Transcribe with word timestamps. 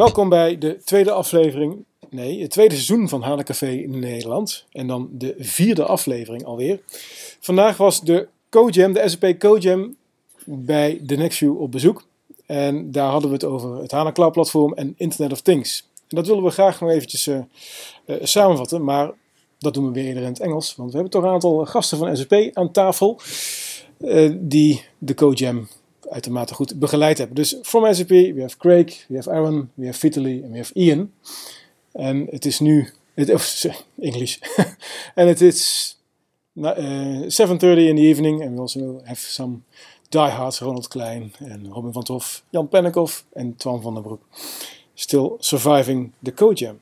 Welkom 0.00 0.28
bij 0.28 0.58
de 0.58 0.78
tweede 0.84 1.10
aflevering, 1.10 1.84
nee, 2.10 2.40
het 2.40 2.50
tweede 2.50 2.74
seizoen 2.74 3.08
van 3.08 3.22
Hanencafé 3.22 3.70
in 3.70 3.98
Nederland. 3.98 4.66
En 4.72 4.86
dan 4.86 5.08
de 5.12 5.34
vierde 5.38 5.84
aflevering 5.84 6.44
alweer. 6.44 6.80
Vandaag 7.40 7.76
was 7.76 8.00
de 8.00 8.28
CoJam, 8.48 8.92
de 8.92 9.08
SAP 9.08 9.38
CoJam, 9.38 9.96
bij 10.44 11.00
The 11.06 11.14
Nextview 11.14 11.60
op 11.60 11.72
bezoek. 11.72 12.06
En 12.46 12.90
daar 12.90 13.10
hadden 13.10 13.28
we 13.30 13.34
het 13.34 13.44
over 13.44 13.76
het 13.76 13.90
HANA 13.90 14.12
Cloud 14.12 14.32
Platform 14.32 14.72
en 14.72 14.94
Internet 14.96 15.32
of 15.32 15.40
Things. 15.40 15.88
En 16.08 16.16
dat 16.16 16.26
willen 16.26 16.44
we 16.44 16.50
graag 16.50 16.80
nog 16.80 16.90
eventjes 16.90 17.26
uh, 17.26 17.38
uh, 18.06 18.16
samenvatten, 18.22 18.84
maar 18.84 19.10
dat 19.58 19.74
doen 19.74 19.86
we 19.86 19.92
weer 19.92 20.16
in 20.16 20.24
het 20.24 20.40
Engels. 20.40 20.76
Want 20.76 20.90
we 20.90 20.94
hebben 20.94 21.12
toch 21.12 21.22
een 21.22 21.34
aantal 21.34 21.64
gasten 21.66 21.98
van 21.98 22.16
SAP 22.16 22.50
aan 22.52 22.72
tafel 22.72 23.20
die 24.38 24.84
de 24.98 25.14
CoJam 25.14 25.68
uitermate 26.10 26.54
goed 26.54 26.78
begeleid 26.78 27.18
hebben. 27.18 27.36
Dus 27.36 27.58
from 27.62 27.94
SAP, 27.94 28.08
we 28.08 28.40
have 28.40 28.56
Craig, 28.56 29.04
we 29.08 29.14
have 29.16 29.30
Aaron, 29.30 29.70
we 29.74 29.86
have 29.86 29.98
Vitaly 29.98 30.42
en 30.42 30.50
we 30.50 30.56
have 30.56 30.74
Ian. 30.74 31.12
En 31.92 32.26
het 32.30 32.44
is 32.44 32.60
nu, 32.60 32.88
het, 33.14 33.30
of, 33.30 33.64
English, 33.98 34.38
en 35.14 35.28
het 35.28 35.40
is 35.40 35.96
uh, 36.54 36.70
7.30 37.20 37.26
in 37.60 37.96
the 37.96 38.02
evening 38.02 38.42
and 38.42 38.54
we 38.54 38.60
also 38.60 39.00
have 39.04 39.20
some 39.20 39.58
diehards, 40.08 40.58
Ronald 40.58 40.88
Klein 40.88 41.32
en 41.38 41.68
Robin 41.72 41.92
van 41.92 42.02
Toff, 42.02 42.44
Jan 42.50 42.68
Pennekoff 42.68 43.24
en 43.32 43.56
Twan 43.56 43.82
van 43.82 43.94
der 43.94 44.02
Broek. 44.02 44.22
Still 44.94 45.36
surviving 45.38 46.12
the 46.22 46.32
CoJam. 46.32 46.78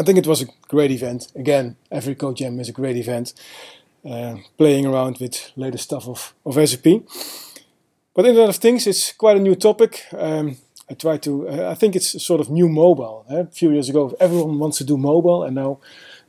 I 0.00 0.02
think 0.02 0.18
it 0.18 0.26
was 0.26 0.42
a 0.42 0.46
great 0.60 0.90
event. 0.90 1.32
Again, 1.36 1.76
every 1.88 2.14
CoJam 2.14 2.58
is 2.58 2.68
a 2.68 2.72
great 2.72 2.96
event. 2.96 3.34
Uh, 4.04 4.34
playing 4.56 4.86
around 4.86 5.18
with 5.18 5.52
latest 5.54 5.84
stuff 5.84 6.08
of, 6.08 6.34
of 6.42 6.68
SAP. 6.68 7.02
But 8.14 8.26
Internet 8.26 8.50
of 8.50 8.56
Things 8.56 8.86
is 8.86 9.14
quite 9.16 9.38
a 9.38 9.40
new 9.40 9.54
topic. 9.54 10.04
Um, 10.12 10.58
I 10.90 10.94
try 10.94 11.16
to, 11.18 11.48
uh, 11.48 11.70
I 11.70 11.74
think 11.74 11.96
it's 11.96 12.22
sort 12.22 12.42
of 12.42 12.50
new 12.50 12.68
mobile. 12.68 13.24
Eh? 13.30 13.40
A 13.40 13.46
few 13.46 13.70
years 13.70 13.88
ago, 13.88 14.14
everyone 14.20 14.58
wants 14.58 14.78
to 14.78 14.84
do 14.84 14.98
mobile, 14.98 15.44
and 15.44 15.54
now 15.54 15.78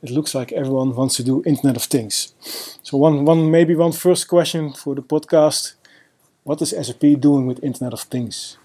it 0.02 0.10
looks 0.10 0.34
like 0.34 0.50
everyone 0.52 0.96
wants 0.96 1.16
to 1.16 1.22
do 1.22 1.42
Internet 1.44 1.76
of 1.76 1.82
Things. 1.82 2.32
So 2.82 2.96
one, 2.96 3.26
one 3.26 3.50
maybe 3.50 3.74
one 3.74 3.92
first 3.92 4.28
question 4.28 4.72
for 4.72 4.94
the 4.94 5.02
podcast: 5.02 5.74
What 6.44 6.62
is 6.62 6.70
SAP 6.70 7.20
doing 7.20 7.46
with 7.46 7.62
Internet 7.62 7.92
of 7.92 8.00
Things? 8.00 8.56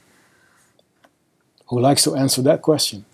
Who 1.68 1.82
likes 1.82 2.04
to 2.04 2.16
answer 2.16 2.42
that 2.44 2.62
question? 2.62 3.06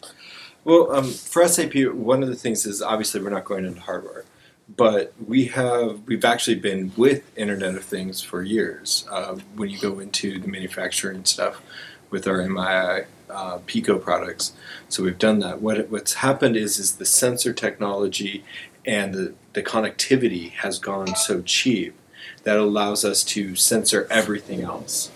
Well, 0.63 0.91
um, 0.91 1.11
for 1.11 1.47
SAP, 1.47 1.73
one 1.93 2.21
of 2.21 2.29
the 2.29 2.35
things 2.35 2.65
is 2.67 2.81
obviously 2.81 3.21
we're 3.21 3.31
not 3.31 3.45
going 3.45 3.65
into 3.65 3.81
hardware 3.81 4.25
but 4.67 5.13
we 5.25 5.45
have 5.45 6.01
we've 6.07 6.25
actually 6.25 6.55
been 6.55 6.91
with 6.97 7.23
Internet 7.37 7.75
of 7.75 7.83
Things 7.83 8.21
for 8.21 8.41
years. 8.41 9.05
Uh, 9.09 9.35
when 9.55 9.69
you 9.69 9.79
go 9.79 9.99
into 9.99 10.39
the 10.39 10.47
manufacturing 10.47 11.25
stuff 11.25 11.61
with 12.09 12.27
our 12.27 12.41
MII 12.47 13.05
uh, 13.29 13.59
Pico 13.65 13.97
products, 13.97 14.53
so 14.89 15.03
we've 15.03 15.19
done 15.19 15.39
that. 15.39 15.61
What 15.61 15.89
what's 15.89 16.15
happened 16.15 16.55
is 16.55 16.79
is 16.79 16.95
the 16.95 17.05
sensor 17.05 17.53
technology 17.53 18.43
and 18.85 19.13
the, 19.13 19.33
the 19.53 19.63
connectivity 19.63 20.51
has 20.51 20.79
gone 20.79 21.15
so 21.15 21.41
cheap 21.41 21.95
that 22.43 22.57
allows 22.57 23.03
us 23.03 23.23
to 23.23 23.55
sensor 23.55 24.07
everything 24.11 24.61
else 24.61 25.11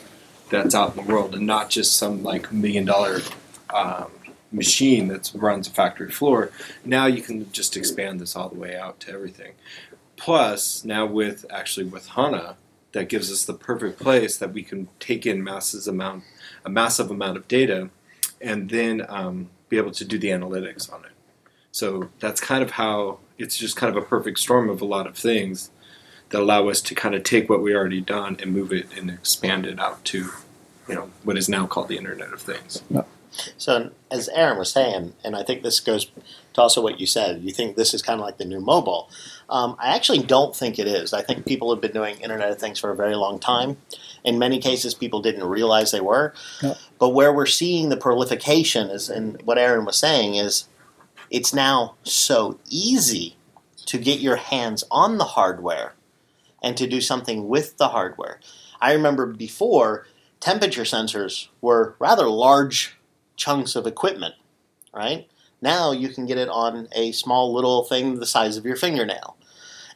that's 0.49 0.73
out 0.73 0.95
in 0.97 1.05
the 1.05 1.11
world 1.11 1.35
and 1.35 1.45
not 1.45 1.69
just 1.69 1.95
some 1.95 2.23
like 2.23 2.51
million 2.51 2.85
dollar 2.85 3.21
um, 3.71 4.09
machine 4.51 5.07
that 5.09 5.31
runs 5.35 5.67
a 5.67 5.71
factory 5.71 6.11
floor. 6.11 6.51
Now 6.83 7.05
you 7.05 7.21
can 7.21 7.51
just 7.51 7.77
expand 7.77 8.19
this 8.19 8.35
all 8.35 8.49
the 8.49 8.59
way 8.59 8.75
out 8.75 8.99
to 9.01 9.11
everything. 9.11 9.53
Plus, 10.17 10.83
now 10.83 11.05
with 11.05 11.45
actually 11.49 11.85
with 11.85 12.07
HANA, 12.09 12.57
that 12.91 13.09
gives 13.09 13.31
us 13.31 13.45
the 13.45 13.53
perfect 13.53 13.99
place 13.99 14.37
that 14.37 14.51
we 14.51 14.63
can 14.63 14.89
take 14.99 15.25
in 15.25 15.43
masses 15.43 15.87
amount, 15.87 16.23
a 16.65 16.69
massive 16.69 17.11
amount 17.11 17.37
of 17.37 17.47
data, 17.47 17.89
and 18.41 18.69
then 18.69 19.05
um, 19.07 19.49
be 19.69 19.77
able 19.77 19.91
to 19.91 20.05
do 20.05 20.17
the 20.17 20.29
analytics 20.29 20.91
on 20.91 21.05
it. 21.05 21.11
So 21.71 22.09
that's 22.19 22.41
kind 22.41 22.63
of 22.63 22.71
how 22.71 23.19
it's 23.37 23.57
just 23.57 23.75
kind 23.75 23.95
of 23.95 24.01
a 24.01 24.05
perfect 24.05 24.39
storm 24.39 24.69
of 24.69 24.81
a 24.81 24.85
lot 24.85 25.05
of 25.07 25.15
things 25.15 25.69
that 26.29 26.41
allow 26.41 26.67
us 26.67 26.81
to 26.81 26.95
kind 26.95 27.15
of 27.15 27.23
take 27.23 27.49
what 27.49 27.61
we 27.61 27.75
already 27.75 28.01
done 28.01 28.37
and 28.41 28.51
move 28.51 28.73
it 28.73 28.87
and 28.97 29.09
expand 29.09 29.65
it 29.65 29.79
out 29.79 30.03
to, 30.05 30.29
you 30.87 30.95
know, 30.95 31.09
what 31.23 31.37
is 31.37 31.47
now 31.47 31.67
called 31.67 31.87
the 31.87 31.97
Internet 31.97 32.33
of 32.33 32.41
Things. 32.41 32.83
So, 33.57 33.91
as 34.09 34.29
Aaron 34.29 34.57
was 34.57 34.71
saying, 34.71 35.13
and 35.23 35.35
I 35.35 35.43
think 35.43 35.63
this 35.63 35.79
goes 35.79 36.11
to 36.53 36.61
also 36.61 36.81
what 36.81 36.99
you 36.99 37.05
said, 37.05 37.41
you 37.41 37.51
think 37.51 37.75
this 37.75 37.93
is 37.93 38.01
kind 38.01 38.19
of 38.19 38.25
like 38.25 38.37
the 38.37 38.45
new 38.45 38.59
mobile. 38.59 39.09
Um, 39.49 39.75
I 39.79 39.95
actually 39.95 40.23
don't 40.23 40.55
think 40.55 40.79
it 40.79 40.87
is. 40.87 41.13
I 41.13 41.21
think 41.21 41.45
people 41.45 41.73
have 41.73 41.81
been 41.81 41.91
doing 41.91 42.19
Internet 42.19 42.51
of 42.51 42.59
Things 42.59 42.79
for 42.79 42.91
a 42.91 42.95
very 42.95 43.15
long 43.15 43.39
time. 43.39 43.77
In 44.23 44.39
many 44.39 44.59
cases, 44.59 44.93
people 44.93 45.21
didn't 45.21 45.43
realize 45.43 45.91
they 45.91 46.01
were. 46.01 46.33
Yeah. 46.61 46.75
But 46.97 47.09
where 47.09 47.33
we're 47.33 47.45
seeing 47.45 47.89
the 47.89 47.97
proliferation 47.97 48.89
is, 48.89 49.09
and 49.09 49.41
what 49.43 49.57
Aaron 49.57 49.85
was 49.85 49.97
saying 49.97 50.35
is, 50.35 50.67
it's 51.29 51.53
now 51.53 51.95
so 52.03 52.59
easy 52.69 53.35
to 53.85 53.97
get 53.97 54.19
your 54.19 54.35
hands 54.35 54.83
on 54.91 55.17
the 55.17 55.25
hardware 55.25 55.93
and 56.61 56.75
to 56.77 56.87
do 56.87 57.01
something 57.01 57.47
with 57.47 57.77
the 57.77 57.89
hardware. 57.89 58.39
I 58.81 58.93
remember 58.93 59.25
before, 59.25 60.07
temperature 60.39 60.83
sensors 60.83 61.47
were 61.61 61.95
rather 61.99 62.27
large 62.27 62.97
chunks 63.39 63.75
of 63.75 63.87
equipment, 63.87 64.35
right? 64.93 65.27
Now 65.61 65.91
you 65.91 66.09
can 66.09 66.25
get 66.25 66.37
it 66.37 66.49
on 66.49 66.87
a 66.91 67.11
small 67.11 67.53
little 67.53 67.83
thing 67.83 68.19
the 68.19 68.25
size 68.25 68.57
of 68.57 68.65
your 68.65 68.75
fingernail. 68.75 69.35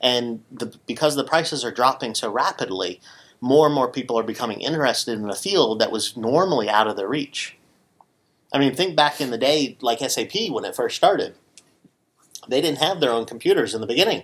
And 0.01 0.43
the, 0.51 0.73
because 0.87 1.15
the 1.15 1.23
prices 1.23 1.63
are 1.63 1.71
dropping 1.71 2.15
so 2.15 2.31
rapidly, 2.31 2.99
more 3.39 3.67
and 3.67 3.75
more 3.75 3.89
people 3.89 4.17
are 4.17 4.23
becoming 4.23 4.61
interested 4.61 5.19
in 5.19 5.29
a 5.29 5.35
field 5.35 5.79
that 5.79 5.91
was 5.91 6.17
normally 6.17 6.69
out 6.69 6.87
of 6.87 6.97
their 6.97 7.07
reach. 7.07 7.57
I 8.51 8.59
mean, 8.59 8.75
think 8.75 8.95
back 8.95 9.21
in 9.21 9.31
the 9.31 9.37
day, 9.37 9.77
like 9.81 9.99
SAP 9.99 10.49
when 10.49 10.65
it 10.65 10.75
first 10.75 10.95
started. 10.95 11.35
They 12.47 12.61
didn't 12.61 12.79
have 12.79 12.99
their 12.99 13.11
own 13.11 13.25
computers 13.25 13.73
in 13.73 13.81
the 13.81 13.87
beginning. 13.87 14.23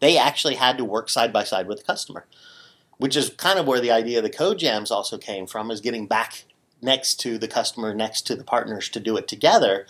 They 0.00 0.16
actually 0.16 0.54
had 0.54 0.78
to 0.78 0.84
work 0.84 1.08
side 1.08 1.32
by 1.32 1.44
side 1.44 1.66
with 1.66 1.78
the 1.78 1.84
customer, 1.84 2.26
which 2.96 3.16
is 3.16 3.30
kind 3.30 3.58
of 3.58 3.66
where 3.66 3.80
the 3.80 3.90
idea 3.90 4.18
of 4.18 4.24
the 4.24 4.30
code 4.30 4.58
jams 4.58 4.90
also 4.90 5.18
came 5.18 5.46
from, 5.46 5.70
is 5.70 5.80
getting 5.80 6.06
back 6.06 6.44
next 6.80 7.16
to 7.20 7.38
the 7.38 7.48
customer, 7.48 7.94
next 7.94 8.26
to 8.26 8.34
the 8.34 8.44
partners 8.44 8.88
to 8.90 9.00
do 9.00 9.16
it 9.16 9.28
together. 9.28 9.86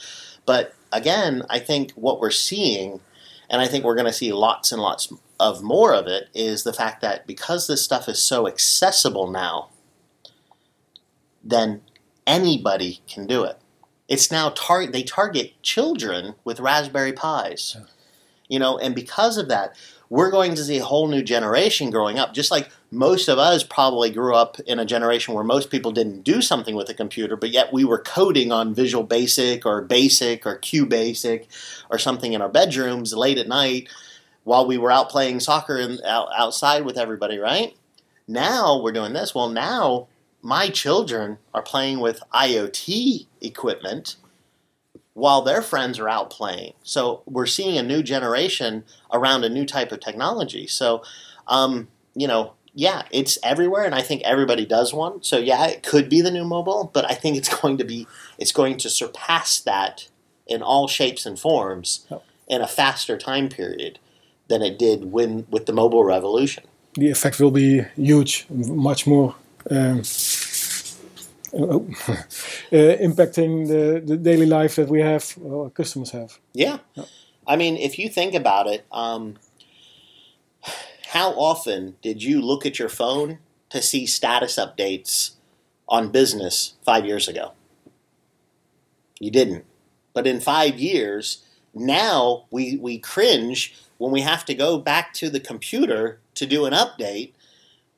But 0.47 0.75
again, 0.93 1.43
I 1.51 1.59
think 1.59 1.93
what 1.93 2.21
we're 2.21 2.31
seeing, 2.31 3.01
and 3.51 3.61
I 3.61 3.67
think 3.67 3.85
we're 3.85 3.95
going 3.95 4.07
to 4.07 4.13
see 4.13 4.33
lots 4.33 4.73
and 4.73 4.81
lots 4.81 5.13
of 5.39 5.63
more 5.63 5.95
of 5.95 6.07
it, 6.07 6.29
is 6.35 6.65
the 6.65 6.73
fact 6.73 7.01
that 7.03 7.27
because 7.27 7.67
this 7.67 7.85
stuff 7.85 8.09
is 8.09 8.23
so 8.23 8.47
accessible 8.49 9.31
now, 9.31 9.71
then 11.45 11.83
anybody 12.27 13.01
can 13.07 13.27
do 13.27 13.45
it. 13.45 13.59
It's 14.09 14.31
now 14.31 14.51
tar- 14.51 14.87
they 14.87 15.03
target 15.03 15.53
children 15.63 16.35
with 16.45 16.61
Raspberry 16.61 17.13
Pis. 17.13 17.77
You 18.49 18.59
know, 18.59 18.79
and 18.79 18.95
because 18.95 19.37
of 19.37 19.49
that, 19.49 19.77
we're 20.11 20.31
going 20.31 20.55
to 20.55 20.65
see 20.65 20.79
a 20.79 20.85
whole 20.85 21.09
new 21.09 21.23
generation 21.23 21.91
growing 21.91 22.19
up. 22.19 22.33
Just 22.33 22.51
like 22.51 22.71
most 22.91 23.29
of 23.29 23.39
us 23.39 23.63
probably 23.63 24.11
grew 24.11 24.35
up 24.35 24.59
in 24.61 24.79
a 24.79 24.85
generation 24.85 25.35
where 25.35 25.45
most 25.45 25.71
people 25.71 25.93
didn't 25.93 26.23
do 26.23 26.41
something 26.41 26.75
with 26.75 26.89
a 26.89 26.95
computer, 26.95 27.37
but 27.37 27.51
yet 27.51 27.73
we 27.73 27.85
were 27.85 27.99
coding 27.99 28.51
on 28.51 28.75
Visual 28.75 29.05
Basic 29.05 29.67
or 29.67 29.83
Basic 29.83 30.47
or 30.47 30.59
QBasic 30.59 31.47
or 31.91 31.99
something 31.99 32.33
in 32.33 32.41
our 32.41 32.49
bedrooms 32.49 33.13
late 33.15 33.39
at 33.39 33.49
night 33.49 33.89
while 34.45 34.67
we 34.67 34.79
were 34.79 34.91
out 34.91 35.11
playing 35.11 35.41
soccer 35.41 35.79
out, 36.07 36.29
outside 36.35 36.85
with 36.85 36.97
everybody, 36.97 37.39
right? 37.39 37.77
Now 38.27 38.81
we're 38.81 38.93
doing 38.93 39.13
this. 39.13 39.35
Well, 39.35 39.51
now 39.51 40.09
my 40.41 40.71
children 40.71 41.39
are 41.53 41.63
playing 41.63 42.01
with 42.01 42.23
IoT 42.33 43.27
equipment 43.43 44.17
while 45.19 45.43
their 45.43 45.61
friends 45.63 45.99
are 45.99 46.09
out 46.09 46.31
playing. 46.31 46.73
So 46.83 47.23
we're 47.27 47.47
seeing 47.47 47.77
a 47.77 47.83
new 47.83 48.03
generation 48.03 48.85
around 49.13 49.45
a 49.45 49.49
new 49.49 49.67
type 49.67 49.91
of 49.93 50.01
technology. 50.01 50.67
So, 50.67 51.03
um, 51.49 51.89
you 52.15 52.29
know, 52.29 52.53
yeah, 52.75 53.03
it's 53.11 53.39
everywhere, 53.43 53.85
and 53.85 53.95
I 53.95 54.03
think 54.03 54.23
everybody 54.23 54.65
does 54.65 54.95
one. 54.95 55.23
So 55.23 55.37
yeah, 55.39 55.67
it 55.67 55.83
could 55.83 56.09
be 56.09 56.21
the 56.21 56.31
new 56.31 56.45
mobile, 56.45 56.91
but 56.95 57.05
I 57.11 57.15
think 57.15 57.37
it's 57.37 57.49
going 57.61 57.79
to 57.79 57.85
be 57.85 58.07
it's 58.39 58.53
going 58.53 58.77
to 58.79 58.89
surpass 58.89 59.59
that 59.61 60.09
in 60.47 60.63
all 60.63 60.87
shapes 60.89 61.27
and 61.27 61.39
forms 61.39 62.07
Yep. 62.11 62.23
in 62.47 62.61
a 62.63 62.69
faster 62.69 63.19
time 63.19 63.49
period 63.49 63.99
than 64.47 64.63
it 64.63 64.79
did 64.79 65.13
when 65.13 65.47
with 65.51 65.67
the 65.67 65.73
mobile 65.73 66.05
revolution. 66.05 66.65
The 66.95 67.11
effect 67.11 67.41
will 67.41 67.51
be 67.51 67.83
huge, 67.97 68.47
much 68.51 69.07
more. 69.07 69.35
Um, 69.71 70.03
uh, 71.55 71.79
impacting 72.71 73.69
the, 73.69 74.03
the 74.05 74.17
daily 74.17 74.47
life 74.47 74.77
that 74.77 74.89
we 74.89 75.01
have, 75.01 75.35
well, 75.39 75.65
our 75.65 75.71
customers 75.71 76.11
have. 76.11 76.39
Yeah. 76.53 76.79
Yep. 76.95 77.07
I 77.47 77.57
mean, 77.57 77.77
if 77.77 77.99
you 77.99 78.09
think 78.09 78.35
about 78.35 78.67
it, 78.67 78.85
um, 78.93 79.37
how 81.09 81.31
often 81.31 81.97
did 82.03 82.23
you 82.23 82.43
look 82.43 82.67
at 82.67 82.79
your 82.79 82.91
phone 82.91 83.39
to 83.71 83.81
see 83.81 84.07
status 84.07 84.59
updates 84.59 85.33
on 85.89 86.11
business 86.11 86.75
five 86.85 87.07
years 87.07 87.29
ago? 87.29 87.53
You 89.19 89.31
didn't. 89.31 89.65
But 90.13 90.27
in 90.27 90.41
five 90.41 90.79
years, 90.79 91.45
now 91.73 92.45
we, 92.51 92.77
we 92.77 92.99
cringe 92.99 93.75
when 93.97 94.13
we 94.13 94.21
have 94.21 94.45
to 94.45 94.55
go 94.55 94.79
back 94.79 95.15
to 95.15 95.31
the 95.31 95.41
computer 95.41 96.21
to 96.35 96.47
do 96.47 96.67
an 96.67 96.75
update. 96.75 97.33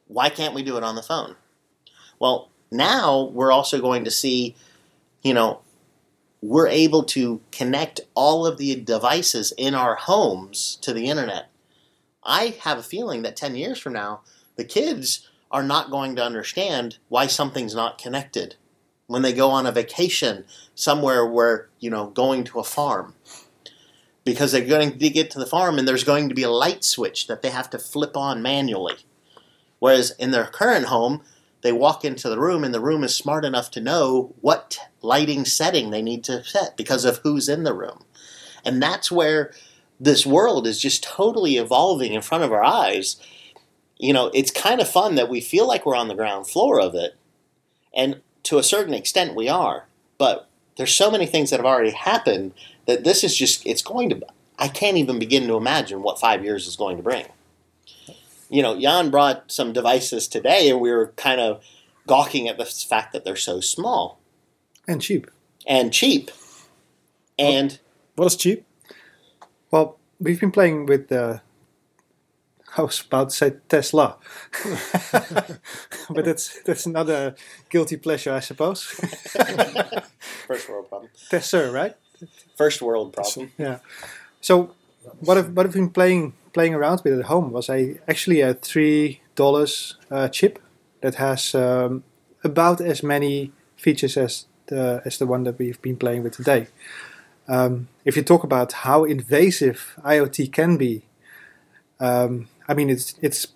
Why 0.07 0.29
can't 0.29 0.55
we 0.55 0.63
do 0.63 0.77
it 0.77 0.85
on 0.85 0.95
the 0.95 1.03
phone? 1.03 1.37
Well, 2.21 2.50
now 2.71 3.31
we're 3.33 3.53
also 3.53 3.81
going 3.81 4.05
to 4.05 4.11
see, 4.11 4.57
you 5.23 5.35
know, 5.35 5.61
we're 6.43 6.69
able 6.69 7.03
to 7.03 7.41
connect 7.53 8.01
all 8.15 8.47
of 8.47 8.59
the 8.59 8.75
devices 8.77 9.53
in 9.59 9.75
our 9.75 9.97
homes 9.97 10.79
to 10.83 10.93
the 10.93 11.07
internet. 11.07 11.51
I 12.25 12.57
have 12.61 12.79
a 12.79 12.83
feeling 12.83 13.23
that 13.23 13.37
10 13.37 13.57
years 13.57 13.79
from 13.79 13.93
now, 13.93 14.21
the 14.57 14.65
kids 14.65 15.29
are 15.51 15.63
not 15.63 15.91
going 15.91 16.17
to 16.17 16.25
understand 16.25 16.99
why 17.09 17.27
something's 17.27 17.75
not 17.75 17.99
connected. 17.99 18.57
When 19.07 19.23
they 19.23 19.33
go 19.33 19.51
on 19.51 19.67
a 19.67 19.73
vacation 19.73 20.45
somewhere 20.75 21.27
where, 21.27 21.69
you 21.81 21.91
know, 21.91 22.07
going 22.07 22.45
to 22.45 22.61
a 22.61 22.65
farm, 22.65 23.15
because 24.25 24.53
they're 24.53 24.65
going 24.65 24.97
to 24.99 25.11
get 25.11 25.31
to 25.33 25.39
the 25.39 25.47
farm 25.47 25.79
and 25.79 25.89
there's 25.89 26.05
going 26.05 26.29
to 26.29 26.35
be 26.35 26.45
a 26.45 26.51
light 26.51 26.85
switch 26.85 27.27
that 27.27 27.43
they 27.43 27.51
have 27.51 27.69
to 27.71 27.79
flip 27.79 28.17
on 28.17 28.43
manually. 28.43 28.97
Whereas 29.81 30.13
in 30.13 30.31
their 30.31 30.45
current 30.45 30.87
home, 30.87 31.23
they 31.63 31.73
walk 31.73 32.05
into 32.05 32.29
the 32.29 32.39
room 32.39 32.65
and 32.65 32.73
the 32.73 32.81
room 32.81 33.05
is 33.05 33.15
smart 33.15 33.45
enough 33.45 33.71
to 33.73 33.81
know 33.81 34.35
what 34.41 34.79
lighting 35.03 35.45
setting 35.45 35.91
they 35.91 36.03
need 36.03 36.25
to 36.25 36.45
set 36.45 36.77
because 36.77 37.05
of 37.05 37.19
who's 37.19 37.49
in 37.49 37.65
the 37.65 37.75
room. 37.75 38.05
And 38.65 38.83
that's 38.83 39.11
where 39.11 39.53
this 39.99 40.25
world 40.25 40.67
is 40.67 40.81
just 40.81 41.03
totally 41.03 41.57
evolving 41.57 42.15
in 42.15 42.23
front 42.23 42.45
of 42.45 42.53
our 42.53 42.65
eyes. 42.65 43.17
You 43.99 44.13
know, 44.13 44.31
it's 44.33 44.51
kind 44.51 44.81
of 44.81 44.89
fun 44.89 45.17
that 45.17 45.29
we 45.29 45.41
feel 45.41 45.67
like 45.67 45.85
we're 45.85 45.97
on 45.97 46.09
the 46.09 46.15
ground 46.15 46.49
floor 46.49 46.81
of 46.81 46.95
it. 46.95 47.17
And 47.95 48.23
to 48.45 48.59
a 48.59 48.63
certain 48.63 48.95
extent, 48.95 49.35
we 49.35 49.49
are. 49.49 49.87
But 50.17 50.49
there's 50.77 50.95
so 50.95 51.11
many 51.11 51.27
things 51.27 51.51
that 51.51 51.59
have 51.59 51.67
already 51.67 51.91
happened 51.91 52.53
that 52.87 53.05
this 53.05 53.23
is 53.23 53.37
just, 53.37 53.67
it's 53.67 53.83
going 53.83 54.09
to, 54.11 54.23
I 54.59 54.69
can't 54.69 54.97
even 54.97 55.19
begin 55.19 55.47
to 55.49 55.57
imagine 55.57 56.03
what 56.03 56.21
five 56.21 56.43
years 56.43 56.67
is 56.67 56.77
going 56.77 56.97
to 56.97 57.03
bring 57.03 57.27
you 58.51 58.63
know, 58.63 58.79
Jan 58.79 59.11
brought 59.11 59.51
some 59.51 59.73
devices 59.73 60.29
today, 60.29 60.69
and 60.69 60.81
we 60.81 60.91
were 60.91 61.13
kind 61.17 61.41
of 61.41 61.63
gawking 62.07 62.49
at 62.49 62.59
the 62.59 62.67
fact 62.67 63.13
that 63.13 63.25
they're 63.25 63.37
so 63.37 63.61
small 63.61 64.21
and 64.87 65.01
cheap. 65.01 65.31
And 65.67 65.93
cheap. 65.93 66.31
And 67.39 67.79
what 68.17 68.27
is 68.27 68.37
cheap? 68.37 68.67
Well, 69.71 69.99
we've 70.19 70.41
been 70.41 70.51
playing 70.51 70.87
with 70.87 71.09
the. 71.09 71.41
I 72.77 72.83
was 72.83 73.01
about 73.01 73.31
to 73.31 73.37
say 73.37 73.53
Tesla, 73.69 74.17
but 76.11 76.25
that's 76.25 76.63
that's 76.63 76.87
another 76.87 77.35
guilty 77.69 77.97
pleasure, 77.97 78.33
I 78.33 78.41
suppose. 78.41 78.83
First 80.47 80.69
world 80.69 80.89
problem. 80.89 81.11
Tesla, 81.31 81.73
right? 81.73 81.97
First 82.57 82.81
world 82.81 83.13
problem. 83.13 83.51
Yeah. 83.59 83.79
So, 84.41 84.75
what 85.21 85.37
have 85.37 85.57
what 85.57 85.67
have 85.67 85.75
been 85.75 85.91
playing 85.91 86.35
playing 86.53 86.75
around 86.75 87.01
with 87.05 87.19
at 87.19 87.27
home 87.27 87.53
was 87.53 87.69
a 87.69 87.99
actually 88.09 88.41
a 88.41 88.55
three 88.55 89.21
dollars 89.35 89.97
uh, 90.11 90.29
chip 90.29 90.59
that 91.01 91.15
has 91.17 91.55
um, 91.55 92.05
about 92.45 92.81
as 92.81 93.03
many 93.03 93.53
features 93.77 94.17
as 94.17 94.47
the 94.67 95.03
as 95.05 95.19
the 95.19 95.27
one 95.27 95.45
that 95.45 95.59
we've 95.59 95.81
been 95.83 95.97
playing 95.97 96.23
with 96.23 96.37
today. 96.37 96.67
Um, 97.49 97.89
if 98.05 98.17
you 98.17 98.23
talk 98.23 98.45
about 98.45 98.73
how 98.73 99.05
invasive 99.05 99.99
IoT 100.05 100.53
can 100.53 100.77
be, 100.77 101.03
um, 101.99 102.49
I 102.69 102.75
mean 102.75 102.91
it's 102.91 103.15
it's 103.21 103.49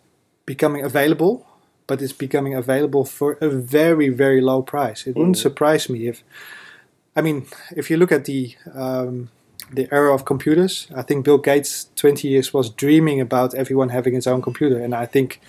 becoming 0.47 0.85
available, 0.85 1.47
but 1.87 2.02
it's 2.02 2.12
becoming 2.12 2.55
available 2.55 3.05
for 3.05 3.38
a 3.40 3.49
very 3.49 4.08
very 4.08 4.40
low 4.40 4.62
price. 4.62 5.06
It 5.06 5.17
wouldn't 5.17 5.37
mm. 5.37 5.43
surprise 5.43 5.88
me 5.88 6.08
if, 6.08 6.25
I 7.14 7.20
mean, 7.23 7.47
if 7.76 7.90
you 7.90 7.97
look 7.97 8.12
at 8.12 8.25
the 8.25 8.55
um, 8.75 9.31
the 9.72 9.93
era 9.93 10.14
of 10.14 10.25
computers. 10.25 10.88
I 10.94 11.02
think 11.02 11.25
Bill 11.25 11.38
Gates 11.38 11.88
20 11.96 12.28
years 12.28 12.52
was 12.52 12.70
dreaming 12.70 13.20
about 13.20 13.55
everyone 13.55 13.90
having 13.90 14.14
his 14.14 14.26
own 14.26 14.43
computer, 14.43 14.78
and 14.78 14.94
I 14.94 15.06
think 15.06 15.40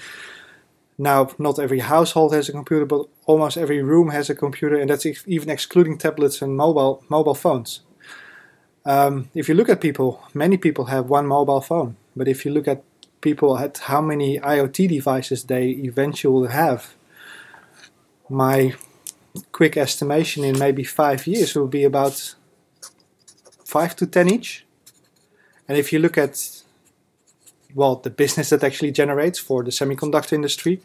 now 0.97 1.29
not 1.37 1.59
every 1.59 1.79
household 1.79 2.33
has 2.33 2.49
a 2.49 2.51
computer, 2.51 2.85
but 2.85 3.07
almost 3.25 3.57
every 3.57 3.81
room 3.81 4.09
has 4.09 4.29
a 4.29 4.35
computer, 4.35 4.77
and 4.77 4.89
that's 4.89 5.05
even 5.27 5.49
excluding 5.49 5.97
tablets 5.97 6.41
and 6.41 6.55
mobile 6.55 7.03
mobile 7.09 7.35
phones. 7.35 7.81
Um, 8.85 9.29
if 9.33 9.49
you 9.49 9.55
look 9.55 9.69
at 9.69 9.81
people, 9.81 10.23
many 10.33 10.57
people 10.57 10.85
have 10.85 11.09
one 11.09 11.25
mobile 11.25 11.61
phone, 11.61 11.97
but 12.15 12.27
if 12.27 12.45
you 12.45 12.51
look 12.51 12.67
at 12.67 12.83
people 13.21 13.57
at 13.57 13.79
how 13.79 14.01
many 14.01 14.39
IoT 14.39 14.87
devices 14.87 15.43
they 15.45 15.69
eventually 15.69 16.49
have, 16.49 16.93
my 18.29 18.75
quick 19.51 19.75
estimation 19.75 20.43
in 20.43 20.57
maybe 20.59 20.83
five 20.83 21.27
years 21.27 21.55
will 21.55 21.67
be 21.67 21.83
about 21.83 22.35
5 23.75 23.95
to 23.97 24.07
10 24.07 24.29
each. 24.29 24.65
And 25.67 25.77
if 25.77 25.91
you 25.91 25.99
look 25.99 26.17
at 26.17 26.63
well 27.73 27.97
the 27.97 28.09
business 28.09 28.49
that 28.51 28.63
actually 28.63 28.91
generates 28.91 29.37
for 29.37 29.63
the 29.63 29.71
semiconductor 29.71 30.31
industry, 30.31 30.79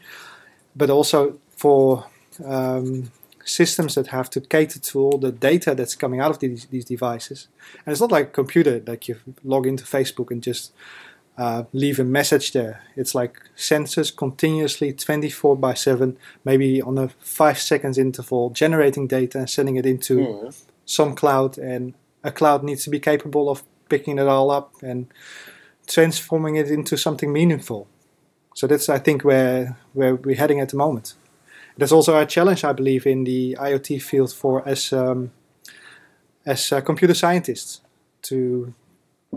but 0.75 0.91
also 0.91 1.39
for 1.57 2.07
um, 2.45 3.13
systems 3.45 3.95
that 3.95 4.09
have 4.09 4.29
to 4.31 4.41
cater 4.41 4.81
to 4.81 4.99
all 4.99 5.19
the 5.19 5.31
data 5.31 5.73
that's 5.77 5.95
coming 5.95 6.21
out 6.21 6.33
of 6.33 6.41
these, 6.41 6.67
these 6.67 6.85
devices. 6.85 7.47
And 7.87 7.93
it's 7.93 8.01
not 8.01 8.11
like 8.11 8.27
a 8.27 8.33
computer, 8.33 8.83
like 8.85 9.07
you 9.07 9.17
log 9.45 9.69
into 9.69 9.85
Facebook 9.85 10.33
and 10.33 10.43
just 10.43 10.73
uh, 11.39 11.63
leave 11.73 12.01
a 12.01 12.05
message 12.19 12.51
there. 12.51 12.83
It's 12.97 13.15
like 13.15 13.41
sensors 13.57 14.11
continuously 14.25 14.93
24 14.93 15.55
by 15.55 15.75
7, 15.75 16.17
maybe 16.45 16.83
on 16.83 16.99
a 16.99 17.09
5 17.21 17.57
seconds 17.57 17.99
interval, 17.99 18.51
generating 18.51 19.07
data 19.07 19.39
and 19.39 19.49
sending 19.49 19.77
it 19.77 19.87
into 19.87 20.17
mm. 20.17 20.63
some 20.87 21.15
cloud 21.15 21.57
and 21.57 21.95
a 22.23 22.31
cloud 22.31 22.63
needs 22.63 22.85
to 22.85 22.91
be 22.91 23.01
capable 23.01 23.49
of 23.49 23.63
picking 23.89 24.19
it 24.19 24.27
all 24.27 24.51
up 24.51 24.75
and 24.83 25.07
transforming 25.87 26.57
it 26.57 26.71
into 26.71 26.97
something 26.97 27.33
meaningful. 27.33 27.87
So 28.55 28.67
that's 28.67 28.89
I 28.89 28.99
think 28.99 29.25
where 29.25 29.77
where 29.93 30.15
we're 30.15 30.37
heading 30.37 30.61
at 30.61 30.71
the 30.71 30.77
moment. 30.77 31.15
That's 31.77 31.93
also 31.93 32.19
a 32.19 32.27
challenge 32.27 32.65
I 32.65 32.73
believe 32.73 33.07
in 33.07 33.25
the 33.25 33.57
IoT 33.59 34.03
field 34.03 34.33
for 34.33 34.67
as 34.69 34.93
um, 34.93 35.33
as 36.45 36.73
uh, 36.73 36.81
computer 36.81 37.15
scientists 37.15 37.81
to 38.23 38.75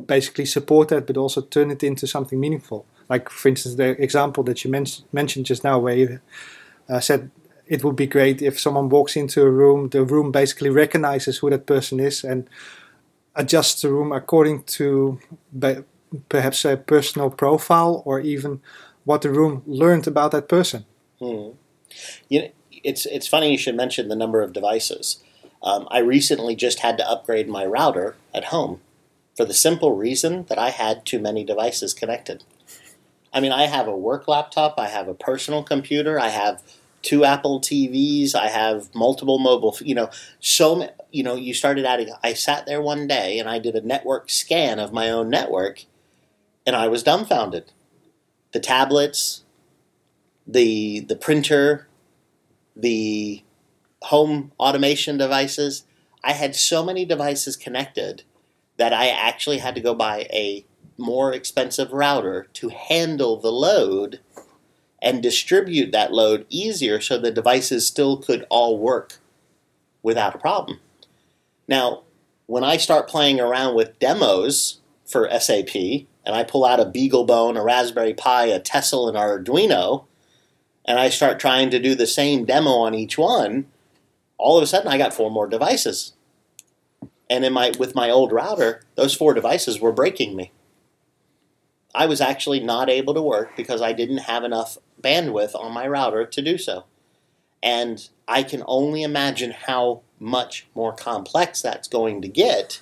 basically 0.08 0.46
support 0.46 0.90
that, 0.90 1.06
but 1.06 1.18
also 1.18 1.42
turn 1.42 1.72
it 1.72 1.84
into 1.84 2.08
something 2.08 2.40
meaningful. 2.40 2.86
Like 3.10 3.30
for 3.30 3.50
instance, 3.50 3.76
the 3.76 4.02
example 4.02 4.44
that 4.44 4.64
you 4.64 4.72
men- 4.72 4.86
mentioned 5.12 5.46
just 5.46 5.64
now, 5.64 5.80
where 5.80 5.96
you 5.96 6.20
uh, 6.90 7.00
said 7.00 7.30
it 7.68 7.84
would 7.84 7.96
be 7.96 8.08
great 8.08 8.42
if 8.42 8.60
someone 8.60 8.90
walks 8.90 9.16
into 9.16 9.42
a 9.42 9.50
room, 9.50 9.90
the 9.90 10.04
room 10.04 10.32
basically 10.32 10.70
recognizes 10.70 11.38
who 11.38 11.50
that 11.50 11.66
person 11.66 12.00
is 12.00 12.24
and 12.24 12.50
adjusts 13.36 13.82
the 13.82 13.90
room 13.90 14.12
according 14.12 14.64
to 14.64 15.20
perhaps 16.30 16.66
a 16.66 16.78
personal 16.78 17.30
profile 17.30 18.04
or 18.06 18.20
even 18.20 18.62
what 19.06 19.22
the 19.22 19.30
room 19.30 19.64
learned 19.66 20.08
about 20.08 20.32
that 20.32 20.48
person. 20.48 20.86
Hmm. 21.20 21.50
You 22.30 22.42
know, 22.42 22.52
it's 22.84 23.06
it's 23.06 23.28
funny 23.28 23.52
you 23.52 23.58
should 23.58 23.76
mention 23.76 24.08
the 24.08 24.16
number 24.16 24.42
of 24.42 24.54
devices. 24.54 25.24
Um, 25.62 25.88
I 25.90 26.00
recently 26.00 26.56
just 26.56 26.80
had 26.80 26.98
to 26.98 27.10
upgrade 27.10 27.48
my 27.48 27.66
router 27.66 28.16
at 28.34 28.46
home 28.46 28.82
for 29.36 29.46
the 29.46 29.54
simple 29.54 29.96
reason 29.96 30.46
that 30.50 30.60
I 30.60 30.70
had 30.70 31.06
too 31.06 31.20
many 31.20 31.44
devices 31.44 31.94
connected. 31.94 32.44
I 33.34 33.40
mean, 33.40 33.52
I 33.52 33.66
have 33.66 33.88
a 33.88 33.98
work 33.98 34.28
laptop, 34.28 34.76
I 34.78 34.90
have 34.90 35.08
a 35.08 35.14
personal 35.14 35.64
computer, 35.64 36.20
I 36.20 36.30
have 36.30 36.62
two 37.04 37.26
Apple 37.26 37.62
TVs. 37.62 38.34
I 38.34 38.48
have 38.48 38.94
multiple 38.96 39.38
mobile, 39.38 39.78
you 39.82 39.94
know, 39.94 40.10
so, 40.40 40.90
you 41.12 41.22
know, 41.22 41.36
you 41.36 41.54
started 41.54 41.86
adding. 41.86 42.10
I 42.24 42.34
sat 42.34 42.66
there 42.66 42.82
one 42.82 43.08
day 43.08 43.38
and 43.38 43.48
I 43.48 43.60
did 43.60 43.76
a 43.76 43.82
network 43.82 44.30
scan 44.30 44.80
of 44.80 44.92
my 44.92 45.10
own 45.12 45.30
network 45.30 45.86
and 46.66 46.76
I 46.76 46.88
was 46.88 47.04
dumbfounded. 47.04 47.72
The 48.54 48.60
tablets, 48.60 49.44
the, 50.48 51.02
the 51.02 51.16
printer, 51.16 51.88
the 52.76 53.44
home 54.04 54.52
automation 54.60 55.18
devices. 55.18 55.84
I 56.24 56.34
had 56.34 56.56
so 56.56 56.84
many 56.84 57.06
devices 57.06 57.58
connected 57.58 58.24
that 58.78 58.94
I 58.94 59.08
actually 59.10 59.60
had 59.60 59.76
to 59.76 59.82
go 59.82 59.94
buy 59.94 60.28
a 60.32 60.66
more 60.98 61.34
expensive 61.34 61.92
router 61.92 62.48
to 62.54 62.70
handle 62.70 63.38
the 63.40 63.52
load 63.52 64.20
and 65.04 65.22
distribute 65.22 65.92
that 65.92 66.14
load 66.14 66.46
easier 66.50 67.02
so 67.02 67.18
the 67.18 67.30
devices 67.30 67.86
still 67.86 68.18
could 68.18 68.46
all 68.50 68.80
work 68.80 69.20
without 70.02 70.34
a 70.34 70.40
problem. 70.40 70.80
Now, 71.68 72.04
when 72.48 72.64
I 72.64 72.78
start 72.78 73.10
playing 73.10 73.40
around 73.40 73.76
with 73.76 74.00
demos 74.00 74.80
for 75.06 75.30
SAP, 75.40 75.76
and 76.26 76.36
I 76.36 76.44
pull 76.44 76.64
out 76.64 76.80
a 76.80 76.86
BeagleBone, 76.86 77.60
a 77.60 77.64
Raspberry 77.64 78.14
Pi, 78.14 78.46
a 78.46 78.60
Tessel, 78.60 79.10
and 79.10 79.18
an 79.18 79.24
Arduino, 79.24 80.06
and 80.86 81.00
I 81.00 81.10
start 81.10 81.40
trying 81.40 81.70
to 81.72 81.80
do 81.80 81.96
the 81.96 82.08
same 82.08 82.46
demo 82.46 82.72
on 82.72 82.96
each 82.96 83.18
one, 83.18 83.66
all 84.38 84.58
of 84.58 84.64
a 84.64 84.68
sudden 84.68 84.88
I 84.88 84.98
got 84.98 85.14
four 85.14 85.30
more 85.30 85.48
devices. 85.48 86.14
And 87.30 87.44
in 87.44 87.54
my 87.54 87.74
with 87.78 87.96
my 87.96 88.10
old 88.10 88.32
router, 88.32 88.84
those 88.96 89.16
four 89.16 89.34
devices 89.34 89.80
were 89.80 89.92
breaking 89.92 90.36
me. 90.36 90.52
I 91.96 92.06
was 92.06 92.22
actually 92.22 92.60
not 92.60 92.90
able 92.90 93.14
to 93.14 93.22
work 93.22 93.56
because 93.56 93.82
I 93.82 93.94
didn't 93.94 94.20
have 94.20 94.44
enough 94.44 94.78
bandwidth 95.02 95.54
on 95.56 95.74
my 95.74 95.88
router 95.88 96.26
to 96.26 96.42
do 96.42 96.58
so. 96.58 96.86
And 97.62 98.08
I 98.28 98.44
can 98.44 98.64
only 98.66 99.04
imagine 99.04 99.52
how 99.52 100.02
much 100.20 100.68
more 100.74 100.94
complex 100.94 101.62
that's 101.62 101.88
going 101.88 102.22
to 102.22 102.28
get 102.28 102.82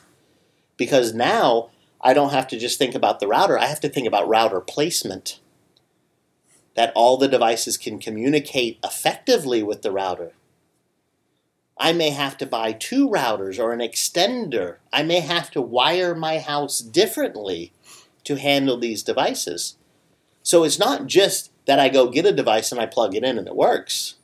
because 0.77 1.13
now 1.13 1.69
I 2.01 2.13
don't 2.13 2.31
have 2.31 2.47
to 2.47 2.57
just 2.57 2.79
think 2.79 2.95
about 2.95 3.19
the 3.19 3.27
router, 3.27 3.59
I 3.59 3.65
have 3.65 3.79
to 3.81 3.89
think 3.89 4.07
about 4.07 4.27
router 4.27 4.59
placement. 4.59 5.39
That 6.75 6.93
all 6.95 7.17
the 7.17 7.27
devices 7.27 7.77
can 7.77 7.99
communicate 7.99 8.79
effectively 8.83 9.61
with 9.61 9.81
the 9.81 9.91
router. 9.91 10.31
I 11.77 11.93
may 11.93 12.11
have 12.11 12.37
to 12.37 12.45
buy 12.45 12.71
two 12.71 13.09
routers 13.09 13.59
or 13.59 13.71
an 13.73 13.79
extender. 13.79 14.77
I 14.93 15.03
may 15.03 15.19
have 15.19 15.51
to 15.51 15.61
wire 15.61 16.15
my 16.15 16.39
house 16.39 16.79
differently 16.79 17.73
to 18.23 18.35
handle 18.35 18.77
these 18.77 19.03
devices. 19.03 19.77
So 20.43 20.63
it's 20.63 20.79
not 20.79 21.07
just 21.07 21.51
that 21.65 21.79
I 21.79 21.89
go 21.89 22.09
get 22.09 22.25
a 22.25 22.31
device 22.31 22.71
and 22.71 22.81
I 22.81 22.85
plug 22.85 23.15
it 23.15 23.23
in 23.23 23.37
and 23.37 23.47
it 23.47 23.55
works. 23.55 24.15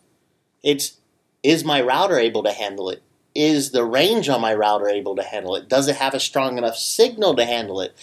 It's 0.63 0.97
is 1.43 1.63
my 1.63 1.81
router 1.81 2.17
able 2.17 2.43
to 2.43 2.51
handle 2.51 2.89
it? 2.89 3.03
Is 3.35 3.71
the 3.71 3.85
range 3.85 4.27
on 4.27 4.41
my 4.41 4.53
router 4.53 4.89
able 4.89 5.15
to 5.15 5.23
handle 5.23 5.55
it? 5.55 5.69
Does 5.69 5.87
it 5.87 5.97
have 5.97 6.13
a 6.13 6.19
strong 6.19 6.57
enough 6.57 6.75
signal 6.75 7.35
to 7.35 7.45
handle 7.45 7.79
it? 7.81 7.95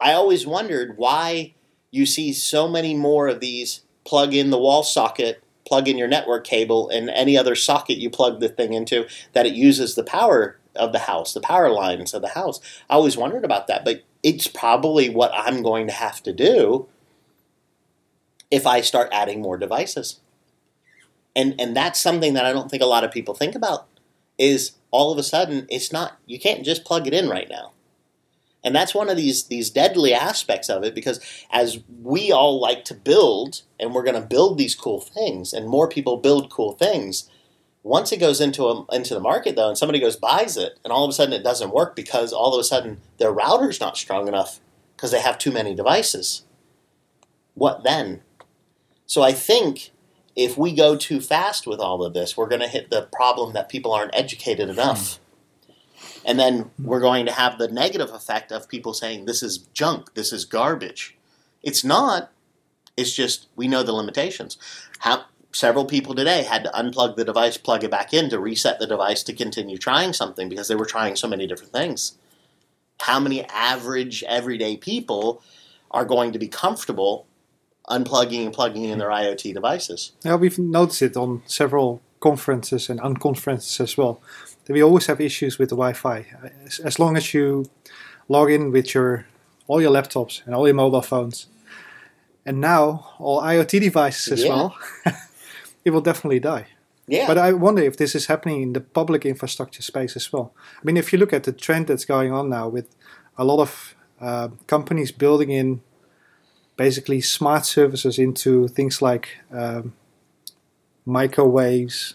I 0.00 0.12
always 0.12 0.46
wondered 0.46 0.96
why 0.96 1.54
you 1.90 2.06
see 2.06 2.32
so 2.32 2.68
many 2.68 2.94
more 2.94 3.28
of 3.28 3.40
these 3.40 3.82
plug 4.04 4.32
in 4.32 4.50
the 4.50 4.58
wall 4.58 4.82
socket, 4.82 5.42
plug 5.66 5.88
in 5.88 5.98
your 5.98 6.08
network 6.08 6.44
cable, 6.44 6.88
and 6.88 7.10
any 7.10 7.36
other 7.36 7.56
socket 7.56 7.98
you 7.98 8.08
plug 8.08 8.40
the 8.40 8.48
thing 8.48 8.72
into 8.72 9.06
that 9.32 9.46
it 9.46 9.52
uses 9.52 9.94
the 9.94 10.04
power 10.04 10.56
of 10.76 10.92
the 10.92 11.00
house, 11.00 11.32
the 11.32 11.40
power 11.40 11.70
lines 11.70 12.14
of 12.14 12.22
the 12.22 12.28
house. 12.28 12.60
I 12.88 12.94
always 12.94 13.16
wondered 13.16 13.44
about 13.44 13.66
that, 13.66 13.84
but 13.84 14.04
it's 14.22 14.46
probably 14.46 15.08
what 15.08 15.32
I'm 15.34 15.62
going 15.62 15.86
to 15.86 15.92
have 15.92 16.22
to 16.24 16.32
do 16.32 16.88
if 18.50 18.66
I 18.66 18.80
start 18.80 19.08
adding 19.12 19.40
more 19.40 19.56
devices. 19.56 20.20
And 21.34 21.60
and 21.60 21.76
that's 21.76 22.00
something 22.00 22.34
that 22.34 22.44
I 22.44 22.52
don't 22.52 22.70
think 22.70 22.82
a 22.82 22.86
lot 22.86 23.04
of 23.04 23.12
people 23.12 23.34
think 23.34 23.54
about 23.54 23.86
is 24.38 24.72
all 24.90 25.12
of 25.12 25.18
a 25.18 25.22
sudden 25.22 25.66
it's 25.68 25.92
not 25.92 26.18
you 26.26 26.40
can't 26.40 26.64
just 26.64 26.84
plug 26.84 27.06
it 27.06 27.14
in 27.14 27.28
right 27.28 27.48
now. 27.48 27.72
And 28.62 28.74
that's 28.74 28.94
one 28.94 29.08
of 29.08 29.16
these 29.16 29.44
these 29.44 29.70
deadly 29.70 30.12
aspects 30.12 30.68
of 30.68 30.82
it 30.82 30.94
because 30.94 31.20
as 31.50 31.78
we 32.02 32.32
all 32.32 32.60
like 32.60 32.84
to 32.86 32.94
build 32.94 33.62
and 33.78 33.94
we're 33.94 34.02
going 34.02 34.20
to 34.20 34.26
build 34.26 34.58
these 34.58 34.74
cool 34.74 35.00
things 35.00 35.52
and 35.52 35.68
more 35.68 35.88
people 35.88 36.16
build 36.16 36.50
cool 36.50 36.72
things, 36.72 37.30
once 37.82 38.12
it 38.12 38.18
goes 38.18 38.40
into 38.40 38.64
a, 38.64 38.84
into 38.92 39.14
the 39.14 39.20
market 39.20 39.56
though 39.56 39.68
and 39.68 39.78
somebody 39.78 39.98
goes 39.98 40.16
buys 40.16 40.56
it 40.56 40.78
and 40.84 40.92
all 40.92 41.04
of 41.04 41.10
a 41.10 41.12
sudden 41.12 41.32
it 41.32 41.42
doesn't 41.42 41.72
work 41.72 41.96
because 41.96 42.32
all 42.32 42.54
of 42.54 42.60
a 42.60 42.64
sudden 42.64 43.00
their 43.18 43.32
router's 43.32 43.80
not 43.80 43.96
strong 43.96 44.28
enough 44.28 44.60
because 44.96 45.10
they 45.10 45.20
have 45.20 45.38
too 45.38 45.50
many 45.50 45.74
devices. 45.74 46.44
What 47.54 47.84
then? 47.84 48.20
So 49.06 49.22
I 49.22 49.32
think 49.32 49.90
if 50.36 50.56
we 50.56 50.74
go 50.74 50.96
too 50.96 51.20
fast 51.20 51.66
with 51.66 51.80
all 51.80 52.04
of 52.04 52.14
this, 52.14 52.36
we're 52.36 52.48
going 52.48 52.60
to 52.60 52.68
hit 52.68 52.90
the 52.90 53.08
problem 53.12 53.54
that 53.54 53.68
people 53.68 53.92
aren't 53.92 54.14
educated 54.14 54.68
hmm. 54.68 54.72
enough. 54.72 55.18
And 56.24 56.38
then 56.38 56.70
we're 56.78 57.00
going 57.00 57.26
to 57.26 57.32
have 57.32 57.58
the 57.58 57.68
negative 57.68 58.10
effect 58.10 58.52
of 58.52 58.68
people 58.68 58.92
saying, 58.92 59.24
this 59.24 59.42
is 59.42 59.58
junk, 59.58 60.14
this 60.14 60.32
is 60.32 60.44
garbage. 60.44 61.16
It's 61.62 61.84
not. 61.84 62.30
It's 62.96 63.14
just 63.14 63.48
we 63.56 63.68
know 63.68 63.82
the 63.82 63.92
limitations. 63.92 64.58
How, 64.98 65.24
several 65.52 65.84
people 65.84 66.14
today 66.14 66.42
had 66.44 66.64
to 66.64 66.70
unplug 66.70 67.16
the 67.16 67.24
device, 67.24 67.56
plug 67.56 67.82
it 67.84 67.90
back 67.90 68.12
in 68.14 68.30
to 68.30 68.38
reset 68.38 68.78
the 68.78 68.86
device 68.86 69.22
to 69.24 69.32
continue 69.32 69.76
trying 69.78 70.12
something 70.12 70.48
because 70.48 70.68
they 70.68 70.74
were 70.76 70.84
trying 70.86 71.16
so 71.16 71.26
many 71.28 71.46
different 71.46 71.72
things. 71.72 72.14
How 73.00 73.18
many 73.18 73.44
average, 73.46 74.22
everyday 74.24 74.76
people 74.76 75.42
are 75.90 76.04
going 76.04 76.32
to 76.32 76.38
be 76.38 76.48
comfortable 76.48 77.26
unplugging 77.88 78.44
and 78.44 78.52
plugging 78.54 78.84
in 78.84 78.98
their 78.98 79.08
IoT 79.08 79.54
devices? 79.54 80.12
Yeah, 80.24 80.36
we've 80.36 80.58
noticed 80.58 81.02
it 81.02 81.16
on 81.16 81.42
several 81.46 82.00
conferences 82.20 82.88
and 82.90 83.00
unconferences 83.00 83.80
as 83.80 83.96
well. 83.96 84.20
That 84.66 84.74
we 84.74 84.82
always 84.82 85.06
have 85.06 85.20
issues 85.20 85.58
with 85.58 85.70
the 85.70 85.76
Wi-Fi. 85.76 86.26
As, 86.66 86.78
as 86.80 86.98
long 86.98 87.16
as 87.16 87.34
you 87.34 87.64
log 88.28 88.50
in 88.50 88.70
with 88.70 88.94
your 88.94 89.26
all 89.66 89.80
your 89.80 89.92
laptops 89.92 90.44
and 90.46 90.54
all 90.54 90.66
your 90.66 90.74
mobile 90.74 91.00
phones, 91.02 91.46
and 92.44 92.60
now 92.60 93.14
all 93.18 93.40
IoT 93.40 93.80
devices 93.80 94.32
as 94.32 94.44
Yeah. 94.44 94.48
well, 94.50 94.76
it 95.84 95.90
will 95.90 96.00
definitely 96.00 96.40
die. 96.40 96.66
Yeah. 97.06 97.26
But 97.26 97.38
I 97.38 97.52
wonder 97.52 97.82
if 97.82 97.96
this 97.96 98.14
is 98.14 98.26
happening 98.26 98.62
in 98.62 98.72
the 98.72 98.80
public 98.80 99.26
infrastructure 99.26 99.82
space 99.82 100.14
as 100.14 100.32
well. 100.32 100.54
I 100.80 100.84
mean, 100.84 100.96
if 100.96 101.12
you 101.12 101.18
look 101.18 101.32
at 101.32 101.42
the 101.42 101.52
trend 101.52 101.88
that's 101.88 102.04
going 102.04 102.32
on 102.32 102.48
now 102.48 102.68
with 102.68 102.94
a 103.36 103.44
lot 103.44 103.58
of 103.58 103.96
uh, 104.20 104.48
companies 104.66 105.10
building 105.10 105.50
in 105.50 105.80
basically 106.76 107.20
smart 107.20 107.66
services 107.66 108.18
into 108.18 108.68
things 108.68 109.02
like 109.02 109.38
um, 109.52 109.92
microwaves, 111.04 112.14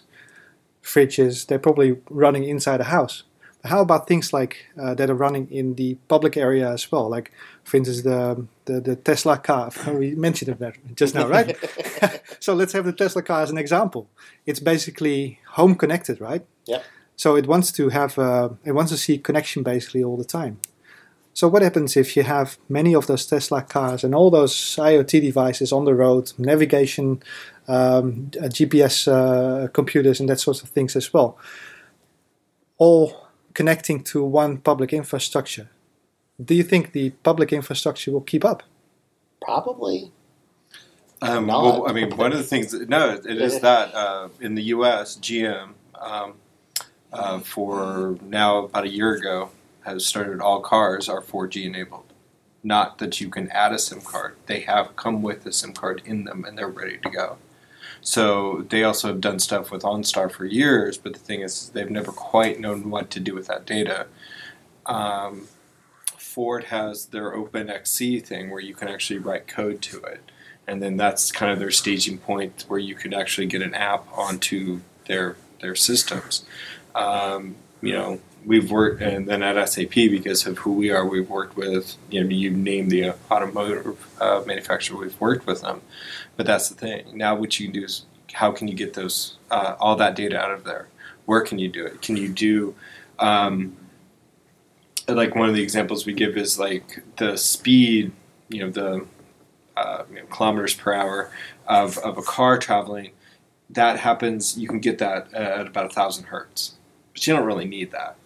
fridges, 0.82 1.46
they're 1.46 1.58
probably 1.58 1.98
running 2.08 2.44
inside 2.44 2.80
a 2.80 2.84
house. 2.84 3.24
But 3.62 3.70
how 3.70 3.80
about 3.80 4.06
things 4.06 4.32
like 4.32 4.66
uh, 4.80 4.94
that 4.94 5.10
are 5.10 5.14
running 5.14 5.50
in 5.50 5.74
the 5.74 5.96
public 6.08 6.36
area 6.36 6.70
as 6.70 6.90
well? 6.90 7.08
Like, 7.08 7.32
for 7.64 7.76
instance, 7.76 8.02
the 8.02 8.46
the, 8.64 8.80
the 8.80 8.96
Tesla 8.96 9.38
car. 9.38 9.70
We 9.92 10.14
mentioned 10.14 10.60
it 10.60 10.96
just 10.96 11.14
now, 11.14 11.28
right? 11.28 11.56
so 12.46 12.54
let's 12.54 12.72
have 12.74 12.84
the 12.84 12.92
Tesla 12.92 13.22
car 13.22 13.42
as 13.42 13.50
an 13.50 13.58
example. 13.58 14.08
It's 14.46 14.60
basically 14.60 15.40
home 15.58 15.74
connected, 15.74 16.20
right? 16.20 16.46
Yep. 16.66 16.84
So 17.16 17.34
it 17.34 17.48
wants 17.48 17.72
to 17.72 17.88
have 17.88 18.16
uh, 18.20 18.50
it 18.64 18.70
wants 18.70 18.92
to 18.92 18.96
see 18.96 19.18
connection 19.18 19.64
basically 19.64 20.04
all 20.04 20.16
the 20.16 20.30
time. 20.38 20.60
So 21.34 21.48
what 21.48 21.62
happens 21.62 21.96
if 21.96 22.16
you 22.16 22.22
have 22.22 22.56
many 22.68 22.94
of 22.94 23.08
those 23.08 23.26
Tesla 23.26 23.62
cars 23.62 24.04
and 24.04 24.14
all 24.14 24.30
those 24.30 24.54
IoT 24.76 25.20
devices 25.22 25.72
on 25.72 25.86
the 25.86 25.94
road, 25.94 26.32
navigation, 26.38 27.20
um, 27.66 28.30
uh, 28.40 28.48
GPS 28.58 28.96
uh, 29.08 29.66
computers, 29.78 30.20
and 30.20 30.28
that 30.28 30.38
sorts 30.38 30.62
of 30.62 30.68
things 30.68 30.94
as 30.94 31.12
well, 31.12 31.36
all 32.78 33.26
connecting 33.54 34.04
to 34.04 34.22
one 34.22 34.58
public 34.58 34.92
infrastructure? 34.92 35.68
Do 36.48 36.54
you 36.54 36.62
think 36.62 36.92
the 36.92 37.10
public 37.24 37.52
infrastructure 37.52 38.12
will 38.12 38.26
keep 38.32 38.44
up? 38.44 38.62
Probably. 39.42 40.12
Um, 41.22 41.46
well, 41.46 41.88
I 41.88 41.92
mean, 41.92 42.14
one 42.16 42.32
of 42.32 42.38
the 42.38 42.44
things, 42.44 42.74
no, 42.74 43.10
it 43.10 43.26
is 43.26 43.60
that 43.60 43.94
uh, 43.94 44.28
in 44.40 44.54
the 44.54 44.64
U.S., 44.64 45.16
GM, 45.16 45.70
um, 45.94 46.34
uh, 47.12 47.40
for 47.40 48.18
now 48.22 48.64
about 48.64 48.84
a 48.84 48.90
year 48.90 49.14
ago, 49.14 49.50
has 49.84 50.04
started 50.04 50.40
all 50.40 50.60
cars 50.60 51.08
are 51.08 51.22
4G 51.22 51.64
enabled. 51.64 52.12
Not 52.62 52.98
that 52.98 53.20
you 53.20 53.30
can 53.30 53.48
add 53.50 53.72
a 53.72 53.78
SIM 53.78 54.00
card; 54.00 54.36
they 54.46 54.60
have 54.60 54.96
come 54.96 55.22
with 55.22 55.46
a 55.46 55.52
SIM 55.52 55.72
card 55.72 56.02
in 56.04 56.24
them, 56.24 56.44
and 56.44 56.58
they're 56.58 56.68
ready 56.68 56.98
to 56.98 57.08
go. 57.08 57.38
So 58.00 58.66
they 58.68 58.84
also 58.84 59.08
have 59.08 59.20
done 59.20 59.38
stuff 59.38 59.70
with 59.70 59.82
OnStar 59.82 60.30
for 60.30 60.44
years, 60.44 60.98
but 60.98 61.14
the 61.14 61.18
thing 61.18 61.40
is, 61.40 61.70
they've 61.70 61.90
never 61.90 62.12
quite 62.12 62.60
known 62.60 62.90
what 62.90 63.10
to 63.10 63.20
do 63.20 63.34
with 63.34 63.46
that 63.46 63.64
data. 63.64 64.06
Um, 64.84 65.48
Ford 66.18 66.64
has 66.64 67.06
their 67.06 67.30
OpenXC 67.32 68.22
thing 68.24 68.50
where 68.50 68.60
you 68.60 68.74
can 68.74 68.88
actually 68.88 69.18
write 69.18 69.46
code 69.46 69.80
to 69.82 70.02
it 70.02 70.20
and 70.66 70.82
then 70.82 70.96
that's 70.96 71.30
kind 71.30 71.52
of 71.52 71.58
their 71.58 71.70
staging 71.70 72.18
point 72.18 72.64
where 72.68 72.78
you 72.78 72.94
could 72.94 73.14
actually 73.14 73.46
get 73.46 73.62
an 73.62 73.74
app 73.74 74.06
onto 74.16 74.80
their 75.06 75.36
their 75.60 75.74
systems. 75.74 76.44
Um, 76.94 77.56
you 77.80 77.92
know, 77.92 78.20
we've 78.44 78.70
worked, 78.70 79.02
and 79.02 79.26
then 79.26 79.42
at 79.42 79.68
SAP 79.68 79.94
because 79.94 80.46
of 80.46 80.58
who 80.58 80.72
we 80.72 80.90
are, 80.90 81.06
we've 81.06 81.28
worked 81.28 81.56
with. 81.56 81.96
You 82.10 82.24
know, 82.24 82.30
you 82.30 82.50
name 82.50 82.88
the 82.88 83.14
automotive 83.30 84.06
uh, 84.20 84.42
manufacturer, 84.46 84.98
we've 84.98 85.20
worked 85.20 85.46
with 85.46 85.62
them. 85.62 85.82
But 86.36 86.46
that's 86.46 86.68
the 86.68 86.74
thing. 86.74 87.16
Now, 87.16 87.34
what 87.34 87.58
you 87.58 87.66
can 87.66 87.80
do 87.80 87.84
is, 87.84 88.04
how 88.32 88.52
can 88.52 88.68
you 88.68 88.74
get 88.74 88.94
those 88.94 89.36
uh, 89.50 89.76
all 89.78 89.96
that 89.96 90.16
data 90.16 90.38
out 90.38 90.50
of 90.50 90.64
there? 90.64 90.88
Where 91.26 91.40
can 91.40 91.58
you 91.58 91.68
do 91.68 91.84
it? 91.84 92.02
Can 92.02 92.16
you 92.16 92.28
do 92.28 92.74
um, 93.18 93.76
like 95.08 95.34
one 95.34 95.48
of 95.48 95.54
the 95.54 95.62
examples 95.62 96.06
we 96.06 96.12
give 96.12 96.36
is 96.36 96.58
like 96.58 97.02
the 97.16 97.36
speed, 97.36 98.12
you 98.48 98.60
know, 98.60 98.70
the 98.70 99.06
uh, 99.76 100.04
you 100.10 100.16
know, 100.16 100.26
kilometers 100.26 100.74
per 100.74 100.92
hour 100.92 101.30
of, 101.66 101.98
of 101.98 102.18
a 102.18 102.22
car 102.22 102.58
traveling, 102.58 103.10
that 103.70 103.98
happens. 103.98 104.56
You 104.56 104.68
can 104.68 104.80
get 104.80 104.98
that 104.98 105.32
at 105.34 105.66
about 105.66 105.86
a 105.86 105.88
thousand 105.90 106.24
hertz, 106.24 106.74
but 107.12 107.26
you 107.26 107.34
don't 107.34 107.44
really 107.44 107.66
need 107.66 107.92
that. 107.92 108.16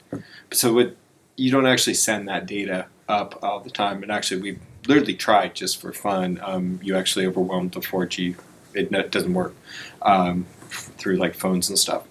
So 0.52 0.74
what 0.74 0.96
you 1.36 1.50
don't 1.50 1.66
actually 1.66 1.94
send 1.94 2.28
that 2.28 2.46
data 2.46 2.86
up 3.08 3.38
all 3.42 3.60
the 3.60 3.70
time. 3.70 4.02
And 4.02 4.12
actually, 4.12 4.42
we 4.42 4.58
literally 4.86 5.14
tried 5.14 5.54
just 5.54 5.80
for 5.80 5.92
fun. 5.92 6.38
Um, 6.42 6.80
you 6.82 6.96
actually 6.96 7.26
overwhelmed 7.26 7.72
the 7.72 7.80
4G. 7.80 8.36
It 8.74 8.94
n- 8.94 9.08
doesn't 9.10 9.34
work 9.34 9.54
um, 10.02 10.46
through 10.68 11.16
like 11.16 11.34
phones 11.34 11.68
and 11.68 11.78
stuff. 11.78 12.06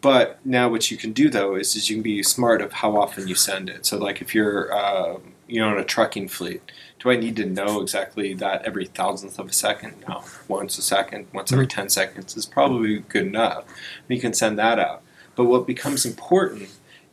But 0.00 0.38
now 0.44 0.68
what 0.68 0.90
you 0.90 0.98
can 0.98 1.12
do 1.12 1.30
though 1.30 1.54
is, 1.54 1.74
is 1.76 1.88
you 1.88 1.96
can 1.96 2.02
be 2.02 2.22
smart 2.22 2.60
of 2.60 2.72
how 2.72 2.96
often 2.96 3.26
you 3.26 3.34
send 3.34 3.70
it. 3.70 3.86
So 3.86 3.96
like 3.96 4.20
if 4.20 4.34
you're 4.34 4.72
uh, 4.72 5.18
you 5.48 5.60
know 5.60 5.68
on 5.68 5.78
a 5.78 5.84
trucking 5.84 6.28
fleet, 6.28 6.60
do 7.04 7.10
I 7.10 7.16
need 7.16 7.36
to 7.36 7.44
know 7.44 7.82
exactly 7.82 8.32
that 8.34 8.64
every 8.64 8.86
thousandth 8.86 9.38
of 9.38 9.50
a 9.50 9.52
second? 9.52 10.02
No, 10.08 10.24
once 10.48 10.78
a 10.78 10.82
second, 10.82 11.26
once 11.34 11.52
every 11.52 11.66
ten 11.66 11.90
seconds 11.90 12.34
is 12.34 12.46
probably 12.46 13.00
good 13.00 13.26
enough. 13.26 13.66
You 14.08 14.18
can 14.18 14.32
send 14.32 14.58
that 14.58 14.78
out. 14.78 15.02
But 15.36 15.44
what 15.44 15.66
becomes 15.66 16.06
important 16.06 16.70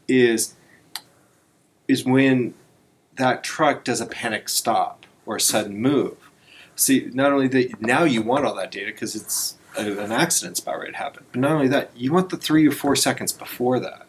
is 0.08 0.54
is 1.90 2.06
when 2.06 2.54
that 3.18 3.44
truck 3.44 3.84
does 3.84 4.00
a 4.00 4.06
panic 4.06 4.48
stop 4.48 5.06
or 5.26 5.36
a 5.36 5.42
sudden 5.42 5.82
move. 5.82 6.16
See, 6.78 7.10
not 7.14 7.34
only 7.34 7.50
that 7.50 7.82
now 7.82 8.06
you 8.06 8.22
want 8.22 8.46
all 8.46 8.56
that 8.56 8.72
data 8.72 8.92
because 8.92 9.14
it's 9.14 9.58
an 9.78 10.12
accident's 10.14 10.62
about 10.62 10.80
ready 10.80 10.94
to 10.94 10.98
happen, 10.98 11.26
but 11.34 11.42
not 11.42 11.52
only 11.52 11.68
that, 11.68 11.92
you 11.98 12.14
want 12.14 12.30
the 12.30 12.38
three 12.38 12.66
or 12.66 12.72
four 12.72 12.96
seconds 12.96 13.34
before 13.34 13.78
that. 13.82 14.06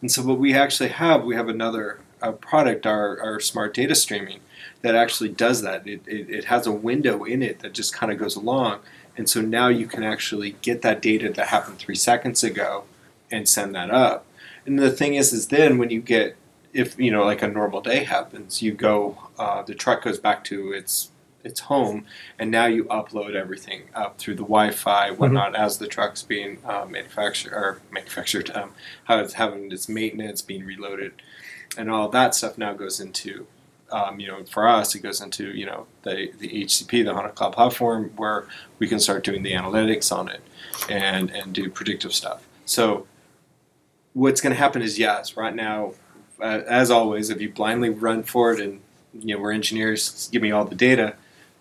And 0.00 0.10
so 0.10 0.22
what 0.22 0.38
we 0.38 0.54
actually 0.54 0.90
have, 0.90 1.24
we 1.24 1.34
have 1.34 1.48
another 1.48 1.98
uh, 2.22 2.32
product, 2.32 2.86
our, 2.86 3.20
our 3.20 3.40
smart 3.40 3.74
data 3.74 3.96
streaming, 3.96 4.40
that 4.86 4.94
actually 4.94 5.30
does 5.30 5.62
that. 5.62 5.86
It, 5.86 6.00
it, 6.06 6.30
it 6.30 6.44
has 6.44 6.66
a 6.66 6.72
window 6.72 7.24
in 7.24 7.42
it 7.42 7.58
that 7.58 7.72
just 7.72 7.92
kind 7.92 8.12
of 8.12 8.18
goes 8.18 8.36
along. 8.36 8.80
And 9.16 9.28
so 9.28 9.40
now 9.40 9.66
you 9.68 9.86
can 9.86 10.04
actually 10.04 10.56
get 10.62 10.82
that 10.82 11.02
data 11.02 11.32
that 11.32 11.48
happened 11.48 11.78
three 11.78 11.96
seconds 11.96 12.44
ago 12.44 12.84
and 13.30 13.48
send 13.48 13.74
that 13.74 13.90
up. 13.90 14.26
And 14.64 14.78
the 14.78 14.90
thing 14.90 15.14
is, 15.14 15.32
is 15.32 15.48
then 15.48 15.78
when 15.78 15.90
you 15.90 16.00
get 16.00 16.36
if 16.72 16.98
you 16.98 17.10
know 17.10 17.24
like 17.24 17.42
a 17.42 17.48
normal 17.48 17.80
day 17.80 18.04
happens, 18.04 18.62
you 18.62 18.72
go 18.72 19.18
uh, 19.38 19.62
the 19.62 19.74
truck 19.74 20.04
goes 20.04 20.18
back 20.18 20.44
to 20.44 20.72
its 20.72 21.10
its 21.42 21.60
home, 21.60 22.04
and 22.38 22.50
now 22.50 22.66
you 22.66 22.84
upload 22.84 23.34
everything 23.34 23.82
up 23.94 24.18
through 24.18 24.34
the 24.34 24.42
Wi-Fi, 24.42 25.12
whatnot, 25.12 25.54
as 25.54 25.78
the 25.78 25.86
truck's 25.86 26.22
being 26.22 26.58
uh, 26.64 26.84
manufactured 26.84 27.52
or 27.52 27.80
manufactured, 27.90 28.50
um, 28.54 28.72
how 29.04 29.18
it's 29.20 29.34
having 29.34 29.70
its 29.70 29.88
maintenance, 29.88 30.42
being 30.42 30.64
reloaded, 30.64 31.12
and 31.78 31.88
all 31.88 32.08
that 32.08 32.34
stuff 32.34 32.58
now 32.58 32.72
goes 32.74 32.98
into, 33.00 33.46
um, 33.90 34.20
you 34.20 34.26
know, 34.26 34.44
for 34.44 34.66
us, 34.68 34.94
it 34.94 35.00
goes 35.00 35.20
into 35.20 35.50
you 35.50 35.66
know 35.66 35.86
the 36.02 36.32
the 36.38 36.48
HCP, 36.48 37.04
the 37.04 37.14
HANA 37.14 37.30
Cloud 37.30 37.52
Platform, 37.52 38.12
where 38.16 38.46
we 38.78 38.88
can 38.88 39.00
start 39.00 39.24
doing 39.24 39.42
the 39.42 39.52
analytics 39.52 40.14
on 40.14 40.28
it, 40.28 40.40
and 40.88 41.30
and 41.30 41.52
do 41.52 41.70
predictive 41.70 42.12
stuff. 42.12 42.46
So 42.64 43.06
what's 44.12 44.40
going 44.40 44.52
to 44.52 44.58
happen 44.58 44.82
is 44.82 44.98
yes, 44.98 45.36
right 45.36 45.54
now, 45.54 45.94
uh, 46.40 46.62
as 46.66 46.90
always, 46.90 47.30
if 47.30 47.40
you 47.40 47.50
blindly 47.50 47.90
run 47.90 48.22
for 48.22 48.52
it 48.52 48.60
and 48.60 48.80
you 49.14 49.34
know 49.34 49.40
we're 49.40 49.52
engineers, 49.52 50.28
give 50.32 50.42
me 50.42 50.50
all 50.50 50.64
the 50.64 50.74
data 50.74 51.16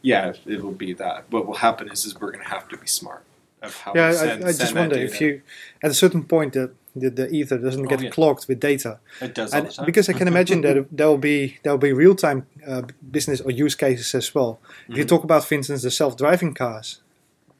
yeah, 0.06 0.34
it 0.46 0.62
will 0.62 0.72
be 0.72 0.94
that. 0.94 1.26
What 1.32 1.48
will 1.48 1.56
happen 1.56 1.90
is, 1.90 2.06
is 2.06 2.14
we're 2.14 2.32
going 2.32 2.44
to 2.44 2.50
have 2.52 2.70
to 2.70 2.78
be 2.78 2.86
smart 2.86 3.24
of 3.64 3.76
how 3.76 3.94
yeah, 3.96 4.10
we 4.10 4.16
send, 4.16 4.44
I, 4.44 4.48
I 4.50 4.52
just 4.52 4.60
that 4.60 4.80
wonder 4.80 4.96
data. 4.98 5.12
if 5.12 5.20
you, 5.20 5.42
at 5.82 5.90
a 5.90 5.96
certain 5.96 6.24
point, 6.24 6.54
the 6.54 6.72
the, 6.96 7.10
the 7.10 7.28
ether 7.30 7.58
doesn't 7.58 7.86
Oh, 7.86 7.90
get 7.90 8.02
yeah. 8.02 8.10
clogged 8.10 8.48
with 8.48 8.60
data, 8.60 9.00
it 9.22 9.34
does 9.36 9.54
all 9.54 9.60
and 9.60 9.68
the 9.68 9.74
time. 9.74 9.86
because 9.86 10.10
I 10.10 10.14
can 10.14 10.28
imagine 10.28 10.62
that 10.62 10.86
there 10.92 11.08
will 11.12 11.18
be 11.18 11.58
there 11.64 11.74
will 11.74 11.78
be 11.90 11.94
real 11.94 12.16
time 12.16 12.46
uh, 12.68 12.84
business 13.12 13.42
or 13.42 13.52
use 13.52 13.76
cases 13.76 14.16
as 14.16 14.34
well. 14.36 14.60
If 14.90 14.98
you 14.98 15.04
Mhm. 15.06 15.10
talk 15.10 15.24
about, 15.24 15.44
for 15.46 15.56
instance, 15.56 15.82
the 15.82 15.92
self 15.92 16.16
driving 16.18 16.54
cars, 16.54 17.02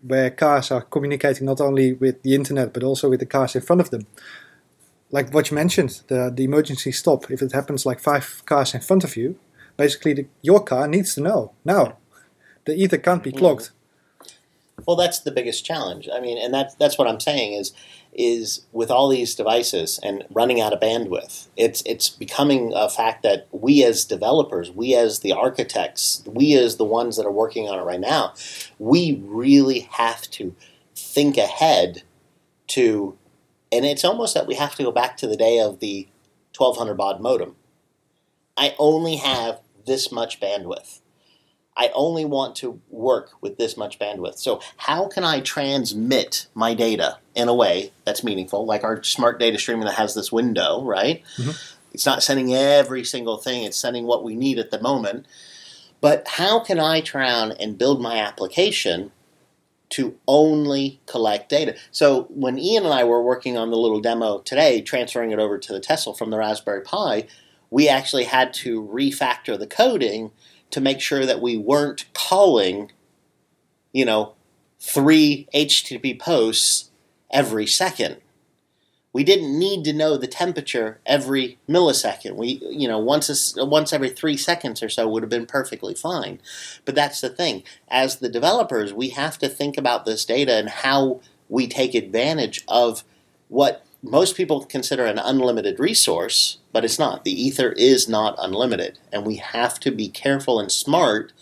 where 0.08 0.30
cars 0.32 0.72
are 0.72 0.82
communicating 0.82 1.46
not 1.46 1.60
only 1.62 1.94
with 1.94 2.22
the 2.24 2.34
internet 2.36 2.74
but 2.74 2.84
also 2.84 3.10
with 3.10 3.20
the 3.20 3.26
cars 3.26 3.56
in 3.56 3.62
front 3.62 3.82
of 3.82 3.90
them. 3.90 4.06
Like 5.12 5.34
what 5.34 5.50
you 5.52 5.56
mentioned, 5.56 6.02
the 6.08 6.32
the 6.36 6.44
emergency 6.44 6.92
stop. 6.92 7.32
If 7.32 7.42
it 7.42 7.52
happens 7.54 7.86
like 7.86 8.00
five 8.02 8.26
cars 8.46 8.74
in 8.74 8.82
front 8.82 9.04
of 9.04 9.16
you, 9.18 9.36
basically 9.78 10.14
the, 10.14 10.26
your 10.42 10.64
car 10.64 10.88
needs 10.88 11.14
to 11.16 11.22
know 11.22 11.52
now. 11.64 11.98
The 12.66 12.74
ether 12.76 12.98
can't 12.98 13.24
be 13.24 13.32
Mhm. 13.32 13.38
clogged. 13.38 13.70
Well, 14.86 14.96
that's 14.96 15.20
the 15.20 15.32
biggest 15.32 15.66
challenge. 15.66 16.08
I 16.14 16.20
mean, 16.20 16.38
and 16.38 16.54
that's 16.54 16.76
that's 16.76 16.98
what 16.98 17.08
I'm 17.08 17.20
saying 17.20 17.54
is 17.54 17.74
is 18.18 18.66
with 18.72 18.90
all 18.90 19.10
these 19.10 19.36
devices 19.36 20.00
and 20.02 20.24
running 20.32 20.62
out 20.62 20.72
of 20.72 20.80
bandwidth, 20.80 21.48
it's 21.58 21.84
it's 21.86 22.10
becoming 22.10 22.72
a 22.74 22.90
fact 22.90 23.24
that 23.24 23.48
we 23.52 23.84
as 23.84 24.06
developers, 24.06 24.72
we 24.72 24.96
as 24.96 25.20
the 25.20 25.34
architects, 25.34 26.24
we 26.26 26.54
as 26.56 26.78
the 26.78 26.86
ones 26.86 27.18
that 27.18 27.26
are 27.26 27.32
working 27.32 27.68
on 27.68 27.78
it 27.78 27.84
right 27.84 28.00
now, 28.00 28.34
we 28.80 29.22
really 29.26 29.80
have 29.92 30.22
to 30.32 30.56
think 30.96 31.38
ahead 31.38 32.04
to, 32.68 33.18
and 33.72 33.86
it's 33.86 34.06
almost 34.06 34.34
that 34.34 34.48
we 34.48 34.56
have 34.56 34.76
to 34.76 34.84
go 34.84 34.92
back 34.92 35.18
to 35.18 35.28
the 35.28 35.38
day 35.38 35.60
of 35.60 35.80
the 35.80 36.08
1200 36.58 36.96
baud 36.96 37.20
modem. 37.20 37.56
I 38.56 38.76
only 38.80 39.18
have 39.18 39.60
this 39.86 40.12
much 40.12 40.40
bandwidth. 40.40 41.02
I 41.78 41.90
only 41.94 42.24
want 42.26 42.56
to 42.58 42.80
work 42.90 43.32
with 43.42 43.58
this 43.58 43.76
much 43.76 44.00
bandwidth. 44.00 44.38
So, 44.38 44.62
how 44.78 45.08
can 45.08 45.24
I 45.24 45.42
transmit 45.42 46.48
my 46.54 46.74
data 46.74 47.18
in 47.36 47.48
a 47.48 47.54
way 47.54 47.92
that's 48.06 48.24
meaningful, 48.24 48.66
like 48.66 48.84
our 48.84 49.04
smart 49.04 49.40
data 49.40 49.58
streaming 49.58 49.86
that 49.86 49.96
has 49.96 50.14
this 50.16 50.32
window, 50.32 50.84
right? 50.84 51.22
Mhm. 51.38 51.76
It's 51.94 52.06
not 52.06 52.24
sending 52.24 52.54
every 52.54 53.04
single 53.04 53.38
thing, 53.38 53.64
it's 53.64 53.78
sending 53.78 54.06
what 54.06 54.24
we 54.24 54.36
need 54.36 54.60
at 54.60 54.72
the 54.72 54.82
moment. 54.82 55.26
But 56.02 56.28
how 56.28 56.60
can 56.60 56.80
I 56.80 57.02
try 57.02 57.30
and 57.30 57.78
build 57.78 58.02
my 58.02 58.18
application 58.18 59.12
to 59.90 60.16
only 60.28 61.00
collect 61.06 61.50
data? 61.50 61.76
So, 61.92 62.24
when 62.30 62.58
Ian 62.58 62.86
and 62.86 62.94
I 62.94 63.04
were 63.04 63.22
working 63.22 63.58
on 63.58 63.70
the 63.70 63.78
little 63.78 64.00
demo 64.00 64.40
today, 64.40 64.82
transferring 64.82 65.32
it 65.32 65.40
over 65.40 65.58
to 65.58 65.74
the 65.74 65.80
Tessel 65.80 66.14
from 66.14 66.30
the 66.30 66.38
Raspberry 66.38 66.82
Pi, 66.82 67.28
we 67.70 67.90
actually 67.90 68.26
had 68.26 68.54
to 68.54 68.82
refactor 68.82 69.58
the 69.60 69.68
coding 69.68 70.32
to 70.72 70.82
make 70.82 71.02
sure 71.02 71.26
that 71.26 71.42
we 71.42 71.58
weren't 71.58 72.06
calling, 72.14 72.92
you 73.92 74.06
know, 74.06 74.34
three 74.80 75.48
HTTP 75.54 76.20
posts 76.20 76.92
every 77.32 77.66
second. 77.66 78.18
We 79.14 79.24
didn't 79.24 79.58
need 79.58 79.86
to 79.86 79.94
know 79.94 80.18
the 80.18 80.28
temperature 80.28 81.00
every 81.06 81.58
millisecond. 81.70 82.36
We, 82.36 82.62
you 82.70 82.86
know, 82.86 83.00
once 83.00 83.56
a 83.58 83.66
once 83.66 83.94
every 83.94 84.10
three 84.10 84.36
seconds 84.36 84.84
or 84.84 84.90
so 84.90 85.08
would 85.08 85.24
have 85.24 85.30
been 85.30 85.46
perfectly 85.46 85.94
fine. 85.94 86.42
But 86.84 86.96
that's 86.96 87.22
the 87.22 87.30
thing. 87.30 87.64
As 87.88 88.18
the 88.18 88.28
developers, 88.28 88.94
we 88.94 89.10
have 89.10 89.38
to 89.38 89.48
think 89.48 89.78
about 89.78 90.06
this 90.06 90.26
data 90.26 90.56
and 90.56 90.68
how 90.68 91.22
we 91.48 91.66
take 91.66 91.96
advantage 91.96 92.66
of 92.68 93.06
what 93.48 93.85
most 94.06 94.38
people 94.38 94.66
consider 94.66 95.06
an 95.06 95.20
unlimited 95.20 95.80
resource, 95.80 96.60
but 96.72 96.86
it's 96.86 97.00
not. 97.00 97.24
The 97.24 97.42
ether 97.42 97.72
is 97.72 98.08
not 98.08 98.36
unlimited, 98.38 99.00
and 99.12 99.26
we 99.26 99.38
have 99.38 99.80
to 99.82 99.92
be 99.92 100.10
careful 100.10 100.60
and 100.60 100.72
smart 100.72 101.34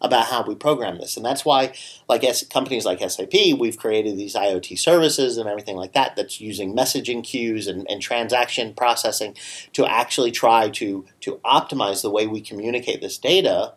about 0.00 0.26
how 0.26 0.42
we 0.42 0.54
program 0.54 0.98
this. 0.98 1.16
And 1.16 1.24
that's 1.24 1.44
why, 1.44 1.72
like 2.08 2.24
companies 2.50 2.84
like 2.84 2.98
SAP, 3.08 3.32
we've 3.58 3.78
created 3.78 4.16
these 4.16 4.34
IoT 4.34 4.78
services 4.78 5.36
and 5.36 5.48
everything 5.48 5.76
like 5.76 5.92
that 5.92 6.16
that's 6.16 6.40
using 6.40 6.74
messaging 6.74 7.22
queues 7.22 7.68
and, 7.68 7.86
and 7.88 8.02
transaction 8.02 8.74
processing 8.74 9.36
to 9.72 9.86
actually 9.86 10.32
try 10.32 10.68
to 10.70 11.06
to 11.20 11.40
optimize 11.44 12.02
the 12.02 12.10
way 12.10 12.26
we 12.26 12.40
communicate 12.40 13.00
this 13.00 13.16
data 13.16 13.74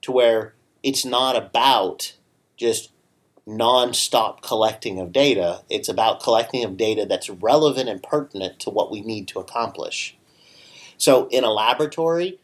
to 0.00 0.10
where 0.10 0.54
it's 0.82 1.04
not 1.04 1.36
about 1.36 2.16
just 2.56 2.91
non-stop 3.46 4.42
collecting 4.42 4.98
of 5.00 5.12
data. 5.12 5.62
It's 5.68 5.88
about 5.88 6.22
collecting 6.22 6.64
of 6.64 6.76
data 6.76 7.06
that's 7.08 7.28
relevant 7.28 7.88
and 7.88 8.02
pertinent 8.02 8.60
to 8.60 8.70
what 8.70 8.90
we 8.90 9.00
need 9.00 9.28
to 9.28 9.40
accomplish. 9.40 10.16
So 10.96 11.26
in 11.28 11.44
a 11.44 11.50
laboratory, 11.50 12.38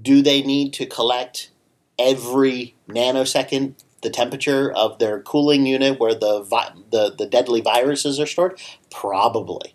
do 0.00 0.22
they 0.22 0.42
need 0.42 0.72
to 0.74 0.86
collect 0.86 1.50
every 1.98 2.74
nanosecond 2.88 3.74
the 4.02 4.10
temperature 4.10 4.72
of 4.72 4.98
their 4.98 5.20
cooling 5.20 5.66
unit 5.66 6.00
where 6.00 6.14
the 6.14 6.42
vi- 6.42 6.72
the, 6.90 7.14
the 7.16 7.26
deadly 7.26 7.60
viruses 7.60 8.18
are 8.20 8.26
stored? 8.26 8.60
Probably. 8.90 9.74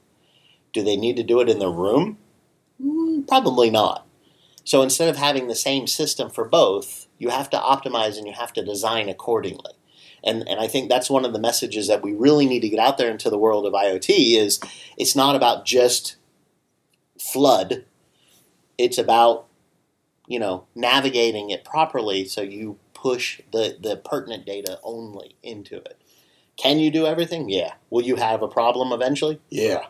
Do 0.73 0.83
they 0.83 0.95
need 0.95 1.15
to 1.17 1.23
do 1.23 1.39
it 1.41 1.49
in 1.49 1.59
the 1.59 1.69
room? 1.69 2.17
Mm, 2.83 3.27
probably 3.27 3.69
not. 3.69 4.07
So 4.63 4.81
instead 4.81 5.09
of 5.09 5.17
having 5.17 5.47
the 5.47 5.55
same 5.55 5.87
system 5.87 6.29
for 6.29 6.43
both, 6.43 7.07
you 7.17 7.29
have 7.29 7.49
to 7.51 7.57
optimize 7.57 8.17
and 8.17 8.27
you 8.27 8.33
have 8.33 8.51
to 8.53 8.65
design 8.65 9.09
accordingly. 9.09 9.71
And, 10.25 10.47
and 10.47 10.59
I 10.59 10.67
think 10.67 10.89
that's 10.89 11.09
one 11.09 11.23
of 11.23 11.33
the 11.33 11.39
messages 11.39 11.87
that 11.87 12.01
we 12.01 12.13
really 12.13 12.47
need 12.47 12.61
to 12.61 12.69
get 12.69 12.79
out 12.79 12.97
there 12.97 13.11
into 13.11 13.29
the 13.29 13.37
world 13.37 13.65
of 13.65 13.73
IoT 13.73 14.37
is 14.37 14.59
it's 14.97 15.15
not 15.15 15.35
about 15.35 15.65
just 15.65 16.15
flood. 17.19 17.85
It's 18.77 18.97
about, 18.97 19.45
you 20.27 20.39
know, 20.39 20.65
navigating 20.73 21.51
it 21.51 21.63
properly 21.63 22.25
so 22.25 22.41
you 22.41 22.79
push 22.93 23.39
the, 23.51 23.77
the 23.79 23.97
pertinent 23.97 24.45
data 24.45 24.79
only 24.83 25.35
into 25.43 25.75
it. 25.75 26.01
Can 26.57 26.79
you 26.79 26.89
do 26.89 27.05
everything? 27.05 27.49
Yeah. 27.49 27.73
Will 27.89 28.03
you 28.03 28.15
have 28.15 28.41
a 28.41 28.47
problem 28.47 28.91
eventually? 28.91 29.39
Yeah. 29.49 29.85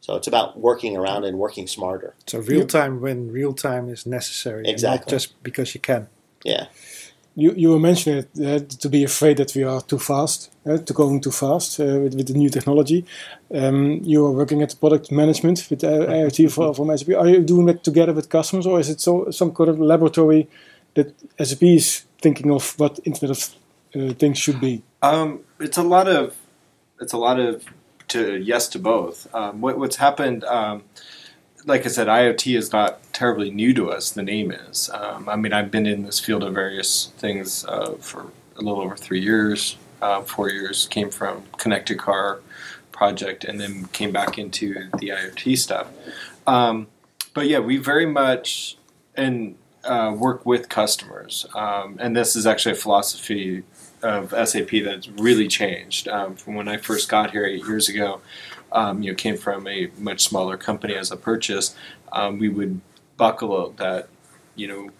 So 0.00 0.14
it's 0.14 0.26
about 0.28 0.58
working 0.58 0.96
around 0.96 1.24
and 1.24 1.38
working 1.38 1.66
smarter. 1.66 2.14
So 2.26 2.38
real 2.38 2.66
time 2.66 3.00
when 3.00 3.32
real 3.32 3.52
time 3.52 3.88
is 3.88 4.06
necessary, 4.06 4.58
and 4.58 4.66
not 4.66 4.72
Exactly. 4.72 5.10
just 5.10 5.42
because 5.42 5.74
you 5.74 5.80
can. 5.80 6.08
Yeah. 6.44 6.66
You, 7.38 7.52
you 7.52 7.70
were 7.70 7.78
mentioning 7.78 8.24
it, 8.24 8.30
uh, 8.40 8.66
to 8.78 8.88
be 8.88 9.04
afraid 9.04 9.36
that 9.36 9.54
we 9.54 9.62
are 9.62 9.82
too 9.82 9.98
fast, 9.98 10.50
uh, 10.66 10.78
to 10.78 10.92
going 10.94 11.20
too 11.20 11.30
fast 11.30 11.78
uh, 11.78 11.84
with, 11.84 12.14
with 12.14 12.28
the 12.28 12.34
new 12.34 12.48
technology. 12.48 13.04
Um, 13.54 14.00
you 14.02 14.24
are 14.24 14.32
working 14.32 14.62
at 14.62 14.74
product 14.80 15.12
management 15.12 15.66
with 15.68 15.84
uh, 15.84 16.06
IoT 16.06 16.50
for, 16.50 16.74
from 16.74 16.96
SAP. 16.96 17.14
Are 17.14 17.28
you 17.28 17.40
doing 17.40 17.66
that 17.66 17.84
together 17.84 18.14
with 18.14 18.30
customers, 18.30 18.66
or 18.66 18.80
is 18.80 18.88
it 18.88 19.00
so 19.00 19.30
some 19.30 19.54
kind 19.54 19.68
of 19.68 19.78
laboratory 19.78 20.48
that 20.94 21.14
SAP 21.38 21.62
is 21.62 22.04
thinking 22.22 22.50
of 22.50 22.74
what 22.78 22.98
Internet 23.04 23.36
of 23.36 23.54
uh, 23.94 24.14
Things 24.14 24.38
should 24.38 24.60
be? 24.60 24.82
Um, 25.02 25.40
it's 25.60 25.76
a 25.76 25.82
lot 25.82 26.08
of 26.08 26.34
it's 27.00 27.12
a 27.12 27.18
lot 27.18 27.38
of 27.38 27.64
to 28.08 28.36
yes 28.38 28.68
to 28.68 28.78
both. 28.78 29.32
Um, 29.34 29.60
what, 29.60 29.78
what's 29.78 29.96
happened, 29.96 30.44
um, 30.44 30.84
like 31.66 31.84
I 31.84 31.88
said, 31.88 32.06
IoT 32.06 32.56
is 32.56 32.72
not 32.72 33.02
terribly 33.12 33.50
new 33.50 33.74
to 33.74 33.90
us. 33.90 34.10
The 34.10 34.22
name 34.22 34.52
is. 34.52 34.88
Um, 34.94 35.28
I 35.28 35.36
mean, 35.36 35.52
I've 35.52 35.70
been 35.70 35.86
in 35.86 36.04
this 36.04 36.20
field 36.20 36.44
of 36.44 36.54
various 36.54 37.10
things 37.18 37.64
uh, 37.66 37.96
for 38.00 38.30
a 38.56 38.62
little 38.62 38.80
over 38.80 38.96
three 38.96 39.20
years, 39.20 39.76
uh, 40.00 40.22
four 40.22 40.48
years. 40.48 40.86
Came 40.86 41.10
from 41.10 41.42
connected 41.58 41.98
car 41.98 42.40
project, 42.92 43.44
and 43.44 43.60
then 43.60 43.86
came 43.86 44.12
back 44.12 44.38
into 44.38 44.88
the 44.98 45.08
IoT 45.08 45.58
stuff. 45.58 45.88
Um, 46.46 46.86
but 47.34 47.48
yeah, 47.48 47.58
we 47.58 47.76
very 47.76 48.06
much 48.06 48.78
and 49.16 49.56
uh, 49.84 50.14
work 50.16 50.46
with 50.46 50.68
customers, 50.68 51.46
um, 51.54 51.96
and 52.00 52.16
this 52.16 52.36
is 52.36 52.46
actually 52.46 52.72
a 52.72 52.76
philosophy 52.76 53.64
of 54.02 54.30
SAP 54.30 54.70
that's 54.84 55.08
really 55.08 55.48
changed 55.48 56.06
um, 56.06 56.36
from 56.36 56.54
when 56.54 56.68
I 56.68 56.76
first 56.76 57.08
got 57.08 57.32
here 57.32 57.44
eight 57.44 57.66
years 57.66 57.88
ago. 57.88 58.20
Um, 58.72 59.02
you 59.02 59.12
know, 59.12 59.16
came 59.16 59.36
from 59.36 59.66
a 59.66 59.90
much 59.98 60.24
smaller 60.24 60.56
company 60.56 60.94
as 60.94 61.10
a 61.10 61.16
purchase. 61.16 61.74
Um, 62.12 62.38
we 62.38 62.48
would 62.48 62.80
buckle 63.16 63.56
up 63.56 63.76
that, 63.76 64.08
you 64.54 64.66
know, 64.66 64.90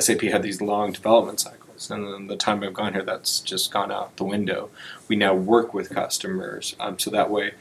SAP 0.00 0.22
had 0.22 0.42
these 0.42 0.60
long 0.62 0.92
development 0.92 1.40
cycles, 1.40 1.90
and 1.90 2.06
then 2.06 2.26
the 2.28 2.36
time 2.36 2.62
I've 2.62 2.74
gone 2.74 2.92
here, 2.92 3.02
that's 3.02 3.40
just 3.40 3.72
gone 3.72 3.90
out 3.90 4.16
the 4.16 4.24
window. 4.24 4.70
We 5.08 5.16
now 5.16 5.34
work 5.34 5.74
with 5.74 5.90
customers, 5.90 6.76
um, 6.78 6.98
so 6.98 7.10
that 7.10 7.30
way, 7.30 7.54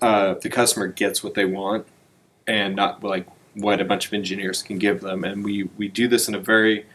uh, 0.00 0.34
the 0.34 0.48
customer 0.48 0.86
gets 0.86 1.24
what 1.24 1.34
they 1.34 1.44
want 1.44 1.86
and 2.46 2.76
not 2.76 3.02
like 3.02 3.26
what 3.54 3.80
a 3.80 3.84
bunch 3.84 4.06
of 4.06 4.14
engineers 4.14 4.62
can 4.62 4.78
give 4.78 5.00
them. 5.00 5.24
And 5.24 5.44
we, 5.44 5.64
we 5.76 5.88
do 5.88 6.08
this 6.08 6.28
in 6.28 6.34
a 6.34 6.40
very 6.40 6.86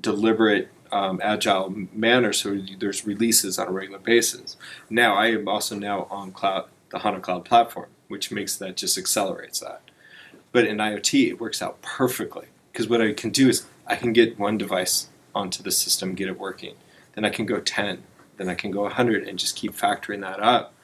deliberate, 0.00 0.68
um, 0.92 1.20
agile 1.22 1.74
manner. 1.92 2.32
So 2.32 2.60
there's 2.78 3.06
releases 3.06 3.58
on 3.58 3.66
a 3.68 3.72
regular 3.72 3.98
basis. 3.98 4.56
Now 4.90 5.14
I 5.14 5.28
am 5.28 5.48
also 5.48 5.74
now 5.74 6.06
on 6.10 6.32
cloud, 6.32 6.66
the 6.92 7.00
HANA 7.00 7.20
Cloud 7.20 7.44
platform, 7.44 7.88
which 8.08 8.30
makes 8.30 8.56
that 8.56 8.76
just 8.76 8.96
accelerates 8.96 9.58
that. 9.60 9.82
But 10.52 10.66
in 10.66 10.76
IoT, 10.76 11.28
it 11.28 11.40
works 11.40 11.60
out 11.60 11.82
perfectly 11.82 12.46
because 12.70 12.88
what 12.88 13.02
I 13.02 13.12
can 13.12 13.30
do 13.30 13.48
is 13.48 13.66
I 13.86 13.96
can 13.96 14.12
get 14.12 14.38
one 14.38 14.56
device 14.56 15.08
onto 15.34 15.62
the 15.62 15.72
system, 15.72 16.14
get 16.14 16.28
it 16.28 16.38
working. 16.38 16.74
Then 17.14 17.24
I 17.24 17.30
can 17.30 17.46
go 17.46 17.58
10, 17.58 18.02
then 18.36 18.48
I 18.48 18.54
can 18.54 18.70
go 18.70 18.82
100 18.82 19.26
and 19.26 19.38
just 19.38 19.56
keep 19.56 19.74
factoring 19.76 20.20
that 20.20 20.40
up. 20.40 20.74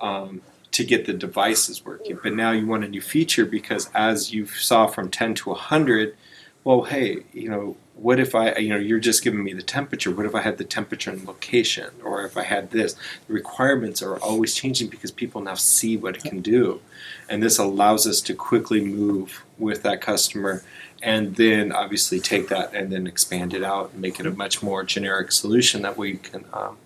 Um, 0.00 0.42
to 0.72 0.84
get 0.84 1.04
the 1.04 1.12
devices 1.12 1.84
working. 1.84 2.18
But 2.22 2.32
now 2.32 2.50
you 2.50 2.66
want 2.66 2.82
a 2.82 2.88
new 2.88 3.02
feature 3.02 3.44
because 3.44 3.90
as 3.94 4.32
you 4.32 4.46
saw 4.46 4.86
from 4.86 5.10
10 5.10 5.34
to 5.34 5.50
100, 5.50 6.16
well, 6.64 6.82
hey, 6.84 7.24
you 7.32 7.48
know, 7.48 7.76
what 7.94 8.18
if 8.18 8.34
I, 8.34 8.56
you 8.56 8.70
know, 8.70 8.76
you're 8.76 8.98
just 8.98 9.22
giving 9.22 9.44
me 9.44 9.52
the 9.52 9.62
temperature. 9.62 10.10
What 10.10 10.26
if 10.26 10.34
I 10.34 10.40
had 10.40 10.58
the 10.58 10.64
temperature 10.64 11.10
and 11.10 11.26
location? 11.26 11.90
Or 12.02 12.24
if 12.24 12.36
I 12.36 12.42
had 12.42 12.70
this? 12.70 12.94
The 13.28 13.34
requirements 13.34 14.02
are 14.02 14.16
always 14.18 14.54
changing 14.54 14.88
because 14.88 15.10
people 15.10 15.40
now 15.40 15.54
see 15.54 15.96
what 15.96 16.16
it 16.16 16.24
can 16.24 16.40
do. 16.40 16.80
And 17.28 17.42
this 17.42 17.58
allows 17.58 18.06
us 18.06 18.20
to 18.22 18.34
quickly 18.34 18.80
move 18.80 19.44
with 19.58 19.82
that 19.82 20.00
customer 20.00 20.64
and 21.02 21.36
then 21.36 21.72
obviously 21.72 22.20
take 22.20 22.48
that 22.48 22.72
and 22.74 22.92
then 22.92 23.06
expand 23.06 23.52
it 23.54 23.62
out 23.62 23.92
and 23.92 24.00
make 24.00 24.20
it 24.20 24.26
a 24.26 24.30
much 24.30 24.62
more 24.62 24.84
generic 24.84 25.32
solution 25.32 25.82
that 25.82 25.96
we 25.96 26.14
can, 26.14 26.44
um, 26.52 26.76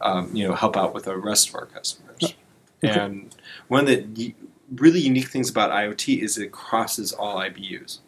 um, 0.00 0.30
you 0.34 0.46
know, 0.46 0.54
help 0.54 0.76
out 0.76 0.94
with 0.94 1.04
the 1.04 1.16
rest 1.16 1.48
of 1.48 1.54
our 1.56 1.66
customers. 1.66 2.34
And 2.82 3.34
one 3.66 3.80
of 3.80 3.86
the 3.86 4.34
really 4.76 5.00
unique 5.00 5.28
things 5.28 5.50
about 5.50 5.70
IoT 5.70 6.22
is 6.22 6.38
it 6.38 6.52
crosses 6.52 7.12
all 7.12 7.38
IBUs. 7.38 7.98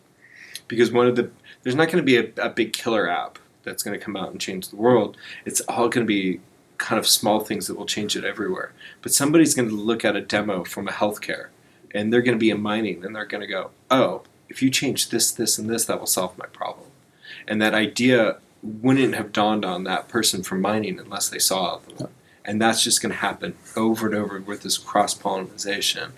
Because 0.68 0.92
one 0.92 1.08
of 1.08 1.16
the 1.16 1.30
there's 1.62 1.74
not 1.74 1.86
going 1.86 1.98
to 1.98 2.02
be 2.02 2.16
a, 2.16 2.30
a 2.42 2.50
big 2.50 2.72
killer 2.72 3.08
app 3.08 3.38
that's 3.62 3.82
going 3.82 3.98
to 3.98 4.04
come 4.04 4.16
out 4.16 4.30
and 4.30 4.40
change 4.40 4.68
the 4.68 4.76
world. 4.76 5.16
It's 5.44 5.60
all 5.62 5.88
going 5.88 6.06
to 6.06 6.08
be 6.08 6.40
kind 6.78 6.98
of 6.98 7.06
small 7.06 7.40
things 7.40 7.66
that 7.66 7.76
will 7.76 7.86
change 7.86 8.16
it 8.16 8.24
everywhere. 8.24 8.72
But 9.02 9.12
somebody's 9.12 9.54
going 9.54 9.68
to 9.68 9.74
look 9.74 10.04
at 10.04 10.16
a 10.16 10.20
demo 10.20 10.64
from 10.64 10.88
a 10.88 10.92
healthcare, 10.92 11.48
and 11.94 12.12
they're 12.12 12.22
going 12.22 12.36
to 12.36 12.40
be 12.40 12.50
in 12.50 12.62
mining, 12.62 13.04
and 13.04 13.14
they're 13.14 13.26
going 13.26 13.42
to 13.42 13.46
go, 13.46 13.70
"Oh, 13.90 14.22
if 14.48 14.62
you 14.62 14.70
change 14.70 15.10
this, 15.10 15.30
this, 15.30 15.58
and 15.58 15.68
this, 15.68 15.84
that 15.84 15.98
will 15.98 16.06
solve 16.06 16.38
my 16.38 16.46
problem." 16.46 16.88
And 17.46 17.60
that 17.60 17.74
idea 17.74 18.38
wouldn't 18.62 19.14
have 19.14 19.32
dawned 19.32 19.64
on 19.64 19.84
that 19.84 20.08
person 20.08 20.42
from 20.42 20.60
mining 20.60 20.98
unless 20.98 21.28
they 21.28 21.38
saw 21.38 21.78
one 21.96 22.10
and 22.44 22.60
that's 22.60 22.82
just 22.82 23.02
going 23.02 23.12
to 23.12 23.18
happen 23.18 23.54
over 23.76 24.06
and 24.06 24.14
over 24.14 24.40
with 24.40 24.62
this 24.62 24.78
cross 24.78 25.14
pollination, 25.14 26.12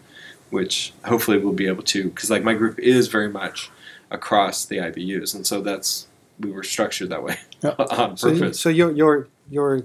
which 0.51 0.93
hopefully 1.05 1.39
we'll 1.39 1.53
be 1.53 1.67
able 1.67 1.83
to 1.83 2.05
because 2.05 2.31
like 2.31 2.43
my 2.43 2.55
group 2.55 2.79
is 2.79 3.09
very 3.09 3.29
much 3.29 3.71
across 4.13 4.65
the 4.65 4.77
IBUs, 4.79 5.35
and 5.35 5.47
so 5.47 5.61
that's 5.61 6.07
we 6.41 6.51
were 6.51 6.63
structured 6.63 7.11
that 7.11 7.23
way 7.23 7.37
on 7.65 8.17
So, 8.17 8.31
purpose. 8.33 8.61
so 8.61 8.69
your 8.69 8.91
your 8.93 9.29
your 9.51 9.83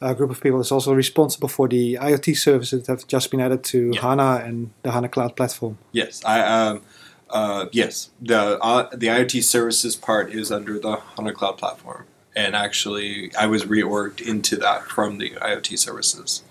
uh, 0.00 0.14
group 0.14 0.30
of 0.30 0.40
people 0.40 0.60
is 0.60 0.70
also 0.70 0.92
responsible 0.94 1.48
for 1.48 1.66
the 1.68 1.94
IoT 2.00 2.36
services 2.36 2.86
that 2.86 2.92
have 3.00 3.06
just 3.08 3.30
been 3.30 3.40
added 3.40 3.64
to 3.64 3.90
Yeah. 3.94 4.00
HANA 4.00 4.42
and 4.46 4.70
the 4.82 4.92
HANA 4.92 5.08
Cloud 5.08 5.34
platform. 5.36 5.78
yes, 5.92 6.22
I 6.24 6.40
um, 6.40 6.82
uh, 7.30 7.66
yes 7.72 8.10
the 8.22 8.58
uh, 8.62 8.88
the 8.96 9.08
IoT 9.08 9.42
services 9.42 9.96
part 9.96 10.32
is 10.32 10.50
under 10.52 10.78
the 10.78 10.96
HANA 11.16 11.32
Cloud 11.32 11.58
platform, 11.58 12.04
and 12.36 12.54
actually 12.56 13.30
I 13.38 13.46
was 13.46 13.64
reorged 13.64 14.20
into 14.20 14.56
that 14.56 14.84
from 14.84 15.18
the 15.18 15.30
IoT 15.30 15.78
services, 15.78 16.42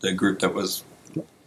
the 0.00 0.12
group 0.12 0.38
that 0.40 0.54
was 0.54 0.84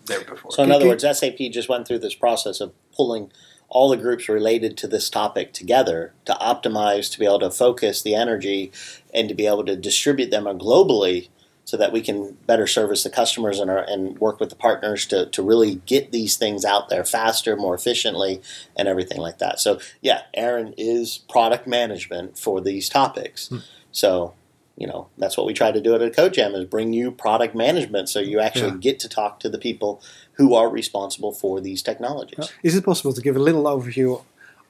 there 0.05 0.21
before. 0.23 0.51
So 0.51 0.63
in 0.63 0.71
other 0.71 0.87
words, 0.87 1.03
SAP 1.03 1.37
just 1.51 1.69
went 1.69 1.87
through 1.87 1.99
this 1.99 2.15
process 2.15 2.59
of 2.61 2.73
pulling 2.95 3.31
all 3.69 3.89
the 3.89 3.97
groups 3.97 4.27
related 4.27 4.75
to 4.77 4.87
this 4.87 5.09
topic 5.09 5.53
together 5.53 6.13
to 6.25 6.33
optimize, 6.33 7.11
to 7.11 7.19
be 7.19 7.25
able 7.25 7.39
to 7.39 7.51
focus 7.51 8.01
the 8.01 8.15
energy, 8.15 8.71
and 9.13 9.29
to 9.29 9.35
be 9.35 9.45
able 9.45 9.65
to 9.65 9.75
distribute 9.75 10.31
them 10.31 10.45
globally, 10.45 11.29
so 11.65 11.77
that 11.77 11.93
we 11.93 12.01
can 12.01 12.35
better 12.47 12.65
service 12.65 13.03
the 13.03 13.11
customers 13.11 13.59
and, 13.59 13.69
our, 13.69 13.77
and 13.87 14.17
work 14.17 14.39
with 14.39 14.49
the 14.49 14.55
partners 14.55 15.05
to, 15.05 15.27
to 15.27 15.43
really 15.43 15.75
get 15.85 16.11
these 16.11 16.35
things 16.35 16.65
out 16.65 16.89
there 16.89 17.05
faster, 17.05 17.55
more 17.55 17.75
efficiently, 17.75 18.41
and 18.75 18.87
everything 18.87 19.19
like 19.19 19.37
that. 19.37 19.59
So 19.59 19.79
yeah, 20.01 20.23
Aaron 20.33 20.73
is 20.79 21.19
product 21.29 21.67
management 21.67 22.39
for 22.39 22.59
these 22.59 22.89
topics. 22.89 23.49
Hmm. 23.49 23.57
So 23.91 24.33
you 24.79 24.87
know 24.87 25.01
that's 25.21 25.35
what 25.37 25.45
we 25.49 25.53
try 25.61 25.69
to 25.77 25.81
do 25.81 25.91
at 25.95 26.01
CodeJam 26.19 26.51
is 26.59 26.65
bring 26.75 26.89
you 26.99 27.11
product 27.25 27.53
management 27.65 28.05
so 28.09 28.19
you 28.31 28.37
actually 28.47 28.71
Yeah. 28.71 28.87
get 28.87 28.97
to 29.03 29.09
talk 29.19 29.39
to 29.43 29.49
the 29.49 29.59
people 29.67 29.91
who 30.37 30.47
are 30.59 30.69
responsible 30.81 31.33
for 31.41 31.53
these 31.67 31.81
technologies. 31.89 32.45
Is 32.63 32.73
it 32.77 32.83
possible 32.85 33.13
to 33.13 33.21
give 33.21 33.35
a 33.35 33.43
little 33.49 33.65
overview 33.75 34.09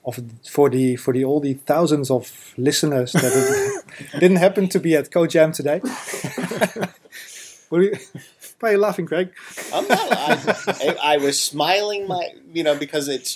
of 0.08 0.16
for 0.56 0.68
the 0.76 0.96
for 1.04 1.12
the 1.14 1.24
all 1.30 1.40
the 1.50 1.54
thousands 1.72 2.10
of 2.18 2.24
listeners 2.58 3.12
that 3.14 3.34
didn't 4.24 4.38
happen 4.46 4.68
to 4.70 4.80
be 4.80 4.92
at 5.00 5.06
CodeJam 5.16 5.50
today? 5.60 5.80
What 7.70 7.82
are 7.82 7.84
you, 7.84 7.98
why 8.60 8.70
are 8.70 8.72
you 8.72 8.78
laughing, 8.80 9.06
Craig? 9.06 9.30
I'm 9.72 9.88
not. 9.88 10.00
I, 10.12 10.56
I, 10.68 11.14
I 11.14 11.18
was 11.18 11.40
smiling 11.40 12.08
my 12.08 12.24
you 12.52 12.64
know 12.64 12.76
because 12.86 13.08
it's 13.08 13.32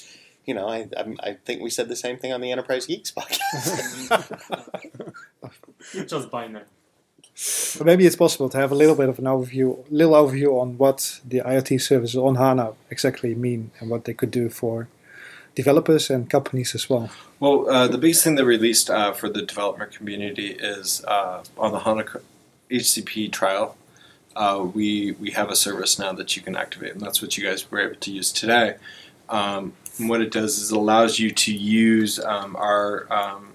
you 0.48 0.56
know 0.56 0.68
I 0.68 0.88
I 1.30 1.34
think 1.46 1.62
we 1.62 1.70
said 1.70 1.88
the 1.88 1.96
same 1.96 2.18
thing 2.18 2.34
on 2.34 2.42
the 2.42 2.52
Enterprise 2.52 2.88
Geeks 2.88 3.12
podcast. 3.12 3.54
You're 5.92 6.06
just 6.14 6.32
binary. 6.32 6.66
But 7.78 7.86
maybe 7.86 8.06
it's 8.06 8.16
possible 8.16 8.48
to 8.50 8.58
have 8.58 8.72
a 8.72 8.76
little 8.76 8.96
bit 8.96 9.10
of 9.10 9.18
an 9.18 9.26
overview, 9.26 9.90
a 9.90 9.94
little 9.94 10.14
overview 10.14 10.62
on 10.62 10.78
what 10.78 11.20
the 11.28 11.40
IoT 11.40 11.82
services 11.82 12.16
on 12.16 12.36
HANA 12.36 12.74
exactly 12.92 13.34
mean 13.34 13.72
and 13.80 13.90
what 13.90 14.06
they 14.06 14.14
could 14.14 14.30
do 14.30 14.50
for 14.50 14.88
developers 15.56 16.10
and 16.10 16.30
companies 16.30 16.76
as 16.76 16.90
well. 16.90 17.10
Well, 17.40 17.70
uh, 17.70 17.88
the 17.88 17.98
biggest 17.98 18.24
thing 18.24 18.36
they 18.36 18.44
released 18.44 18.90
uh, 18.90 19.14
for 19.14 19.30
the 19.30 19.42
developer 19.42 19.86
community 19.86 20.52
is 20.52 21.04
uh, 21.06 21.44
on 21.58 21.72
the 21.72 21.80
HANA 21.80 22.06
HCP 22.70 23.32
trial. 23.32 23.76
Uh, 24.36 24.68
we 24.74 25.12
we 25.14 25.32
have 25.32 25.50
a 25.50 25.56
service 25.56 26.00
now 26.00 26.12
that 26.14 26.36
you 26.36 26.42
can 26.42 26.56
activate, 26.56 26.94
and 26.94 27.02
that's 27.02 27.22
what 27.22 27.38
you 27.38 27.44
guys 27.44 27.70
were 27.70 27.80
able 27.80 27.96
to 27.96 28.12
use 28.12 28.32
today. 28.32 28.76
Um, 29.30 29.74
and 30.00 30.10
what 30.10 30.22
it 30.22 30.32
does 30.32 30.58
is 30.58 30.72
it 30.72 30.78
allows 30.78 31.20
you 31.20 31.30
to 31.32 31.54
use 31.54 32.20
um, 32.20 32.56
our 32.56 33.12
um, 33.14 33.53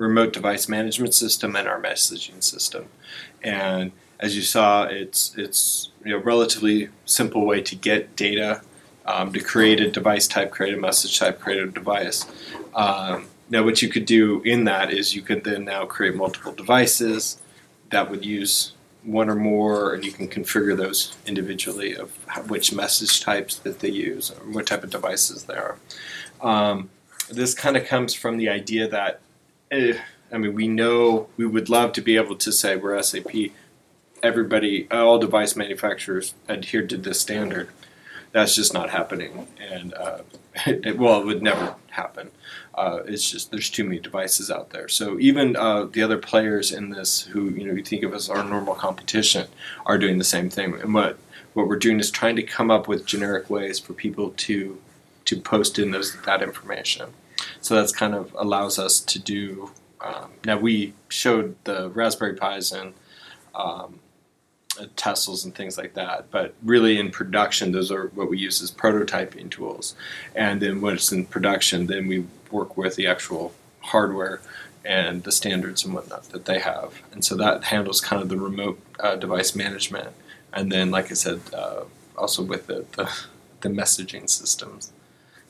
remote 0.00 0.32
device 0.32 0.68
management 0.68 1.14
system 1.14 1.54
and 1.54 1.68
our 1.68 1.80
messaging 1.80 2.42
system. 2.42 2.86
And 3.42 3.92
as 4.18 4.34
you 4.34 4.42
saw, 4.42 4.84
it's 4.84 5.34
it's 5.36 5.90
you 6.04 6.12
know 6.12 6.18
relatively 6.18 6.88
simple 7.04 7.44
way 7.44 7.60
to 7.62 7.76
get 7.76 8.16
data, 8.16 8.62
um, 9.06 9.32
to 9.32 9.40
create 9.40 9.80
a 9.80 9.90
device 9.90 10.26
type, 10.26 10.50
create 10.50 10.74
a 10.74 10.80
message 10.80 11.18
type, 11.18 11.40
create 11.40 11.62
a 11.62 11.66
device. 11.66 12.26
Um, 12.74 13.26
now, 13.50 13.62
what 13.62 13.82
you 13.82 13.88
could 13.88 14.06
do 14.06 14.40
in 14.42 14.64
that 14.64 14.92
is 14.92 15.14
you 15.14 15.22
could 15.22 15.44
then 15.44 15.64
now 15.64 15.84
create 15.84 16.14
multiple 16.14 16.52
devices 16.52 17.38
that 17.90 18.10
would 18.10 18.24
use 18.24 18.72
one 19.02 19.28
or 19.28 19.34
more, 19.34 19.94
and 19.94 20.04
you 20.04 20.12
can 20.12 20.28
configure 20.28 20.76
those 20.76 21.16
individually 21.26 21.96
of 21.96 22.10
which 22.48 22.72
message 22.72 23.20
types 23.20 23.56
that 23.56 23.80
they 23.80 23.88
use 23.88 24.30
or 24.30 24.52
what 24.52 24.66
type 24.66 24.84
of 24.84 24.90
devices 24.90 25.44
they 25.44 25.54
are. 25.54 25.76
Um, 26.40 26.90
this 27.30 27.54
kind 27.54 27.76
of 27.76 27.86
comes 27.86 28.14
from 28.14 28.36
the 28.36 28.48
idea 28.48 28.88
that, 28.88 29.20
I 29.72 30.38
mean, 30.38 30.54
we 30.54 30.66
know 30.66 31.28
we 31.36 31.46
would 31.46 31.68
love 31.68 31.92
to 31.92 32.00
be 32.00 32.16
able 32.16 32.36
to 32.36 32.50
say 32.52 32.76
we're 32.76 33.00
SAP. 33.02 33.30
Everybody, 34.22 34.88
all 34.90 35.18
device 35.18 35.54
manufacturers 35.54 36.34
adhere 36.48 36.86
to 36.86 36.96
this 36.96 37.20
standard. 37.20 37.68
That's 38.32 38.54
just 38.54 38.74
not 38.74 38.90
happening, 38.90 39.48
and 39.60 39.94
uh, 39.94 40.18
it, 40.66 40.98
well, 40.98 41.20
it 41.20 41.26
would 41.26 41.42
never 41.42 41.76
happen. 41.90 42.30
Uh, 42.74 43.00
it's 43.06 43.30
just 43.30 43.50
there's 43.50 43.70
too 43.70 43.84
many 43.84 43.98
devices 43.98 44.50
out 44.50 44.70
there. 44.70 44.88
So 44.88 45.18
even 45.18 45.56
uh, 45.56 45.84
the 45.84 46.02
other 46.02 46.18
players 46.18 46.72
in 46.72 46.90
this, 46.90 47.22
who 47.22 47.50
you 47.50 47.66
know 47.66 47.74
you 47.74 47.84
think 47.84 48.02
of 48.02 48.12
as 48.12 48.28
our 48.28 48.44
normal 48.44 48.74
competition, 48.74 49.48
are 49.86 49.98
doing 49.98 50.18
the 50.18 50.24
same 50.24 50.50
thing. 50.50 50.74
And 50.74 50.94
what 50.94 51.18
what 51.54 51.68
we're 51.68 51.76
doing 51.76 52.00
is 52.00 52.10
trying 52.10 52.36
to 52.36 52.42
come 52.42 52.70
up 52.70 52.88
with 52.88 53.06
generic 53.06 53.50
ways 53.50 53.78
for 53.78 53.92
people 53.92 54.30
to 54.30 54.80
to 55.26 55.40
post 55.40 55.78
in 55.78 55.92
those 55.92 56.20
that 56.22 56.42
information. 56.42 57.12
So 57.60 57.74
that's 57.74 57.92
kind 57.92 58.14
of 58.14 58.34
allows 58.38 58.78
us 58.78 59.00
to 59.00 59.18
do. 59.18 59.70
Um, 60.00 60.30
now 60.44 60.58
we 60.58 60.94
showed 61.08 61.56
the 61.64 61.90
Raspberry 61.90 62.34
Pis 62.34 62.72
and 62.72 62.94
um, 63.54 64.00
uh, 64.78 64.86
Tessels 64.96 65.44
and 65.44 65.54
things 65.54 65.76
like 65.76 65.94
that, 65.94 66.30
but 66.30 66.54
really 66.62 66.98
in 66.98 67.10
production, 67.10 67.72
those 67.72 67.90
are 67.90 68.08
what 68.14 68.30
we 68.30 68.38
use 68.38 68.62
as 68.62 68.70
prototyping 68.70 69.50
tools. 69.50 69.94
And 70.34 70.62
then 70.62 70.80
when 70.80 70.94
it's 70.94 71.12
in 71.12 71.26
production, 71.26 71.86
then 71.86 72.06
we 72.06 72.24
work 72.50 72.76
with 72.76 72.96
the 72.96 73.06
actual 73.06 73.52
hardware 73.80 74.40
and 74.84 75.24
the 75.24 75.32
standards 75.32 75.84
and 75.84 75.92
whatnot 75.92 76.24
that 76.30 76.46
they 76.46 76.58
have. 76.58 77.02
And 77.12 77.24
so 77.24 77.36
that 77.36 77.64
handles 77.64 78.00
kind 78.00 78.22
of 78.22 78.28
the 78.28 78.38
remote 78.38 78.80
uh, 78.98 79.16
device 79.16 79.54
management. 79.54 80.14
And 80.52 80.72
then, 80.72 80.90
like 80.90 81.10
I 81.10 81.14
said, 81.14 81.40
uh, 81.52 81.84
also 82.16 82.42
with 82.42 82.66
the, 82.66 82.86
the, 82.96 83.10
the 83.60 83.68
messaging 83.68 84.28
systems. 84.28 84.92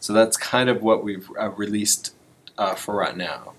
So 0.00 0.12
that's 0.12 0.36
kind 0.36 0.68
of 0.68 0.82
what 0.82 1.04
we've 1.04 1.30
uh, 1.38 1.50
released 1.50 2.14
uh, 2.58 2.74
for 2.74 2.94
right 2.94 3.16
now. 3.16 3.52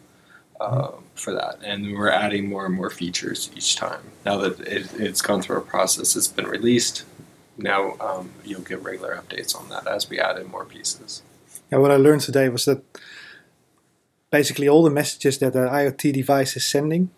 Uh, 0.59 0.91
for 1.15 1.33
that, 1.33 1.57
and 1.63 1.97
we're 1.97 2.11
adding 2.11 2.47
more 2.47 2.67
and 2.67 2.75
more 2.75 2.91
features 2.91 3.49
each 3.55 3.75
time. 3.75 4.01
Now 4.23 4.37
that 4.37 4.59
it, 4.59 4.93
it's 4.99 5.19
gone 5.19 5.41
through 5.41 5.57
a 5.57 5.61
process, 5.61 6.15
it's 6.15 6.27
been 6.27 6.45
released. 6.45 7.03
now 7.57 7.95
um, 7.99 8.29
you'll 8.45 8.61
get 8.61 8.79
regular 8.83 9.15
updates 9.15 9.55
on 9.55 9.69
that 9.69 9.87
as 9.87 10.07
we 10.07 10.19
add 10.19 10.37
in 10.37 10.51
more 10.51 10.65
pieces. 10.65 11.23
Yeah, 11.71 11.79
what 11.79 11.89
I 11.89 11.95
learned 11.95 12.21
today 12.21 12.47
was 12.49 12.65
that 12.65 12.83
basically 14.29 14.67
all 14.69 14.83
the 14.83 14.91
messages 14.91 15.39
that 15.39 15.55
an 15.55 15.67
IoT 15.67 16.13
device 16.13 16.55
is 16.55 16.63
sending 16.63 17.09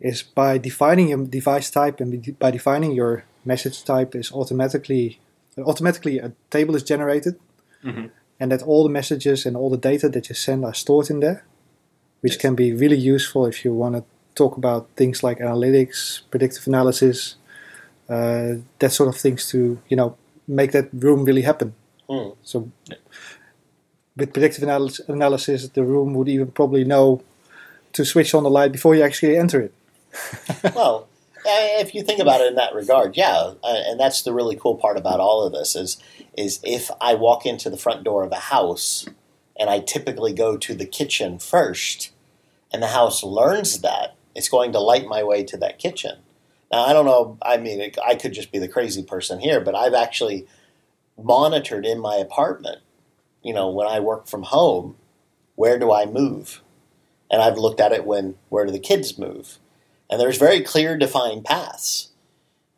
is 0.00 0.22
by 0.22 0.58
defining 0.58 1.08
your 1.08 1.24
device 1.26 1.70
type 1.70 2.00
and 2.00 2.38
by 2.38 2.50
defining 2.50 2.92
your 2.92 3.24
message 3.44 3.84
type 3.84 4.14
is 4.14 4.32
automatically 4.32 5.18
automatically 5.58 6.18
a 6.18 6.32
table 6.50 6.74
is 6.74 6.82
generated 6.82 7.38
Mhm. 7.84 8.10
and 8.40 8.50
that 8.50 8.62
all 8.62 8.82
the 8.84 8.90
messages 8.92 9.46
and 9.46 9.56
all 9.56 9.70
the 9.70 9.88
data 9.92 10.08
that 10.08 10.28
you 10.28 10.34
send 10.34 10.64
are 10.64 10.74
stored 10.74 11.10
in 11.10 11.20
there 11.20 11.44
which 12.22 12.34
Yes. 12.34 12.40
can 12.42 12.54
be 12.54 12.72
really 12.72 12.96
useful 13.14 13.46
if 13.46 13.64
you 13.64 13.72
want 13.74 13.94
to 13.96 14.02
talk 14.34 14.56
about 14.56 14.86
things 14.96 15.22
like 15.22 15.38
analytics 15.44 16.22
predictive 16.30 16.66
analysis 16.66 17.36
uh, 18.08 18.48
that 18.78 18.92
sort 18.92 19.08
of 19.08 19.16
things 19.20 19.48
to 19.50 19.58
you 19.90 19.96
know 19.96 20.16
make 20.46 20.72
that 20.72 20.86
room 20.92 21.24
really 21.24 21.42
happen 21.42 21.72
Hmm. 22.08 22.30
so 22.42 22.68
with 24.16 24.32
predictive 24.32 24.62
analysis, 24.62 25.08
analysis 25.08 25.68
the 25.68 25.82
room 25.82 26.14
would 26.14 26.28
even 26.28 26.48
probably 26.50 26.84
know 26.84 27.20
to 27.92 28.04
switch 28.04 28.34
on 28.34 28.42
the 28.42 28.50
light 28.50 28.72
before 28.72 28.94
you 28.96 29.02
actually 29.02 29.36
enter 29.36 29.60
it 29.60 29.72
well, 30.76 31.08
if 31.46 31.94
you 31.94 32.02
think 32.02 32.20
about 32.20 32.40
it 32.40 32.48
in 32.48 32.54
that 32.56 32.74
regard, 32.74 33.16
yeah, 33.16 33.52
uh, 33.62 33.82
and 33.86 33.98
that's 33.98 34.22
the 34.22 34.32
really 34.32 34.56
cool 34.56 34.76
part 34.76 34.96
about 34.96 35.20
all 35.20 35.44
of 35.44 35.52
this 35.52 35.76
is 35.76 35.98
is 36.36 36.60
if 36.64 36.90
I 37.00 37.14
walk 37.14 37.46
into 37.46 37.70
the 37.70 37.76
front 37.76 38.02
door 38.02 38.24
of 38.24 38.32
a 38.32 38.36
house 38.36 39.06
and 39.58 39.70
I 39.70 39.78
typically 39.78 40.32
go 40.32 40.56
to 40.56 40.74
the 40.74 40.86
kitchen 40.86 41.38
first, 41.38 42.10
and 42.72 42.82
the 42.82 42.88
house 42.88 43.22
learns 43.22 43.80
that, 43.82 44.16
it's 44.34 44.48
going 44.48 44.72
to 44.72 44.80
light 44.80 45.06
my 45.06 45.22
way 45.22 45.44
to 45.44 45.56
that 45.58 45.78
kitchen. 45.78 46.18
Now, 46.72 46.84
I 46.84 46.92
don't 46.92 47.06
know. 47.06 47.38
I 47.40 47.56
mean, 47.56 47.92
I 48.04 48.16
could 48.16 48.32
just 48.32 48.50
be 48.50 48.58
the 48.58 48.68
crazy 48.68 49.04
person 49.04 49.38
here, 49.38 49.60
but 49.60 49.76
I've 49.76 49.94
actually 49.94 50.46
monitored 51.16 51.86
in 51.86 52.00
my 52.00 52.16
apartment. 52.16 52.78
You 53.42 53.54
know, 53.54 53.70
when 53.70 53.86
I 53.86 54.00
work 54.00 54.26
from 54.26 54.42
home, 54.42 54.96
where 55.54 55.78
do 55.78 55.92
I 55.92 56.06
move? 56.06 56.62
And 57.30 57.40
I've 57.40 57.58
looked 57.58 57.80
at 57.80 57.92
it 57.92 58.04
when 58.04 58.34
where 58.48 58.66
do 58.66 58.72
the 58.72 58.80
kids 58.80 59.18
move? 59.18 59.58
And 60.10 60.20
there's 60.20 60.38
very 60.38 60.60
clear 60.62 60.96
defined 60.96 61.44
paths. 61.44 62.10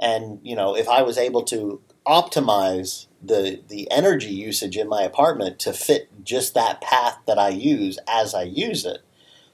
And 0.00 0.40
you 0.42 0.54
know 0.54 0.76
if 0.76 0.88
i 0.88 1.02
was 1.02 1.16
able 1.18 1.42
to 1.44 1.80
optimize 2.06 3.06
the 3.22 3.62
the 3.68 3.90
energy 3.90 4.28
usage 4.30 4.76
in 4.76 4.88
my 4.88 5.02
apartment 5.02 5.58
to 5.58 5.72
fit 5.72 6.08
just 6.22 6.54
that 6.54 6.80
path 6.80 7.18
that 7.26 7.38
i 7.38 7.48
use 7.48 7.98
as 8.06 8.34
i 8.34 8.42
use 8.42 8.84
it 8.84 8.98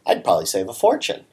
i'd 0.06 0.24
probably 0.24 0.46
save 0.46 0.68
a 0.68 0.74
fortune. 0.74 1.24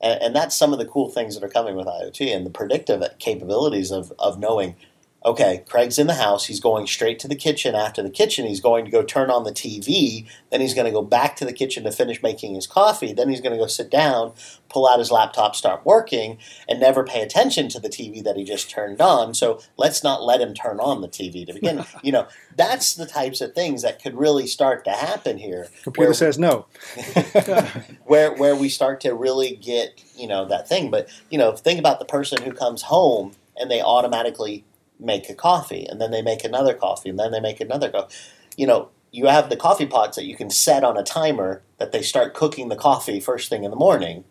And, 0.00 0.20
and 0.22 0.36
that's 0.36 0.56
some 0.56 0.72
of 0.72 0.78
the 0.78 0.86
cool 0.86 1.08
things 1.10 1.34
that 1.34 1.44
are 1.44 1.48
coming 1.48 1.76
with 1.76 1.86
iot 1.86 2.34
and 2.34 2.44
the 2.46 2.50
predictive 2.50 3.02
capabilities 3.18 3.90
of, 3.90 4.12
of 4.18 4.38
knowing 4.38 4.76
okay 5.24 5.62
craig's 5.68 5.98
in 5.98 6.06
the 6.06 6.14
house 6.14 6.46
he's 6.46 6.60
going 6.60 6.86
straight 6.86 7.18
to 7.18 7.28
the 7.28 7.36
kitchen 7.36 7.74
after 7.74 8.02
the 8.02 8.10
kitchen 8.10 8.46
he's 8.46 8.60
going 8.60 8.84
to 8.84 8.90
go 8.90 9.02
turn 9.02 9.30
on 9.30 9.44
the 9.44 9.52
tv 9.52 10.26
then 10.50 10.60
he's 10.60 10.74
going 10.74 10.86
to 10.86 10.92
go 10.92 11.02
back 11.02 11.36
to 11.36 11.44
the 11.44 11.52
kitchen 11.52 11.84
to 11.84 11.90
finish 11.90 12.22
making 12.22 12.54
his 12.54 12.66
coffee 12.66 13.12
then 13.12 13.28
he's 13.28 13.40
going 13.40 13.52
to 13.52 13.58
go 13.58 13.66
sit 13.66 13.90
down 13.90 14.32
pull 14.74 14.88
out 14.88 14.98
his 14.98 15.12
laptop, 15.12 15.54
start 15.54 15.86
working, 15.86 16.36
and 16.68 16.80
never 16.80 17.04
pay 17.04 17.22
attention 17.22 17.68
to 17.68 17.78
the 17.78 17.88
TV 17.88 18.22
that 18.24 18.36
he 18.36 18.42
just 18.42 18.68
turned 18.68 19.00
on. 19.00 19.32
So 19.32 19.60
let's 19.76 20.02
not 20.02 20.24
let 20.24 20.40
him 20.40 20.52
turn 20.52 20.80
on 20.80 21.00
the 21.00 21.08
TV 21.08 21.46
to 21.46 21.52
begin. 21.52 21.76
with. 21.76 21.94
you 22.02 22.10
know, 22.10 22.26
that's 22.56 22.94
the 22.94 23.06
types 23.06 23.40
of 23.40 23.54
things 23.54 23.82
that 23.82 24.02
could 24.02 24.18
really 24.18 24.48
start 24.48 24.84
to 24.86 24.90
happen 24.90 25.38
here. 25.38 25.68
computer 25.84 26.08
where- 26.08 26.14
says 26.14 26.38
no 26.38 26.66
where 28.04 28.34
where 28.34 28.56
we 28.56 28.68
start 28.68 29.00
to 29.02 29.14
really 29.14 29.54
get 29.54 30.02
you 30.16 30.26
know 30.26 30.44
that 30.46 30.68
thing. 30.68 30.90
But 30.90 31.08
you 31.30 31.38
know, 31.38 31.52
think 31.52 31.78
about 31.78 32.00
the 32.00 32.04
person 32.04 32.42
who 32.42 32.52
comes 32.52 32.82
home 32.82 33.36
and 33.56 33.70
they 33.70 33.80
automatically 33.80 34.64
make 34.98 35.28
a 35.28 35.34
coffee, 35.34 35.86
and 35.86 36.00
then 36.00 36.10
they 36.10 36.22
make 36.22 36.44
another 36.44 36.74
coffee, 36.74 37.10
and 37.10 37.18
then 37.18 37.32
they 37.32 37.40
make 37.40 37.60
another 37.60 37.90
go. 37.90 38.08
You 38.56 38.66
know, 38.66 38.90
you 39.10 39.26
have 39.26 39.48
the 39.48 39.56
coffee 39.56 39.86
pots 39.86 40.16
that 40.16 40.26
you 40.26 40.36
can 40.36 40.50
set 40.50 40.84
on 40.84 40.96
a 40.96 41.02
timer 41.02 41.62
that 41.78 41.92
they 41.92 42.02
start 42.02 42.34
cooking 42.34 42.68
the 42.68 42.76
coffee 42.76 43.20
first 43.20 43.48
thing 43.48 43.64
in 43.64 43.70
the 43.70 43.76
morning, 43.76 44.24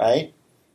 right? 0.00 0.32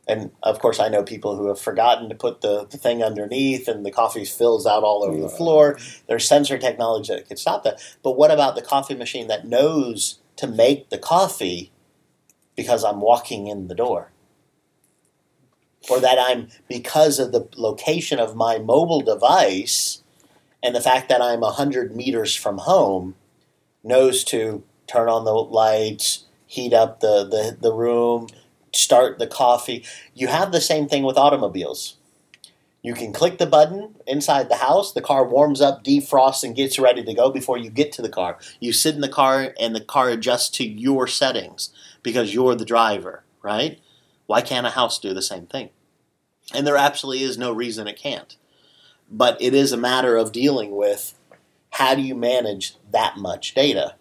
And 0.08 0.32
of 0.42 0.58
course, 0.58 0.80
I 0.80 0.88
know 0.88 1.02
people 1.02 1.36
who 1.36 1.48
have 1.48 1.60
forgotten 1.60 2.08
to 2.08 2.14
put 2.14 2.40
the, 2.40 2.66
the 2.66 2.76
thing 2.76 3.02
underneath, 3.02 3.68
and 3.68 3.86
the 3.86 3.90
coffee 3.90 4.24
fills 4.24 4.66
out 4.66 4.82
all 4.82 5.04
over 5.04 5.20
the 5.20 5.28
floor. 5.28 5.78
There's 6.08 6.26
sensor 6.26 6.58
technology 6.58 7.14
that 7.14 7.28
could 7.28 7.38
stop 7.38 7.62
that. 7.64 7.80
But 8.02 8.16
what 8.16 8.30
about 8.30 8.56
the 8.56 8.62
coffee 8.62 8.94
machine 8.94 9.28
that 9.28 9.46
knows 9.46 10.18
to 10.36 10.46
make 10.46 10.90
the 10.90 10.98
coffee 10.98 11.70
because 12.56 12.84
I'm 12.84 13.00
walking 13.00 13.46
in 13.46 13.68
the 13.68 13.74
door? 13.74 14.11
Or 15.90 16.00
that 16.00 16.18
I'm, 16.18 16.48
because 16.68 17.18
of 17.18 17.32
the 17.32 17.48
location 17.56 18.18
of 18.18 18.36
my 18.36 18.58
mobile 18.58 19.00
device 19.00 20.02
and 20.62 20.74
the 20.74 20.80
fact 20.80 21.08
that 21.08 21.20
I'm 21.20 21.40
100 21.40 21.94
meters 21.94 22.36
from 22.36 22.58
home, 22.58 23.16
knows 23.82 24.22
to 24.24 24.62
turn 24.86 25.08
on 25.08 25.24
the 25.24 25.32
lights, 25.32 26.26
heat 26.46 26.72
up 26.72 27.00
the, 27.00 27.24
the, 27.24 27.56
the 27.60 27.72
room, 27.72 28.28
start 28.72 29.18
the 29.18 29.26
coffee. 29.26 29.84
You 30.14 30.28
have 30.28 30.52
the 30.52 30.60
same 30.60 30.88
thing 30.88 31.02
with 31.02 31.16
automobiles. 31.16 31.96
You 32.82 32.94
can 32.94 33.12
click 33.12 33.38
the 33.38 33.46
button 33.46 33.94
inside 34.08 34.48
the 34.48 34.56
house, 34.56 34.92
the 34.92 35.00
car 35.00 35.24
warms 35.24 35.60
up, 35.60 35.84
defrosts, 35.84 36.42
and 36.42 36.56
gets 36.56 36.80
ready 36.80 37.04
to 37.04 37.14
go 37.14 37.30
before 37.30 37.56
you 37.56 37.70
get 37.70 37.92
to 37.92 38.02
the 38.02 38.08
car. 38.08 38.38
You 38.58 38.72
sit 38.72 38.96
in 38.96 39.00
the 39.00 39.08
car, 39.08 39.54
and 39.60 39.74
the 39.74 39.80
car 39.80 40.10
adjusts 40.10 40.50
to 40.50 40.66
your 40.66 41.06
settings 41.06 41.70
because 42.02 42.34
you're 42.34 42.56
the 42.56 42.64
driver, 42.64 43.22
right? 43.40 43.78
Why 44.32 44.40
can't 44.40 44.66
a 44.66 44.70
house 44.70 44.98
do 44.98 45.12
the 45.12 45.20
same 45.20 45.44
thing? 45.44 45.68
And 46.54 46.66
there 46.66 46.78
absolutely 46.78 47.22
is 47.22 47.36
no 47.36 47.52
reason 47.52 47.86
it 47.86 47.98
can't. 47.98 48.34
But 49.10 49.36
it 49.42 49.52
is 49.52 49.72
a 49.72 49.76
matter 49.76 50.16
of 50.16 50.32
dealing 50.32 50.74
with 50.74 51.12
how 51.68 51.94
do 51.94 52.00
you 52.00 52.14
manage 52.14 52.76
that 52.92 53.18
much 53.18 53.52
data? 53.52 53.96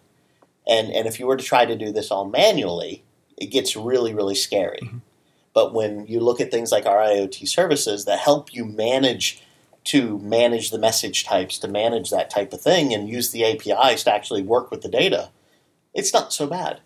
And, 0.65 0.89
and 0.89 1.05
if 1.05 1.19
you 1.19 1.27
were 1.27 1.35
to 1.35 1.43
try 1.43 1.65
to 1.65 1.75
do 1.75 1.91
this 1.91 2.11
all 2.11 2.23
manually, 2.23 3.03
it 3.35 3.47
gets 3.47 3.75
really, 3.75 4.13
really 4.13 4.35
scary. 4.35 4.79
Mm-hmm. 4.81 4.97
But 5.51 5.73
when 5.73 6.07
you 6.07 6.21
look 6.21 6.39
at 6.39 6.49
things 6.49 6.71
like 6.71 6.85
our 6.85 6.99
IoT 6.99 7.45
services 7.49 8.05
that 8.05 8.19
help 8.19 8.53
you 8.53 8.63
manage 8.63 9.43
to 9.83 10.17
manage 10.19 10.71
the 10.71 10.79
message 10.79 11.25
types, 11.25 11.57
to 11.57 11.67
manage 11.67 12.09
that 12.09 12.29
type 12.29 12.53
of 12.53 12.61
thing, 12.61 12.93
and 12.93 13.09
use 13.09 13.31
the 13.31 13.43
APIs 13.43 14.05
to 14.05 14.13
actually 14.13 14.43
work 14.43 14.71
with 14.71 14.81
the 14.81 14.87
data, 14.87 15.29
it's 15.93 16.13
not 16.13 16.31
so 16.31 16.47
bad. 16.47 16.79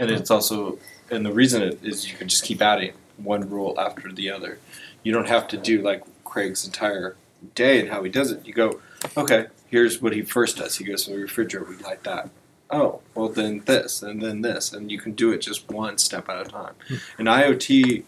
And 0.00 0.10
it's 0.10 0.30
also, 0.32 0.78
and 1.10 1.26
the 1.26 1.32
reason 1.32 1.62
is 1.82 2.10
you 2.10 2.16
can 2.16 2.28
just 2.28 2.44
keep 2.44 2.62
adding 2.62 2.92
one 3.16 3.48
rule 3.48 3.78
after 3.78 4.10
the 4.12 4.30
other. 4.30 4.58
You 5.02 5.12
don't 5.12 5.28
have 5.28 5.48
to 5.48 5.56
do 5.56 5.82
like 5.82 6.02
Craig's 6.24 6.64
entire 6.64 7.16
day 7.54 7.80
and 7.80 7.90
how 7.90 8.02
he 8.02 8.10
does 8.10 8.30
it. 8.30 8.46
You 8.46 8.52
go, 8.52 8.80
okay, 9.16 9.46
here's 9.68 10.00
what 10.00 10.12
he 10.12 10.22
first 10.22 10.58
does. 10.58 10.76
He 10.76 10.84
goes 10.84 11.04
to 11.04 11.10
the 11.10 11.18
refrigerator, 11.18 11.68
we 11.68 11.76
light 11.76 12.02
that. 12.04 12.30
Oh, 12.70 13.00
well 13.14 13.28
then 13.28 13.62
this, 13.66 14.02
and 14.02 14.22
then 14.22 14.42
this, 14.42 14.72
and 14.72 14.90
you 14.90 14.98
can 14.98 15.12
do 15.12 15.32
it 15.32 15.38
just 15.38 15.68
one 15.70 15.98
step 15.98 16.28
at 16.28 16.46
a 16.46 16.48
time. 16.48 16.74
And 17.18 17.26
IoT 17.26 18.04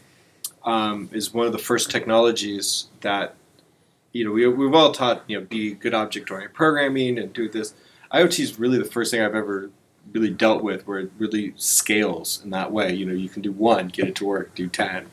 um, 0.64 1.08
is 1.12 1.34
one 1.34 1.46
of 1.46 1.52
the 1.52 1.58
first 1.58 1.90
technologies 1.90 2.86
that, 3.00 3.34
you 4.12 4.24
know, 4.24 4.30
we, 4.30 4.46
we've 4.46 4.74
all 4.74 4.92
taught, 4.92 5.24
you 5.26 5.38
know, 5.38 5.44
be 5.44 5.74
good 5.74 5.94
object-oriented 5.94 6.54
programming 6.54 7.18
and 7.18 7.32
do 7.32 7.48
this. 7.48 7.74
IoT 8.12 8.38
is 8.38 8.58
really 8.58 8.78
the 8.78 8.84
first 8.84 9.10
thing 9.10 9.20
I've 9.22 9.34
ever 9.34 9.70
really 10.12 10.30
dealt 10.30 10.62
with 10.62 10.86
where 10.86 11.00
it 11.00 11.10
really 11.18 11.52
scales 11.56 12.40
in 12.44 12.50
that 12.50 12.72
way. 12.72 12.92
You 12.94 13.06
know, 13.06 13.14
you 13.14 13.28
can 13.28 13.42
do 13.42 13.52
one, 13.52 13.88
get 13.88 14.08
it 14.08 14.14
to 14.16 14.24
work, 14.24 14.54
do 14.54 14.68
ten. 14.68 15.06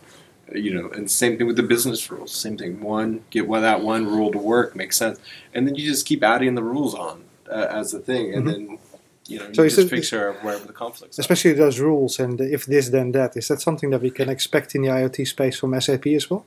You 0.53 0.73
know, 0.73 0.89
and 0.89 1.09
same 1.11 1.37
thing 1.37 1.45
with 1.45 1.57
the 1.57 1.63
business 1.63 2.09
rules. 2.09 2.31
Same 2.33 2.57
thing. 2.57 2.81
One, 2.81 3.23
get 3.29 3.47
that 3.49 3.81
one 3.81 4.07
rule 4.07 4.31
to 4.31 4.39
work, 4.39 4.75
makes 4.75 4.97
sense, 4.97 5.19
and 5.53 5.67
then 5.67 5.75
you 5.75 5.85
just 5.87 6.07
keep 6.07 6.23
adding 6.23 6.55
the 6.55 6.63
rules 6.63 6.95
on 6.95 7.23
uh, 7.51 7.67
as 7.69 7.91
the 7.91 7.99
thing, 7.99 8.33
and 8.33 8.47
then 8.47 8.79
you 9.27 9.37
know, 9.37 9.53
So 9.53 9.61
you 9.61 9.69
just 9.69 9.89
fix 9.89 10.07
sure 10.07 10.33
wherever 10.41 10.65
the 10.65 10.73
conflicts. 10.73 11.19
are. 11.19 11.21
especially 11.21 11.53
those 11.53 11.79
rules 11.79 12.19
and 12.19 12.41
if 12.41 12.65
this 12.65 12.89
then 12.89 13.11
that 13.11 13.37
is 13.37 13.47
that 13.49 13.61
something 13.61 13.91
that 13.91 14.01
we 14.01 14.09
can 14.09 14.27
expect 14.27 14.73
in 14.75 14.81
the 14.81 14.87
iot 14.89 15.27
space 15.27 15.59
from 15.59 15.79
sap 15.79 16.07
as 16.07 16.29
well 16.31 16.45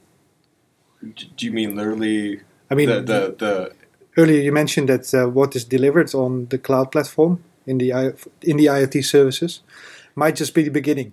Do 1.37 1.47
you 1.47 1.53
mean 1.53 1.77
literally 1.77 2.41
i 2.71 2.75
mean 2.75 2.88
the, 2.88 3.01
the 3.12 3.21
the 3.43 3.73
earlier 4.21 4.41
you 4.41 4.53
mentioned 4.53 4.88
that 4.88 5.15
uh, 5.15 5.29
what 5.29 5.55
is 5.55 5.65
delivered 5.65 6.12
on 6.15 6.47
the 6.53 6.59
cloud 6.59 6.91
platform 6.91 7.35
in 7.66 7.79
the 7.79 7.92
I- 7.92 8.12
in 8.42 8.57
the 8.57 8.66
iot 8.66 9.05
services 9.05 9.61
might 10.14 10.37
just 10.37 10.55
be 10.55 10.62
the 10.62 10.70
beginning 10.70 11.12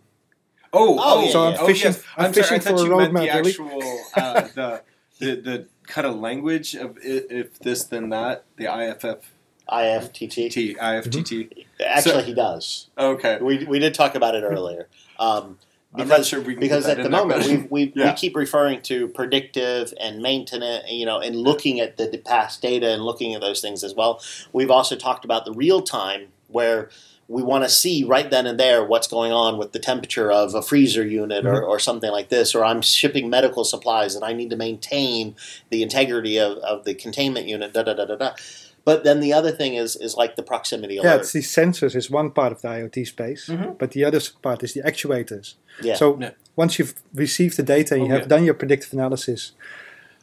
Oh, 0.72 1.00
Oh, 1.00 1.02
oh, 1.02 1.22
yeah, 1.24 1.58
I'm 1.58 1.64
oh, 1.64 1.66
fishing- 1.66 1.92
yes. 1.94 2.04
I'm 2.16 2.32
sorry, 2.32 2.44
fishing 2.44 2.56
I 2.58 2.60
thought 2.60 2.80
for 2.80 2.86
a 2.86 2.90
roadmap, 2.90 3.32
the 3.32 3.38
really. 3.40 3.50
actual 3.50 4.04
uh, 4.16 4.42
the, 4.54 4.82
the 5.20 5.36
the 5.42 5.66
kind 5.88 6.06
of 6.06 6.16
language 6.18 6.76
of 6.76 6.96
if 7.02 7.58
this 7.60 7.84
then 7.86 8.10
that 8.10 8.44
the 8.58 8.66
IFF. 8.66 9.32
IFTT. 9.68 10.78
IFTT. 10.78 11.66
Actually, 11.86 12.12
So- 12.12 12.22
he 12.22 12.34
does. 12.34 12.88
Okay, 12.98 13.38
We, 13.42 13.66
we 13.66 13.80
did 13.80 13.94
talk 13.94 14.16
about 14.16 14.36
it 14.36 14.44
earlier. 14.44 14.88
Um, 15.20 15.58
I'm 15.94 16.02
not 16.02 16.08
because 16.08 16.28
sure 16.28 16.42
we 16.42 16.54
can 16.54 16.60
because 16.60 16.86
that 16.86 17.00
at 17.00 17.04
the 17.04 17.10
moment 17.10 17.48
we, 17.48 17.58
we, 17.86 17.94
Yeah. 17.96 18.12
we 18.12 18.14
keep 18.16 18.36
referring 18.36 18.82
to 18.84 19.08
predictive 19.08 19.92
and 20.00 20.22
maintenance, 20.22 20.86
you 20.88 21.04
know, 21.06 21.20
and 21.20 21.36
looking 21.36 21.80
at 21.80 21.98
the, 21.98 22.06
the 22.08 22.20
past 22.20 22.62
data 22.62 22.90
and 22.94 23.02
looking 23.04 23.34
at 23.34 23.42
those 23.42 23.60
things 23.60 23.84
as 23.84 23.96
well. 23.96 24.22
We've 24.54 24.70
also 24.70 24.96
talked 24.96 25.26
about 25.26 25.46
the 25.46 25.52
real 25.54 25.82
time 25.82 26.28
where 26.50 26.90
we 27.28 27.44
want 27.44 27.64
to 27.64 27.70
see 27.70 28.04
right 28.04 28.30
then 28.32 28.48
and 28.48 28.60
there 28.60 28.84
what's 28.84 29.08
going 29.08 29.32
on 29.32 29.58
with 29.60 29.72
the 29.72 29.78
temperature 29.80 30.32
of 30.32 30.56
a 30.56 30.62
freezer 30.64 31.06
unit 31.06 31.46
or, 31.46 31.64
or 31.64 31.78
something 31.78 32.12
like 32.12 32.30
this, 32.30 32.56
or 32.56 32.66
I'm 32.66 32.82
shipping 32.82 33.30
medical 33.30 33.64
supplies 33.64 34.16
and 34.16 34.26
I 34.26 34.34
need 34.34 34.50
to 34.50 34.56
maintain 34.56 35.36
the 35.70 35.84
integrity 35.84 36.40
of, 36.40 36.58
of 36.58 36.86
the 36.86 36.96
containment 36.96 37.48
unit, 37.48 37.74
da 37.74 37.84
da 37.84 37.94
da 37.94 38.06
da 38.06 38.16
da. 38.16 38.32
But 38.84 39.04
then 39.04 39.20
the 39.20 39.34
other 39.34 39.52
thing 39.52 39.76
is 39.76 39.96
is 39.96 40.16
like 40.16 40.36
the 40.38 40.42
proximity 40.42 40.96
Yeah, 40.96 41.18
it's 41.18 41.32
the 41.34 41.42
sensors 41.42 41.96
is 41.96 42.10
one 42.10 42.32
part 42.32 42.52
of 42.52 42.62
the 42.64 42.70
IoT 42.70 43.06
space, 43.06 43.46
Mhm. 43.48 43.78
but 43.78 43.92
the 43.92 44.04
other 44.06 44.20
part 44.42 44.64
is 44.64 44.74
the 44.74 44.82
actuators. 44.82 45.54
Yeah. 45.84 45.96
So 45.96 46.18
Yeah. 46.20 46.32
once 46.56 46.80
you've 46.80 46.96
received 47.14 47.58
the 47.58 47.64
data, 47.64 47.94
and 47.94 48.04
you 48.08 48.10
Oh, 48.12 48.16
have 48.16 48.24
yeah. 48.24 48.28
done 48.36 48.46
your 48.46 48.56
predictive 48.56 48.92
analysis. 48.94 49.52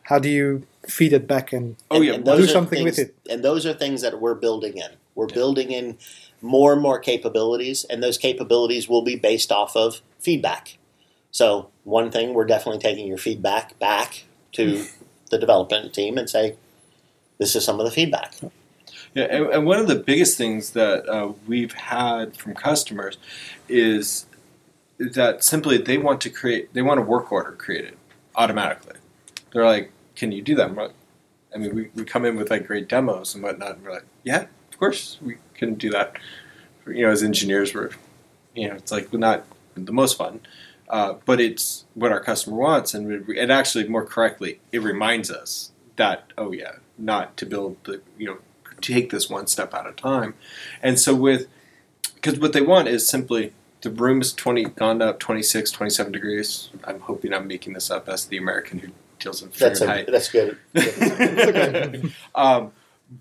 How 0.05 0.19
do 0.19 0.29
you 0.29 0.62
feed 0.89 1.12
it 1.12 1.27
back 1.29 1.53
and 1.53 1.77
Oh 1.91 2.01
yeah, 2.01 2.17
those 2.19 2.39
do 2.39 2.45
are 2.45 2.49
something 2.49 2.83
with 2.83 2.99
it? 2.99 3.15
And 3.31 3.45
those 3.45 3.65
are 3.67 3.73
things 3.75 4.01
that 4.03 4.21
we're 4.21 4.35
building 4.35 4.77
in. 4.79 4.91
We're 5.17 5.27
building 5.27 5.73
in 5.73 5.99
more 6.41 6.73
and 6.73 6.81
more 6.81 7.01
capabilities, 7.01 7.85
and 7.85 8.03
those 8.03 8.19
capabilities 8.19 8.89
will 8.89 9.03
be 9.03 9.17
based 9.17 9.51
off 9.51 9.75
of 9.75 10.01
feedback. 10.21 10.79
So 11.33 11.71
one 11.83 12.11
thing 12.13 12.35
we're 12.35 12.45
definitely 12.45 12.81
taking 12.81 13.09
your 13.09 13.19
feedback 13.19 13.79
back 13.81 14.25
to 14.53 14.85
the 15.31 15.39
development 15.39 15.93
team 15.93 16.17
and 16.17 16.31
say, 16.31 16.57
this 17.39 17.57
is 17.57 17.65
some 17.65 17.81
of 17.81 17.87
the 17.87 17.93
feedback. 17.93 18.35
Yeah, 19.15 19.25
and, 19.25 19.47
and 19.47 19.67
one 19.67 19.79
of 19.79 19.89
the 19.89 19.97
biggest 19.97 20.37
things 20.37 20.71
that 20.71 21.09
uh, 21.09 21.33
we've 21.47 21.73
had 21.73 22.37
from 22.37 22.55
customers 22.55 23.19
is 23.69 24.27
that 24.99 25.43
simply 25.43 25.79
they 25.79 25.99
want 25.99 26.21
to 26.23 26.31
create, 26.31 26.73
they 26.75 26.83
want 26.83 27.01
a 27.01 27.03
work 27.03 27.33
order 27.33 27.53
created 27.53 27.97
automatically. 28.35 28.97
They're 29.53 29.65
like, 29.65 29.91
"Can 30.15 30.33
you 30.33 30.43
do 30.43 30.55
that?" 30.57 30.75
Like, 30.75 30.93
I 31.55 31.59
mean, 31.59 31.75
we, 31.75 31.91
we 31.95 32.05
come 32.05 32.25
in 32.25 32.37
with 32.37 32.51
like 32.51 32.67
great 32.67 32.89
demos 32.89 33.35
and 33.35 33.43
whatnot, 33.43 33.77
and 33.77 33.85
we're 33.85 33.93
like, 33.93 34.05
"Yeah, 34.23 34.47
of 34.77 34.81
course 34.81 35.19
we 35.23 35.39
can 35.55 35.75
do 35.75 35.89
that." 35.91 36.17
You 36.87 37.03
know, 37.07 37.11
as 37.11 37.23
engineers, 37.23 37.75
we're, 37.75 37.91
you 38.55 38.69
know, 38.69 38.75
it's 38.75 38.93
like 38.93 39.11
not 39.12 39.45
the 39.75 39.93
most 39.93 40.19
fun, 40.19 40.41
uh, 40.91 41.15
but 41.25 41.41
it's 41.41 41.87
what 41.95 42.12
our 42.12 42.21
customer 42.21 42.57
wants, 42.57 42.93
and 42.95 43.11
it, 43.11 43.25
it 43.37 43.51
actually 43.51 43.89
more 43.89 44.05
correctly, 44.05 44.61
it 44.71 44.83
reminds 44.83 45.31
us 45.31 45.73
that 45.97 46.33
oh 46.37 46.53
yeah, 46.53 46.77
not 46.99 47.37
to 47.39 47.47
build 47.47 47.77
the 47.85 48.03
you 48.19 48.27
know 48.27 48.39
take 48.81 49.11
this 49.11 49.31
one 49.31 49.47
step 49.47 49.73
at 49.75 49.87
a 49.87 49.93
time. 49.93 50.35
And 50.83 51.01
so 51.01 51.15
with 51.15 51.49
because 52.15 52.39
what 52.39 52.53
they 52.53 52.61
want 52.61 52.89
is 52.89 53.09
simply 53.09 53.53
the 53.83 53.91
room 53.91 54.21
is 54.21 54.33
20 54.33 54.65
gone 54.65 55.03
up 55.03 55.19
26 55.19 55.71
27 55.71 56.12
degrees. 56.12 56.71
I'm 56.85 57.01
hoping 57.01 57.33
I'm 57.33 57.47
making 57.47 57.73
this 57.73 57.91
up 57.91 58.09
as 58.09 58.27
the 58.27 58.37
American 58.37 58.81
who 58.81 58.89
deals 59.19 59.43
in 59.43 59.49
fahrenheit 59.51 60.07
That's, 60.11 60.29
a, 60.29 60.33
Fahrenheit. 60.33 60.57
that's 60.75 62.03
good. 62.03 62.12
um, 62.35 62.73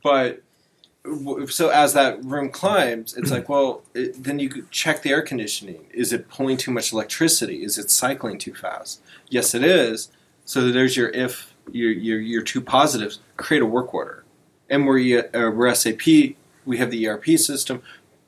but 0.04 0.41
so 1.48 1.70
as 1.70 1.94
that 1.94 2.24
room 2.24 2.50
climbs, 2.50 3.15
it's 3.15 3.32
like, 3.32 3.50
well, 3.50 3.84
it, 3.94 4.24
then 4.24 4.39
you 4.39 4.50
could 4.50 4.72
check 4.72 5.02
the 5.02 5.12
air 5.12 5.22
conditioning. 5.22 5.86
Is 5.91 6.12
it 6.13 6.30
pulling 6.30 6.58
too 6.58 6.72
much 6.72 6.91
electricity? 6.91 7.63
Is 7.63 7.78
it 7.78 7.91
cycling 7.91 8.38
too 8.38 8.54
fast? 8.54 9.02
Yes, 9.30 9.54
it 9.54 9.63
is. 9.63 10.10
So 10.46 10.72
there's 10.72 10.98
your 10.98 11.10
if 11.10 11.54
your 11.72 11.91
your, 11.91 12.20
your 12.20 12.41
two 12.41 12.62
positives. 12.62 13.20
Create 13.38 13.62
a 13.62 13.65
work 13.65 13.94
order, 13.94 14.24
and 14.70 14.86
we're 14.86 15.30
uh, 15.34 15.52
we're 15.52 15.74
SAP. 15.74 16.06
We 16.65 16.78
have 16.78 16.91
the 16.91 17.08
ERP 17.08 17.26
system. 17.38 17.82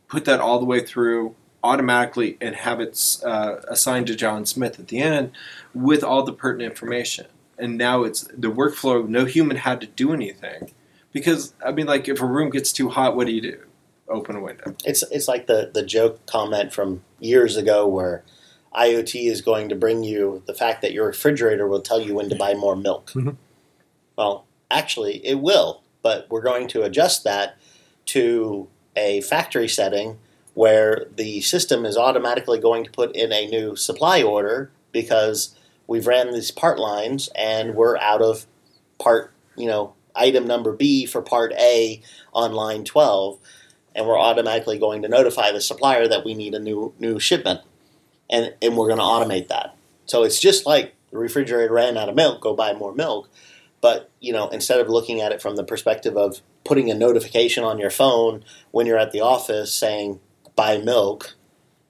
Put 0.07 0.25
that 0.25 0.39
all 0.39 0.59
the 0.59 0.65
way 0.65 0.79
through 0.85 1.35
automatically 1.63 2.37
and 2.39 2.55
have 2.55 2.79
it 2.79 3.17
uh, 3.25 3.57
assigned 3.67 4.07
to 4.07 4.15
John 4.15 4.45
Smith 4.45 4.79
at 4.79 4.87
the 4.87 4.99
end 4.99 5.31
with 5.73 6.03
all 6.03 6.23
the 6.23 6.33
pertinent 6.33 6.71
information. 6.71 7.25
And 7.57 7.77
now 7.77 8.03
it's 8.03 8.21
the 8.23 8.51
workflow. 8.51 9.07
No 9.07 9.25
human 9.25 9.57
had 9.57 9.81
to 9.81 9.87
do 9.87 10.13
anything 10.13 10.71
because 11.17 11.53
I 11.65 11.71
mean, 11.71 11.87
like 11.87 12.07
if 12.07 12.21
a 12.21 12.25
room 12.25 12.49
gets 12.49 12.71
too 12.71 12.89
hot, 12.89 13.15
what 13.15 13.27
do 13.27 13.33
you 13.33 13.41
do? 13.41 13.57
Open 14.09 14.35
a 14.35 14.41
window. 14.41 14.75
It's 14.85 15.03
it's 15.11 15.27
like 15.27 15.47
the 15.47 15.71
the 15.73 15.83
joke 15.83 16.25
comment 16.27 16.71
from 16.73 17.03
years 17.19 17.57
ago 17.57 17.87
where 17.87 18.23
IoT 18.75 19.29
is 19.29 19.41
going 19.41 19.69
to 19.69 19.75
bring 19.75 20.03
you 20.03 20.43
the 20.45 20.53
fact 20.53 20.81
that 20.83 20.93
your 20.93 21.07
refrigerator 21.07 21.67
will 21.67 21.81
tell 21.81 21.99
you 21.99 22.13
when 22.15 22.29
to 22.29 22.35
buy 22.35 22.53
more 22.53 22.75
milk. 22.75 23.11
Mhm. 23.11 23.35
Well, 24.17 24.45
actually, 24.69 25.25
it 25.25 25.39
will, 25.39 25.81
but 26.01 26.27
we're 26.29 26.41
going 26.41 26.67
to 26.69 26.83
adjust 26.83 27.23
that 27.23 27.57
to 28.07 28.67
a 28.95 29.21
factory 29.21 29.67
setting 29.67 30.17
where 30.53 31.05
the 31.15 31.41
system 31.41 31.85
is 31.85 31.97
automatically 31.97 32.59
going 32.59 32.83
to 32.83 32.91
put 32.91 33.15
in 33.15 33.31
a 33.31 33.47
new 33.47 33.75
supply 33.75 34.23
order 34.23 34.71
because 34.91 35.55
we've 35.87 36.07
ran 36.07 36.31
these 36.31 36.51
part 36.51 36.79
lines 36.79 37.29
and 37.35 37.75
we're 37.75 37.97
out 37.97 38.21
of 38.21 38.45
part, 38.99 39.31
you 39.55 39.67
know, 39.67 39.93
item 40.17 40.47
number 40.47 40.73
B 40.73 41.05
for 41.05 41.21
part 41.21 41.53
A 41.53 42.01
on 42.33 42.53
line 42.53 42.83
12 42.83 43.39
and 43.97 44.05
we're 44.05 44.19
automatically 44.19 44.77
going 44.77 45.01
to 45.01 45.09
notify 45.09 45.51
the 45.51 45.59
supplier 45.59 46.07
that 46.07 46.23
we 46.23 46.35
need 46.35 46.53
a 46.53 46.59
new 46.59 46.93
new 46.99 47.19
shipment, 47.19 47.61
and 48.29 48.53
and 48.61 48.77
we're 48.77 48.87
going 48.87 48.99
to 48.99 49.03
automate 49.03 49.47
that. 49.47 49.75
So 50.05 50.23
it's 50.23 50.39
just 50.39 50.67
like 50.67 50.93
the 51.09 51.17
refrigerator 51.17 51.73
ran 51.73 51.97
out 51.97 52.07
of 52.07 52.15
milk, 52.15 52.39
go 52.39 52.53
buy 52.53 52.73
more 52.73 52.93
milk. 52.93 53.27
But 53.81 54.11
you 54.21 54.31
know, 54.31 54.47
instead 54.49 54.79
of 54.79 54.87
looking 54.87 55.19
at 55.19 55.31
it 55.31 55.41
from 55.41 55.55
the 55.55 55.63
perspective 55.63 56.15
of 56.15 56.41
putting 56.63 56.91
a 56.91 56.93
notification 56.93 57.63
on 57.63 57.79
your 57.79 57.89
phone 57.89 58.45
when 58.71 58.85
you're 58.85 58.99
at 58.99 59.11
the 59.11 59.21
office 59.21 59.73
saying 59.73 60.19
buy 60.55 60.77
milk, 60.77 61.35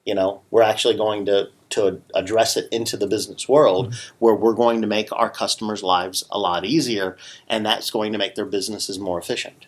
you 0.05 0.15
know, 0.15 0.41
we're 0.49 0.61
actually 0.61 0.95
going 0.95 1.25
to 1.25 1.49
to 1.69 2.01
address 2.13 2.57
it 2.57 2.67
into 2.71 2.97
the 2.97 3.07
business 3.07 3.47
world 3.47 3.87
mm-hmm. 3.87 4.15
where 4.19 4.35
we're 4.35 4.53
going 4.53 4.81
to 4.81 4.87
make 4.87 5.11
our 5.11 5.29
customers' 5.29 5.83
lives 5.83 6.25
a 6.31 6.39
lot 6.39 6.65
easier, 6.65 7.17
and 7.47 7.65
that's 7.65 7.89
going 7.89 8.11
to 8.11 8.17
make 8.17 8.35
their 8.35 8.45
businesses 8.45 8.99
more 8.99 9.19
efficient. 9.19 9.67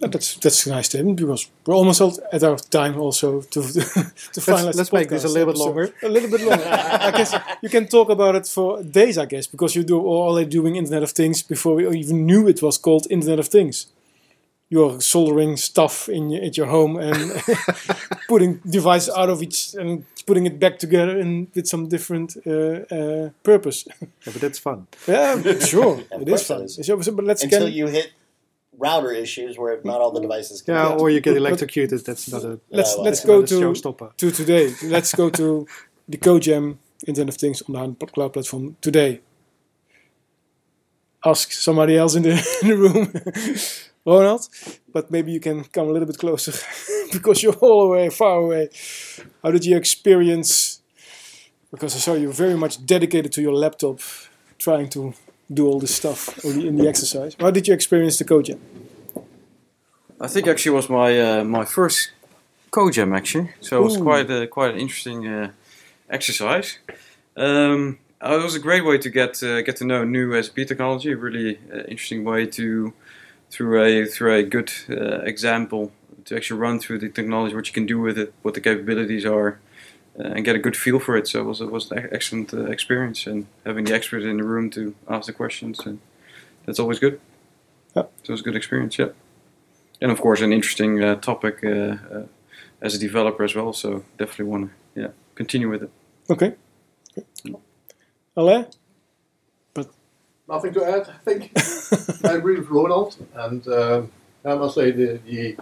Well, 0.00 0.10
that's 0.10 0.36
that's 0.36 0.66
a 0.66 0.70
nice 0.70 0.86
statement 0.86 1.16
because 1.18 1.50
we're 1.64 1.74
almost 1.74 2.00
out 2.02 2.18
at 2.32 2.42
our 2.42 2.58
time 2.58 2.98
also 2.98 3.40
to 3.40 3.60
to 4.34 4.40
finalize. 4.40 4.74
let's 4.74 4.90
the 4.90 4.96
make 4.96 5.08
this 5.08 5.24
a 5.24 5.28
little 5.28 5.52
bit 5.52 5.60
episode. 5.60 5.64
longer. 5.64 5.94
A 6.02 6.08
little 6.08 6.30
bit 6.30 6.40
longer. 6.42 6.64
I 7.08 7.10
guess 7.12 7.34
you 7.62 7.68
can 7.68 7.86
talk 7.88 8.10
about 8.10 8.34
it 8.36 8.46
for 8.46 8.82
days. 8.82 9.16
I 9.16 9.26
guess 9.26 9.46
because 9.46 9.74
you 9.74 9.84
do 9.84 9.98
already 9.98 10.50
doing 10.50 10.76
Internet 10.76 11.02
of 11.02 11.12
Things 11.12 11.42
before 11.42 11.76
we 11.76 11.98
even 11.98 12.26
knew 12.26 12.46
it 12.46 12.62
was 12.62 12.78
called 12.78 13.06
Internet 13.10 13.38
of 13.38 13.48
Things. 13.48 13.86
You're 14.68 15.00
soldering 15.00 15.56
stuff 15.56 16.08
in 16.08 16.32
at 16.34 16.56
your 16.56 16.66
home 16.66 16.96
and 16.96 17.40
putting 18.28 18.56
devices 18.68 19.14
out 19.16 19.30
of 19.30 19.40
each 19.42 19.74
and 19.74 20.04
putting 20.26 20.44
it 20.46 20.58
back 20.58 20.78
together 20.80 21.18
and 21.20 21.46
with 21.54 21.66
some 21.68 21.88
different 21.88 22.36
uh, 22.46 22.50
uh, 22.96 23.30
purpose. 23.44 23.86
Yeah, 24.00 24.32
but 24.32 24.40
that's 24.40 24.58
fun. 24.58 24.86
Yeah, 25.06 25.40
sure, 25.60 26.00
Of 26.10 26.22
it 26.22 26.28
course 26.28 26.40
is 26.42 26.46
fun. 26.48 26.60
it 26.62 26.64
is. 26.64 26.86
So, 26.86 27.00
so- 27.00 27.12
but 27.12 27.24
let's 27.24 27.44
Until 27.44 27.66
get 27.66 27.74
you 27.74 27.86
hit 27.86 28.10
router 28.76 29.12
issues 29.12 29.56
where 29.56 29.80
not 29.84 30.00
all 30.00 30.10
the 30.10 30.20
devices 30.20 30.62
can 30.62 30.74
Yeah, 30.74 30.96
or 31.00 31.10
you 31.10 31.20
get 31.20 31.30
But- 31.34 31.40
but- 31.40 31.46
electrocuted. 31.46 32.04
That's 32.04 32.26
another. 32.28 32.58
let's 32.70 32.94
well, 32.96 33.04
let's 33.04 33.24
go 33.24 33.34
another 33.38 33.46
to 33.46 33.60
showstopper. 33.62 34.16
to 34.16 34.30
today. 34.32 34.74
Let's 34.82 35.14
go 35.14 35.30
to 35.30 35.66
the 36.08 36.18
CodeJam 36.18 36.76
Internet 37.06 37.34
of 37.34 37.40
Things 37.40 37.62
on 37.68 37.96
the 38.00 38.06
cloud 38.06 38.32
platform 38.32 38.76
today. 38.80 39.20
Ask 41.24 41.52
somebody 41.52 41.96
else 41.96 42.14
in 42.16 42.22
the, 42.24 42.32
in 42.62 42.68
the 42.68 42.76
room, 42.76 43.12
Ronald, 44.06 44.48
but 44.92 45.10
maybe 45.10 45.32
you 45.32 45.40
can 45.40 45.64
come 45.64 45.88
a 45.88 45.92
little 45.92 46.06
bit 46.06 46.18
closer 46.18 46.52
because 47.12 47.42
you're 47.42 47.54
all 47.54 47.84
the 47.84 47.90
way 47.90 48.10
far 48.10 48.38
away. 48.38 48.68
How 49.42 49.50
did 49.50 49.64
you 49.64 49.76
experience? 49.76 50.80
Because 51.70 51.96
I 51.96 51.98
saw 51.98 52.14
you 52.14 52.32
very 52.32 52.56
much 52.56 52.86
dedicated 52.86 53.32
to 53.32 53.42
your 53.42 53.52
laptop, 53.52 53.98
trying 54.58 54.88
to 54.90 55.12
do 55.52 55.66
all 55.66 55.80
this 55.80 55.94
stuff 55.94 56.44
in 56.44 56.76
the, 56.76 56.88
exercise. 56.88 57.36
How 57.38 57.50
did 57.50 57.68
you 57.68 57.74
experience 57.74 58.18
the 58.18 58.24
CodeJam? 58.24 58.58
I 60.20 60.28
think 60.28 60.46
actually 60.46 60.72
was 60.72 60.88
my 60.88 61.20
uh, 61.20 61.44
my 61.44 61.64
first 61.64 62.12
CodeJam 62.70 63.14
actually, 63.16 63.50
so 63.60 63.80
it 63.80 63.84
was 63.84 63.96
quite 63.96 64.30
a, 64.30 64.46
quite 64.46 64.74
an 64.74 64.80
interesting 64.80 65.26
uh, 65.26 65.50
exercise. 66.08 66.78
Um, 67.36 67.98
it 68.22 68.42
was 68.42 68.54
a 68.54 68.60
great 68.60 68.84
way 68.84 68.98
to 68.98 69.10
get 69.10 69.42
uh, 69.42 69.62
get 69.62 69.76
to 69.76 69.84
know 69.84 70.04
new 70.04 70.40
SAP 70.42 70.66
technology. 70.66 71.14
Really 71.14 71.58
uh, 71.72 71.82
interesting 71.88 72.24
way 72.24 72.46
to 72.46 72.92
through 73.56 73.82
a 73.82 74.06
through 74.06 74.34
a 74.34 74.42
good 74.42 74.72
uh, 74.90 75.20
example 75.22 75.92
to 76.24 76.36
actually 76.36 76.60
run 76.60 76.78
through 76.80 76.98
the 76.98 77.08
technology, 77.08 77.54
what 77.54 77.66
you 77.68 77.72
can 77.72 77.86
do 77.86 78.00
with 78.00 78.18
it, 78.18 78.34
what 78.42 78.54
the 78.54 78.60
capabilities 78.60 79.24
are, 79.24 79.60
uh, 80.18 80.34
and 80.34 80.44
get 80.44 80.56
a 80.56 80.58
good 80.58 80.76
feel 80.76 80.98
for 80.98 81.16
it. 81.16 81.28
So 81.28 81.40
it 81.40 81.44
was 81.44 81.60
it 81.60 81.70
was 81.70 81.90
an 81.90 82.08
excellent 82.12 82.52
uh, 82.52 82.66
experience, 82.66 83.26
and 83.26 83.46
having 83.64 83.84
the 83.84 83.94
expert 83.94 84.22
in 84.22 84.36
the 84.36 84.44
room 84.44 84.70
to 84.70 84.94
ask 85.08 85.26
the 85.26 85.32
questions, 85.32 85.86
and 85.86 86.00
that's 86.64 86.78
always 86.78 86.98
good. 86.98 87.20
Yeah. 87.94 88.02
So 88.22 88.28
it 88.28 88.30
was 88.30 88.40
a 88.40 88.44
good 88.44 88.56
experience. 88.56 88.98
Yeah 88.98 89.12
and 90.00 90.10
of 90.10 90.20
course 90.20 90.40
an 90.40 90.52
interesting 90.52 91.02
uh, 91.02 91.16
topic 91.16 91.64
uh, 91.64 91.68
uh, 91.68 92.26
as 92.80 92.94
a 92.94 92.98
developer 92.98 93.44
as 93.44 93.54
well. 93.54 93.72
So 93.72 94.04
definitely 94.18 94.46
want 94.46 94.70
to 94.94 95.00
yeah 95.00 95.08
continue 95.34 95.68
with 95.68 95.82
it. 95.84 95.90
Okay. 96.30 96.54
Alain? 98.36 98.66
Nothing 100.48 100.74
to 100.74 100.84
add, 100.84 101.08
I 101.08 101.18
think. 101.24 101.52
I 102.24 102.34
agree 102.34 102.58
with 102.58 102.68
Ronald, 102.68 103.16
and 103.34 103.66
um, 103.68 104.12
I 104.44 104.54
must 104.54 104.74
say 104.74 104.90
the 104.92 105.20
the, 105.26 105.56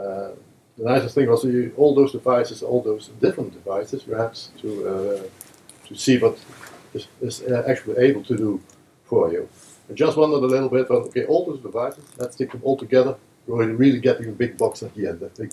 uh, 0.00 0.30
the 0.76 0.84
nicest 0.84 1.14
thing 1.16 1.28
was 1.28 1.44
you, 1.44 1.72
all 1.76 1.94
those 1.94 2.12
devices, 2.12 2.62
all 2.62 2.82
those 2.82 3.08
different 3.20 3.52
devices, 3.52 4.06
you 4.06 4.14
had 4.14 4.34
to 4.62 4.88
uh, 4.88 5.22
to 5.88 5.94
see 5.96 6.18
what 6.18 6.38
is, 6.94 7.08
is 7.20 7.42
uh, 7.42 7.64
actually 7.68 7.98
able 7.98 8.22
to 8.24 8.36
do 8.36 8.60
for 9.04 9.32
you. 9.32 9.48
I 9.90 9.92
just 9.92 10.16
wondered 10.16 10.42
a 10.42 10.46
little 10.46 10.68
bit, 10.68 10.88
well, 10.88 11.00
okay, 11.00 11.24
all 11.26 11.44
those 11.44 11.60
devices, 11.60 12.04
let's 12.16 12.36
take 12.36 12.52
them 12.52 12.60
all 12.64 12.76
together. 12.76 13.16
We're 13.46 13.66
really 13.74 14.00
getting 14.00 14.28
a 14.28 14.32
big 14.32 14.56
box 14.56 14.82
at 14.82 14.94
the 14.94 15.08
end, 15.08 15.22
I 15.22 15.28
think. 15.28 15.52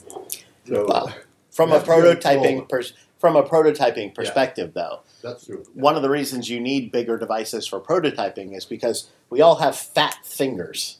So, 0.66 0.86
Wow. 0.86 1.09
From 1.51 1.72
a 1.72 1.74
have 1.74 1.84
to 1.84 1.89
get 1.89 2.05
it 2.05 2.22
prototyping 2.22 2.41
smaller. 2.41 2.66
Pers- 3.22 3.32
from 3.32 3.36
a 3.36 3.43
prototyping 3.43 4.13
perspective, 4.13 4.74
though, 4.74 5.01
That's 5.22 5.45
true. 5.45 5.63
one 5.74 5.95
of 5.95 6.01
the 6.01 6.09
reasons 6.09 6.49
you 6.49 6.59
need 6.59 6.91
bigger 6.91 7.17
devices 7.17 7.67
for 7.67 7.80
prototyping 7.80 8.55
is 8.55 8.65
because 8.65 9.09
we 9.30 9.41
all 9.41 9.55
have 9.55 9.76
fat 9.78 10.26
fingers. 10.26 10.97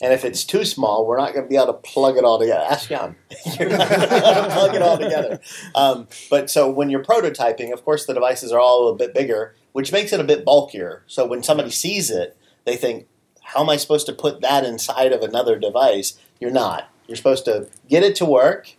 And 0.00 0.12
if 0.12 0.24
it's 0.24 0.44
too 0.44 0.64
small, 0.64 1.06
we're 1.06 1.18
not 1.18 1.32
going 1.32 1.44
to 1.44 1.48
be 1.48 1.54
able 1.54 1.66
to 1.68 1.72
plug 1.74 2.16
it 2.16 2.24
all 2.24 2.36
together. 2.38 2.64
Ask 2.68 2.88
Jan. 2.88 3.14
You're 3.58 3.70
not 3.70 3.88
going 3.88 4.00
to 4.00 4.08
be 4.08 4.14
able 4.16 4.42
to 4.42 4.50
plug 4.50 4.74
it 4.74 4.82
all 4.82 4.98
together. 4.98 5.40
Um, 5.76 6.08
but 6.28 6.50
so 6.50 6.68
when 6.68 6.90
you're 6.90 7.04
prototyping, 7.04 7.72
of 7.72 7.84
course, 7.84 8.04
the 8.06 8.12
devices 8.12 8.50
are 8.50 8.58
all 8.58 8.88
a 8.88 8.96
bit 8.96 9.14
bigger, 9.14 9.54
which 9.70 9.92
makes 9.92 10.12
it 10.12 10.18
a 10.18 10.24
bit 10.24 10.44
bulkier. 10.44 11.04
So 11.06 11.24
when 11.24 11.44
somebody 11.44 11.70
sees 11.70 12.10
it, 12.10 12.36
they 12.64 12.76
think, 12.76 13.06
how 13.42 13.62
am 13.62 13.70
I 13.70 13.76
supposed 13.76 14.06
to 14.06 14.12
put 14.12 14.40
that 14.40 14.64
inside 14.64 15.12
of 15.12 15.22
another 15.22 15.56
device? 15.56 16.18
You're 16.40 16.50
not. 16.50 16.90
You're 17.06 17.16
supposed 17.16 17.44
to 17.44 17.68
get 17.88 18.02
it 18.02 18.16
to 18.16 18.24
work 18.24 18.74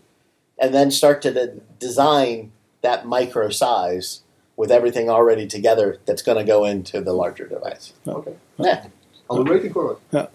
and 0.60 0.74
then 0.74 0.92
start 0.92 1.22
to 1.24 1.34
de- 1.34 1.56
design 1.80 2.52
that 2.82 3.06
micro 3.06 3.50
size 3.50 4.22
with 4.56 4.72
everything 4.72 5.10
already 5.10 5.48
together 5.48 5.98
that's 6.06 6.22
going 6.22 6.38
to 6.38 6.44
go 6.44 6.64
into 6.66 7.02
the 7.02 7.14
larger 7.14 7.48
device. 7.48 7.94
Okay. 8.08 8.36
Yeah. 8.58 8.88
I'll 9.30 9.44
be 9.44 9.52
waiting 9.52 9.74
for 9.74 9.98
it. 10.12 10.30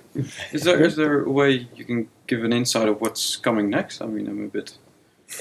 Is 0.51 0.65
there 0.65 0.83
is 0.83 0.97
there 0.97 1.23
a 1.23 1.31
way 1.31 1.69
you 1.77 1.85
can 1.85 2.09
give 2.27 2.43
an 2.43 2.53
insight 2.53 2.89
of 2.89 3.01
what's 3.01 3.37
coming 3.37 3.69
next? 3.71 4.01
I 4.01 4.07
mean, 4.07 4.27
I'm 4.27 4.45
a 4.45 4.49
bit 4.49 4.77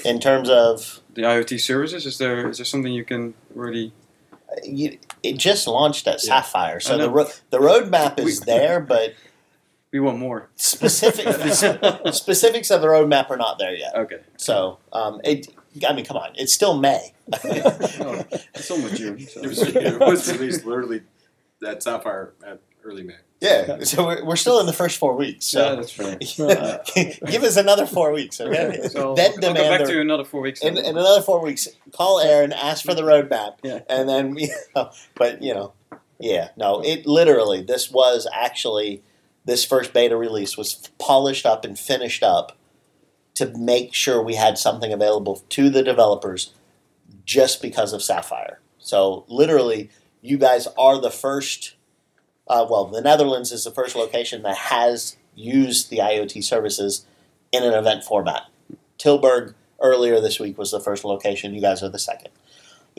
In 0.04 0.20
terms 0.20 0.48
of, 0.50 1.00
the 1.14 1.22
IoT 1.22 1.58
services. 1.60 2.06
Is 2.06 2.18
there 2.18 2.48
is 2.48 2.58
there 2.58 2.66
something 2.66 2.92
you 2.92 3.04
can 3.04 3.34
really? 3.54 3.92
Uh, 4.32 4.54
you, 4.62 4.98
it 5.22 5.38
just 5.38 5.66
launched 5.66 6.06
at 6.06 6.22
Yeah. 6.22 6.42
Sapphire, 6.42 6.78
so 6.78 6.96
the 6.98 7.10
ro- 7.10 7.28
the 7.50 7.58
roadmap 7.58 8.20
is 8.20 8.40
there, 8.40 8.80
but 8.80 9.14
We 9.92 10.00
want 10.00 10.18
more. 10.18 10.50
specific 10.56 11.26
specifics 12.14 12.70
of 12.70 12.80
the 12.82 12.86
roadmap 12.88 13.30
are 13.30 13.36
not 13.36 13.58
there 13.58 13.74
yet. 13.74 13.94
Okay. 13.94 14.20
So 14.36 14.78
um, 14.92 15.20
it. 15.24 15.48
I 15.88 15.92
mean, 15.92 16.04
come 16.04 16.16
on, 16.16 16.30
it's 16.34 16.52
still 16.52 16.76
May. 16.78 17.12
Oh, 18.00 18.24
it's 18.54 18.70
almost 18.70 18.96
June. 18.96 19.18
So. 19.20 19.40
It 19.44 19.48
was, 19.48 19.62
it 19.62 20.00
was 20.00 20.32
released 20.32 20.64
literally 20.66 21.02
at 21.66 21.82
Sapphire 21.82 22.32
at 22.46 22.60
early 22.84 23.02
May. 23.02 23.14
yeah, 23.40 23.80
so 23.84 24.04
we're, 24.06 24.24
we're 24.24 24.36
still 24.36 24.60
in 24.60 24.66
the 24.66 24.72
first 24.72 24.96
four 24.98 25.14
weeks. 25.16 25.52
yeah, 25.54 25.74
that's 25.74 25.98
right. 25.98 26.18
give 27.26 27.42
us 27.44 27.56
another 27.56 27.86
four 27.86 28.12
weeks, 28.12 28.40
okay? 28.40 28.88
So 28.88 29.14
then 29.14 29.30
I'll 29.32 29.36
go 29.36 29.40
demand 29.40 29.56
back 29.56 29.80
the- 29.80 29.86
to 29.86 29.92
you 29.92 30.00
in 30.00 30.06
another 30.06 30.24
four 30.24 30.40
weeks. 30.40 30.60
in, 30.62 30.76
in 30.78 30.84
another 30.96 31.20
four 31.22 31.40
weeks, 31.42 31.68
call 31.92 32.20
Aaron, 32.20 32.52
ask 32.52 32.84
for 32.84 32.94
the 32.94 33.02
roadmap, 33.02 33.56
Yeah. 33.62 33.80
and 33.88 34.08
then 34.08 34.36
you 34.36 34.48
know, 34.74 34.90
but 35.14 35.42
you 35.42 35.54
know, 35.54 35.72
yeah, 36.18 36.48
no, 36.56 36.80
it 36.82 37.06
literally 37.06 37.62
this 37.62 37.90
was 37.90 38.26
actually 38.32 39.02
this 39.48 39.64
first 39.64 39.94
beta 39.94 40.14
release 40.14 40.58
was 40.58 40.90
polished 40.98 41.46
up 41.46 41.64
and 41.64 41.78
finished 41.78 42.22
up 42.22 42.56
to 43.34 43.46
make 43.56 43.94
sure 43.94 44.22
we 44.22 44.34
had 44.34 44.58
something 44.58 44.92
available 44.92 45.42
to 45.48 45.70
the 45.70 45.82
developers 45.82 46.52
just 47.24 47.62
because 47.62 47.94
of 47.94 48.02
Sapphire. 48.02 48.60
So 48.78 49.24
literally, 49.26 49.88
you 50.20 50.36
guys 50.36 50.68
are 50.76 51.00
the 51.00 51.10
first. 51.10 51.76
Uh, 52.46 52.66
well, 52.68 52.84
the 52.84 53.00
Netherlands 53.00 53.50
is 53.50 53.64
the 53.64 53.70
first 53.70 53.96
location 53.96 54.42
that 54.42 54.56
has 54.56 55.16
used 55.34 55.88
the 55.88 55.98
IoT 55.98 56.44
services 56.44 57.06
in 57.50 57.62
an 57.62 57.72
event 57.72 58.04
format. 58.04 58.42
Tilburg 58.98 59.54
earlier 59.80 60.20
this 60.20 60.38
week 60.38 60.58
was 60.58 60.72
the 60.72 60.80
first 60.80 61.04
location. 61.04 61.54
You 61.54 61.62
guys 61.62 61.82
are 61.82 61.88
the 61.88 61.98
second. 61.98 62.30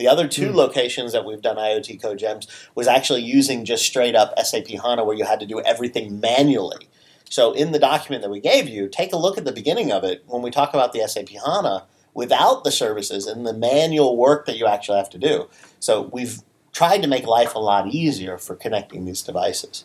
The 0.00 0.08
other 0.08 0.26
two 0.26 0.48
hmm. 0.48 0.56
locations 0.56 1.12
that 1.12 1.26
we've 1.26 1.42
done 1.42 1.56
IoT 1.56 2.00
CodeJams 2.00 2.46
was 2.74 2.88
actually 2.88 3.20
using 3.20 3.66
just 3.66 3.84
straight 3.84 4.16
up 4.16 4.32
SAP 4.42 4.68
HANA 4.68 5.04
where 5.04 5.14
you 5.14 5.26
had 5.26 5.40
to 5.40 5.46
do 5.46 5.60
everything 5.60 6.20
manually. 6.20 6.88
So 7.28 7.52
in 7.52 7.72
the 7.72 7.78
document 7.78 8.22
that 8.22 8.30
we 8.30 8.40
gave 8.40 8.66
you, 8.66 8.88
take 8.88 9.12
a 9.12 9.18
look 9.18 9.36
at 9.36 9.44
the 9.44 9.52
beginning 9.52 9.92
of 9.92 10.02
it 10.02 10.24
when 10.26 10.40
we 10.40 10.50
talk 10.50 10.72
about 10.72 10.94
the 10.94 11.06
SAP 11.06 11.28
HANA 11.28 11.84
without 12.14 12.64
the 12.64 12.72
services 12.72 13.26
and 13.26 13.46
the 13.46 13.52
manual 13.52 14.16
work 14.16 14.46
that 14.46 14.56
you 14.56 14.66
actually 14.66 14.96
have 14.96 15.10
to 15.10 15.18
do. 15.18 15.50
So 15.80 16.08
we've 16.14 16.38
tried 16.72 17.02
to 17.02 17.06
make 17.06 17.26
life 17.26 17.54
a 17.54 17.58
lot 17.58 17.88
easier 17.88 18.38
for 18.38 18.56
connecting 18.56 19.04
these 19.04 19.20
devices. 19.20 19.84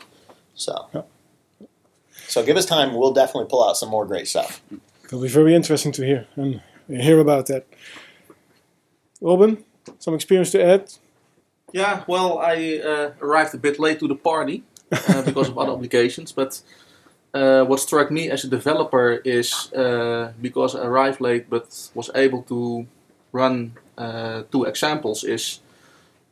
So 0.54 0.88
Yeah. 0.94 1.02
so 2.30 2.42
give 2.42 2.56
us 2.56 2.66
time, 2.66 2.96
we'll 2.96 3.12
definitely 3.12 3.50
pull 3.50 3.68
out 3.68 3.76
some 3.76 3.90
more 3.90 4.06
great 4.06 4.30
stuff. 4.30 4.62
It'll 5.04 5.22
be 5.22 5.28
very 5.28 5.54
interesting 5.54 5.92
to 5.92 6.06
hear 6.06 6.26
and 6.38 6.62
hear 6.88 7.20
about 7.20 7.48
that. 7.48 7.68
Robin, 9.20 9.65
some 10.00 10.14
experience 10.14 10.52
to 10.52 10.64
add? 10.64 10.92
Yeah, 11.74 12.04
well, 12.08 12.40
I 12.40 12.80
uh, 12.84 13.12
arrived 13.22 13.54
a 13.54 13.58
bit 13.58 13.80
late 13.80 14.00
to 14.00 14.08
the 14.08 14.16
party 14.16 14.64
uh, 14.92 15.22
because 15.24 15.50
of 15.50 15.58
other 15.58 15.72
obligations, 15.78 16.32
but 16.32 16.62
uh, 17.34 17.66
what 17.66 17.80
struck 17.80 18.12
me 18.12 18.30
as 18.30 18.44
a 18.44 18.48
developer 18.48 19.22
is 19.26 19.74
uh, 19.74 20.32
because 20.42 20.76
I 20.76 20.86
arrived 20.86 21.20
late 21.20 21.50
but 21.50 21.90
was 21.94 22.10
able 22.16 22.44
to 22.44 22.88
run 23.32 23.74
uh, 23.98 24.44
two 24.52 24.64
examples 24.64 25.24
is 25.24 25.60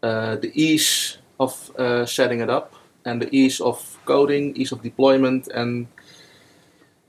uh, 0.02 0.38
the 0.38 0.52
ease 0.54 1.18
of 1.40 1.72
uh, 1.78 2.06
setting 2.06 2.40
it 2.40 2.50
up 2.50 2.74
and 3.06 3.22
the 3.22 3.36
ease 3.36 3.60
of 3.60 3.98
coding, 4.06 4.56
ease 4.56 4.72
of 4.72 4.82
deployment, 4.82 5.48
and 5.50 5.88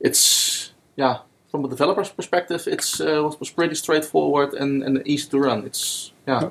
it's 0.01 0.73
yeah 0.97 1.19
from 1.55 1.65
a 1.65 1.69
developer's 1.69 2.11
perspective, 2.11 2.67
it's 2.67 3.01
uh, 3.01 3.23
was, 3.23 3.39
was 3.39 3.51
pretty 3.51 3.77
straightforward 3.77 4.55
and, 4.55 4.83
and 4.83 5.01
easy 5.07 5.29
to 5.31 5.39
run. 5.39 5.65
It's 5.65 6.11
yeah, 6.27 6.51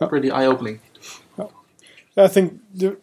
Yeah. 0.00 0.08
pretty 0.08 0.32
eye 0.32 0.46
opening. 0.46 0.80
I 2.16 2.28
think 2.28 2.60
the 2.74 2.96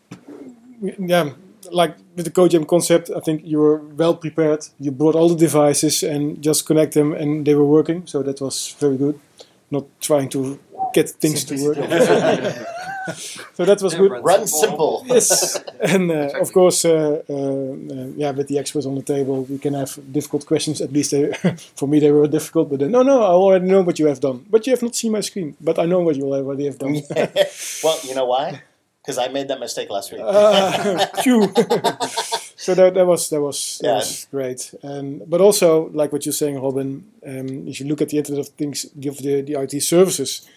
yeah, 0.81 1.29
like 1.71 1.95
with 2.15 2.25
the 2.25 2.31
CodeJam 2.31 2.65
concept, 2.67 3.09
I 3.15 3.21
think 3.21 3.41
you 3.45 3.59
were 3.59 3.77
well 3.77 4.15
prepared. 4.15 4.67
You 4.79 4.91
brought 4.91 5.15
all 5.15 5.29
the 5.29 5.37
devices 5.47 6.03
and 6.03 6.43
just 6.43 6.65
connect 6.65 6.93
them, 6.93 7.13
and 7.13 7.45
they 7.45 7.55
were 7.55 7.69
working. 7.77 8.05
So 8.05 8.21
that 8.23 8.41
was 8.41 8.75
very 8.81 8.97
good. 8.97 9.17
Not 9.71 9.85
trying 10.01 10.29
to 10.29 10.59
get 10.93 11.09
things 11.21 11.45
to 11.45 11.55
work. 11.63 11.77
so 13.53 13.65
that 13.65 13.81
was 13.81 13.93
Yeah, 13.93 13.99
good. 13.99 14.11
run 14.23 14.47
simple. 14.47 15.03
Yes, 15.09 15.61
and 15.81 16.11
uh, 16.11 16.39
of 16.41 16.51
course, 16.51 16.85
uh, 16.85 17.21
uh, 17.29 17.33
uh, 17.33 18.07
yeah, 18.15 18.31
with 18.31 18.47
the 18.47 18.57
experts 18.57 18.85
on 18.85 18.95
the 18.95 19.01
table, 19.01 19.43
we 19.43 19.57
can 19.57 19.73
have 19.73 19.97
difficult 20.11 20.45
questions. 20.45 20.81
At 20.81 20.91
least 20.91 21.11
they, 21.11 21.31
for 21.75 21.87
me, 21.87 21.99
they 21.99 22.11
were 22.11 22.27
difficult. 22.27 22.69
But 22.69 22.79
then, 22.79 22.91
no, 22.91 23.03
no, 23.03 23.21
I 23.21 23.31
already 23.33 23.65
know 23.67 23.81
what 23.81 23.99
you 23.99 24.07
have 24.07 24.19
done. 24.19 24.45
But 24.49 24.65
you 24.67 24.71
have 24.73 24.81
not 24.81 24.95
seen 24.95 25.11
my 25.11 25.21
screen. 25.21 25.55
But 25.59 25.77
I 25.79 25.85
know 25.85 26.01
what 26.01 26.15
you 26.15 26.25
already 26.33 26.65
have 26.65 26.77
done. 26.79 26.93
well, 27.83 27.97
you 28.03 28.15
know 28.15 28.25
why? 28.25 28.61
Because 29.01 29.17
I 29.17 29.27
made 29.27 29.49
that 29.49 29.59
mistake 29.59 29.89
last 29.89 30.11
week. 30.13 30.21
Uh, 30.23 31.05
so 32.55 32.73
that, 32.73 32.93
that 32.93 33.05
was 33.05 33.29
that 33.29 33.41
was 33.41 33.79
that 33.81 33.87
Yeah. 33.87 33.95
was 33.95 34.27
great. 34.31 34.73
And 34.81 35.29
but 35.29 35.41
also 35.41 35.89
like 35.93 36.11
what 36.13 36.25
you're 36.25 36.33
saying, 36.33 36.57
Robin, 36.61 37.03
um, 37.27 37.67
if 37.67 37.79
you 37.81 37.87
look 37.87 38.01
at 38.01 38.09
the 38.09 38.17
Internet 38.17 38.39
of 38.39 38.47
Things, 38.55 38.85
give 38.99 39.17
the 39.17 39.41
the 39.41 39.59
IT 39.61 39.81
services, 39.83 40.47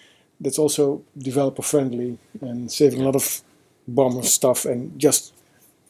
that's 0.41 0.59
also 0.59 1.03
developer 1.17 1.63
friendly 1.63 2.19
and 2.41 2.71
saving 2.71 3.01
a 3.01 3.05
lot 3.05 3.17
of 3.17 3.43
bomber 3.89 4.23
stuff 4.23 4.65
and 4.65 4.99
just 4.99 5.33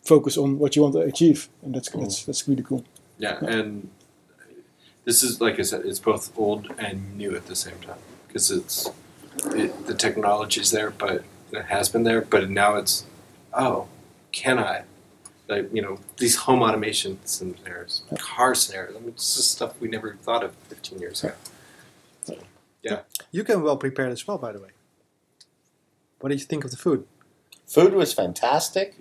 focus 0.05 0.39
on 0.39 0.59
what 0.59 0.77
you 0.77 0.83
want 0.83 0.95
to 0.95 1.01
achieve, 1.01 1.49
and 1.63 1.75
that's 1.75 1.91
that's 1.91 2.25
that's 2.25 2.49
really 2.49 2.63
cool. 2.63 2.85
Yeah, 3.19 3.39
and 3.45 3.89
this 5.05 5.23
is 5.23 5.41
like 5.41 5.59
I 5.59 5.63
said, 5.63 5.85
it's 5.85 5.99
both 5.99 6.33
old 6.39 6.73
and 6.79 7.17
new 7.17 7.35
at 7.35 7.47
the 7.47 7.57
same 7.57 7.79
time 7.81 7.99
because 8.27 8.51
it's 8.51 8.91
it, 9.47 9.87
the 9.87 9.95
technology 9.95 10.61
is 10.61 10.71
there, 10.71 10.91
but 10.91 11.25
it 11.53 11.65
has 11.67 11.89
been 11.89 12.05
there, 12.05 12.21
but 12.21 12.49
now 12.51 12.77
it's 12.77 13.05
oh, 13.53 13.89
can 14.33 14.59
I? 14.59 14.83
Like 15.49 15.73
you 15.73 15.83
know 15.83 15.99
these 16.19 16.37
home 16.37 16.63
automation 16.63 17.19
scenarios, 17.25 18.03
car 18.19 18.55
scenarios. 18.55 18.97
I 18.97 19.01
mean, 19.01 19.13
this 19.13 19.39
is 19.39 19.49
stuff 19.49 19.81
we 19.81 19.89
never 19.89 20.15
thought 20.15 20.43
of 20.43 20.55
15 20.69 20.99
years 20.99 21.23
ago. 21.23 21.35
You 23.33 23.45
came 23.45 23.63
well 23.63 23.77
prepared 23.77 24.13
as 24.13 24.27
well, 24.27 24.39
by 24.39 24.53
the 24.53 24.61
way. 24.61 24.71
What 26.21 26.31
did 26.31 26.41
you 26.41 26.47
think 26.47 26.65
of 26.65 26.71
the 26.71 26.77
food? 26.77 27.07
Food 27.67 27.95
was 27.95 28.13
fantastic. 28.13 28.97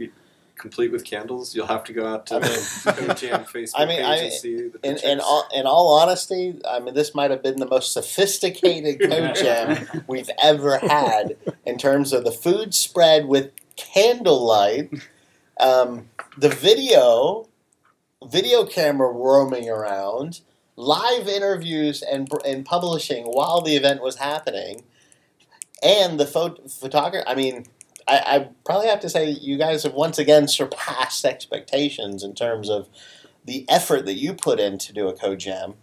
Complete 0.58 0.92
with 0.92 1.04
candles, 1.04 1.54
you'll 1.54 1.68
have 1.68 1.84
to 1.84 1.92
go 1.94 2.08
out 2.08 2.26
to 2.28 2.36
I 2.36 2.40
the 2.40 2.48
mean- 2.48 3.10
CodeJam 3.10 3.46
Facebook 3.52 3.72
I 3.76 3.86
mean, 3.86 3.98
page 3.98 4.06
I- 4.06 4.16
and 4.24 4.34
see 4.34 4.56
the 4.70 4.80
In, 4.84 4.98
in, 5.00 5.20
all, 5.20 5.48
in 5.54 5.66
all 5.66 6.00
honesty, 6.00 6.60
I 6.68 6.80
mean, 6.80 6.94
this 6.94 7.14
might 7.14 7.30
have 7.32 7.44
been 7.44 7.58
the 7.60 7.68
most 7.68 7.92
sophisticated 7.92 9.02
code 9.10 9.36
jam 9.36 9.86
we've 10.08 10.30
ever 10.42 10.78
had 10.80 11.36
in 11.66 11.78
terms 11.78 12.14
of 12.14 12.24
the 12.24 12.32
food 12.32 12.74
spread 12.74 13.26
with 13.28 13.52
candlelight, 13.76 14.92
um, 15.60 16.10
the 16.38 16.50
video, 16.50 17.48
video 18.26 18.66
camera 18.66 19.10
roaming 19.12 19.70
around, 19.70 20.40
live 20.76 21.28
interviews 21.28 22.02
and, 22.02 22.30
and 22.46 22.66
publishing 22.66 23.26
while 23.26 23.62
the 23.62 23.76
event 23.76 24.02
was 24.02 24.18
happening, 24.18 24.84
and 25.84 26.20
the 26.20 26.26
pho- 26.26 26.58
photography. 26.70 27.26
I 27.28 27.36
mean, 27.36 27.66
I, 28.08 28.18
I 28.26 28.50
probably 28.66 28.88
have 28.88 29.00
to 29.02 29.10
say 29.10 29.30
you 29.30 29.58
guys 29.58 29.84
have 29.84 29.94
once 29.94 30.18
again 30.20 30.48
surpassed 30.48 31.26
expectations 31.26 32.24
in 32.24 32.36
terms 32.36 32.70
of 32.70 32.90
the 33.46 33.66
effort 33.70 34.06
that 34.06 34.16
you 34.16 34.34
put 34.34 34.60
in 34.60 34.78
to 34.80 34.94
do 34.94 35.08
a 35.08 35.14
code 35.14 35.40
jam, 35.40 35.76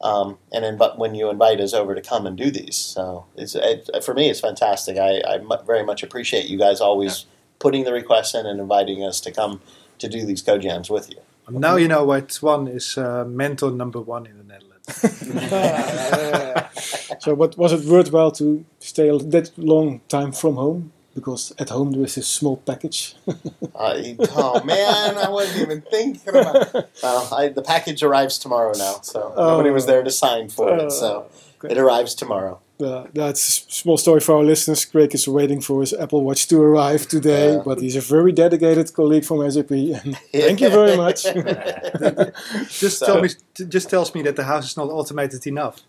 um, 0.00 0.38
and 0.52 0.64
then 0.64 0.76
but 0.76 0.98
when 0.98 1.14
you 1.14 1.30
invite 1.30 1.60
us 1.60 1.74
over 1.74 1.94
to 1.94 2.02
come 2.02 2.26
and 2.26 2.36
do 2.36 2.50
these, 2.50 2.76
so 2.76 3.26
it's 3.36 3.54
it, 3.54 3.90
for 4.04 4.14
me 4.14 4.30
it's 4.30 4.40
fantastic. 4.40 4.98
I, 4.98 5.20
I 5.26 5.40
very 5.66 5.84
much 5.84 6.02
appreciate 6.02 6.46
you 6.46 6.58
guys 6.58 6.80
always 6.80 7.26
putting 7.58 7.84
the 7.84 7.92
requests 7.92 8.34
in 8.34 8.46
and 8.46 8.60
inviting 8.60 9.02
us 9.02 9.20
to 9.22 9.32
come 9.32 9.60
to 9.98 10.08
do 10.08 10.24
these 10.24 10.42
code 10.42 10.62
jams 10.62 10.90
with 10.90 11.10
you. 11.10 11.20
Now 11.50 11.76
you 11.76 11.88
know 11.88 12.04
why 12.04 12.22
one 12.40 12.68
is 12.68 12.98
uh, 12.98 13.24
mentor 13.24 13.70
number 13.70 14.00
one 14.00 14.26
in 14.26 14.36
the 14.38 14.44
Netherlands. 14.44 14.68
so, 17.20 17.36
but 17.36 17.56
was 17.56 17.72
it 17.72 17.84
worthwhile 17.84 18.32
to 18.32 18.64
stay 18.80 19.08
that 19.10 19.52
long 19.56 20.00
time 20.08 20.32
from 20.32 20.56
home? 20.56 20.92
Because 21.14 21.52
at 21.58 21.70
home 21.70 21.92
there 21.92 22.04
is 22.04 22.16
a 22.16 22.22
small 22.22 22.56
package. 22.58 23.14
Uh, 23.74 24.02
oh 24.32 24.64
man, 24.64 25.16
I 25.16 25.28
wasn't 25.28 25.62
even 25.62 25.82
thinking 25.82 26.28
about. 26.30 26.72
Well, 27.00 27.28
I, 27.32 27.46
the 27.46 27.62
package 27.62 28.02
arrives 28.02 28.36
tomorrow 28.36 28.72
now, 28.76 28.98
so 29.02 29.32
nobody 29.36 29.70
was 29.70 29.86
there 29.86 30.02
to 30.02 30.10
sign 30.10 30.48
for 30.48 30.76
it. 30.76 30.90
So 30.90 31.28
great. 31.60 31.72
it 31.72 31.78
arrives 31.78 32.16
tomorrow. 32.16 32.60
Uh, 32.80 33.06
that's 33.12 33.48
a 33.48 33.52
small 33.72 33.96
story 33.96 34.20
for 34.20 34.36
our 34.36 34.44
listeners. 34.44 34.84
Craig 34.84 35.12
is 35.14 35.26
waiting 35.26 35.60
for 35.60 35.80
his 35.80 35.92
Apple 35.92 36.22
Watch 36.22 36.46
to 36.48 36.60
arrive 36.62 37.08
today, 37.08 37.54
Yeah. 37.54 37.62
but 37.64 37.80
he's 37.80 37.96
a 37.96 38.00
very 38.00 38.30
dedicated 38.32 38.92
colleague 38.94 39.24
from 39.24 39.50
SAP. 39.50 39.70
And 39.72 40.16
thank 40.32 40.60
you 40.60 40.68
very 40.70 40.96
much. 40.96 41.24
Just 42.68 42.98
So- 43.00 43.06
tell 43.06 43.22
me, 43.22 43.28
just 43.68 43.90
tells 43.90 44.14
me 44.14 44.22
that 44.22 44.36
the 44.36 44.44
house 44.44 44.66
is 44.70 44.76
not 44.76 44.88
automated 44.90 45.46
enough. 45.46 45.80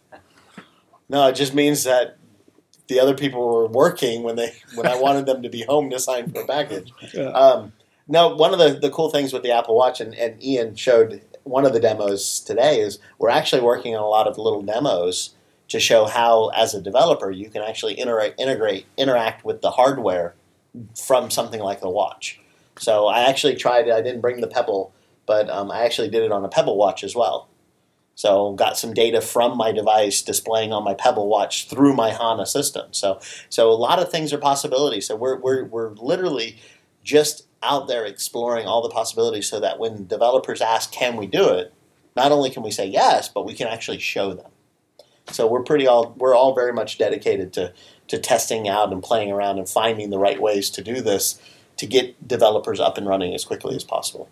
No, 1.08 1.28
it 1.28 1.36
just 1.36 1.54
means 1.56 1.84
that 1.86 2.18
the 2.88 3.00
other 3.00 3.16
people 3.16 3.48
were 3.48 3.68
working 3.68 4.24
when 4.24 4.36
they 4.36 4.54
when 4.76 4.86
I 4.88 4.96
wanted 5.00 5.26
them 5.26 5.42
to 5.44 5.50
be 5.50 5.64
home 5.64 5.90
to 5.92 6.00
sign 6.00 6.32
for 6.32 6.42
a 6.42 6.46
package. 6.48 6.92
Yeah. 7.14 7.30
Um, 7.30 7.74
no, 8.08 8.36
one 8.36 8.54
of 8.54 8.60
the, 8.60 8.80
the 8.80 8.90
cool 8.90 9.10
things 9.12 9.32
with 9.34 9.44
the 9.44 9.52
Apple 9.52 9.76
Watch, 9.76 10.02
and, 10.02 10.14
and 10.16 10.44
Ian 10.44 10.76
showed 10.76 11.22
one 11.44 11.66
of 11.66 11.74
the 11.74 11.80
demos 11.80 12.40
today, 12.40 12.80
is 12.80 12.98
we're 13.20 13.30
actually 13.30 13.62
working 13.62 13.96
on 13.96 14.02
a 14.04 14.08
lot 14.08 14.28
of 14.28 14.38
little 14.38 14.62
demos 14.64 15.36
to 15.70 15.80
show 15.80 16.06
how, 16.06 16.50
as 16.50 16.74
a 16.74 16.82
developer, 16.82 17.32
you 17.32 17.50
can 17.50 17.62
actually 17.62 17.94
interact, 17.94 18.40
integrate, 18.40 18.86
interact 18.98 19.46
with 19.46 19.62
the 19.62 19.72
hardware 19.72 20.36
from 20.96 21.30
something 21.30 21.62
like 21.62 21.82
the 21.82 21.90
watch. 21.90 22.40
So 22.78 23.08
I 23.08 23.30
actually 23.30 23.56
tried 23.56 23.88
it. 23.88 23.94
I 23.94 24.02
didn't 24.02 24.22
bring 24.22 24.42
the 24.42 24.48
Pebble, 24.48 24.94
but 25.26 25.50
um, 25.50 25.72
I 25.72 25.84
actually 25.84 26.10
did 26.10 26.24
it 26.24 26.32
on 26.32 26.44
a 26.44 26.50
Pebble 26.50 26.78
watch 26.78 27.04
as 27.04 27.16
well. 27.16 27.50
So 28.16 28.54
got 28.54 28.78
some 28.78 28.94
data 28.94 29.22
from 29.22 29.56
my 29.56 29.72
device 29.72 30.22
displaying 30.22 30.74
on 30.74 30.84
my 30.84 30.94
Pebble 30.94 31.30
watch 31.30 31.70
through 31.70 31.94
my 31.94 32.12
HANA 32.12 32.48
system. 32.48 32.92
So 32.92 33.20
so 33.48 33.70
a 33.70 33.80
lot 33.80 34.00
of 34.00 34.12
things 34.12 34.34
are 34.34 34.38
possibilities. 34.38 35.08
So 35.08 35.16
we're 35.16 35.38
we're 35.38 35.64
we're 35.64 35.92
literally 35.92 36.58
just 37.02 37.48
out 37.64 37.88
there 37.88 38.06
exploring 38.06 38.66
all 38.66 38.82
the 38.82 38.90
possibilities 38.90 39.50
so 39.50 39.62
that 39.62 39.80
when 39.80 40.06
developers 40.06 40.60
ask 40.60 40.92
can 40.92 41.16
we 41.16 41.28
do 41.28 41.48
it, 41.48 41.74
not 42.18 42.34
only 42.34 42.50
can 42.50 42.62
we 42.62 42.72
say 42.72 42.86
yes, 42.86 43.30
but 43.30 43.46
we 43.46 43.54
can 43.54 43.68
actually 43.68 44.00
show 44.00 44.34
them. 44.34 44.52
So 45.32 45.48
we're 45.48 45.64
pretty 45.64 45.88
all 45.88 46.14
we're 46.18 46.36
all 46.36 46.54
very 46.54 46.74
much 46.74 46.98
dedicated 46.98 47.54
to 47.54 47.74
to 48.08 48.18
testing 48.18 48.68
out 48.68 48.92
and 48.92 49.04
playing 49.04 49.32
around 49.32 49.60
and 49.60 49.70
finding 49.70 50.10
the 50.10 50.20
right 50.20 50.42
ways 50.42 50.70
to 50.72 50.82
do 50.82 51.02
this 51.02 51.40
to 51.78 51.86
get 51.86 52.28
developers 52.28 52.80
up 52.80 52.98
and 52.98 53.08
running 53.08 53.34
as 53.34 53.46
quickly 53.46 53.76
as 53.76 53.84
possible. 53.84 54.30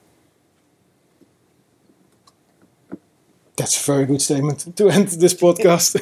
That's 3.55 3.81
a 3.81 3.91
very 3.91 4.05
good 4.05 4.21
statement 4.21 4.75
to 4.75 4.89
end 4.89 5.07
this 5.07 5.33
podcast. 5.33 5.97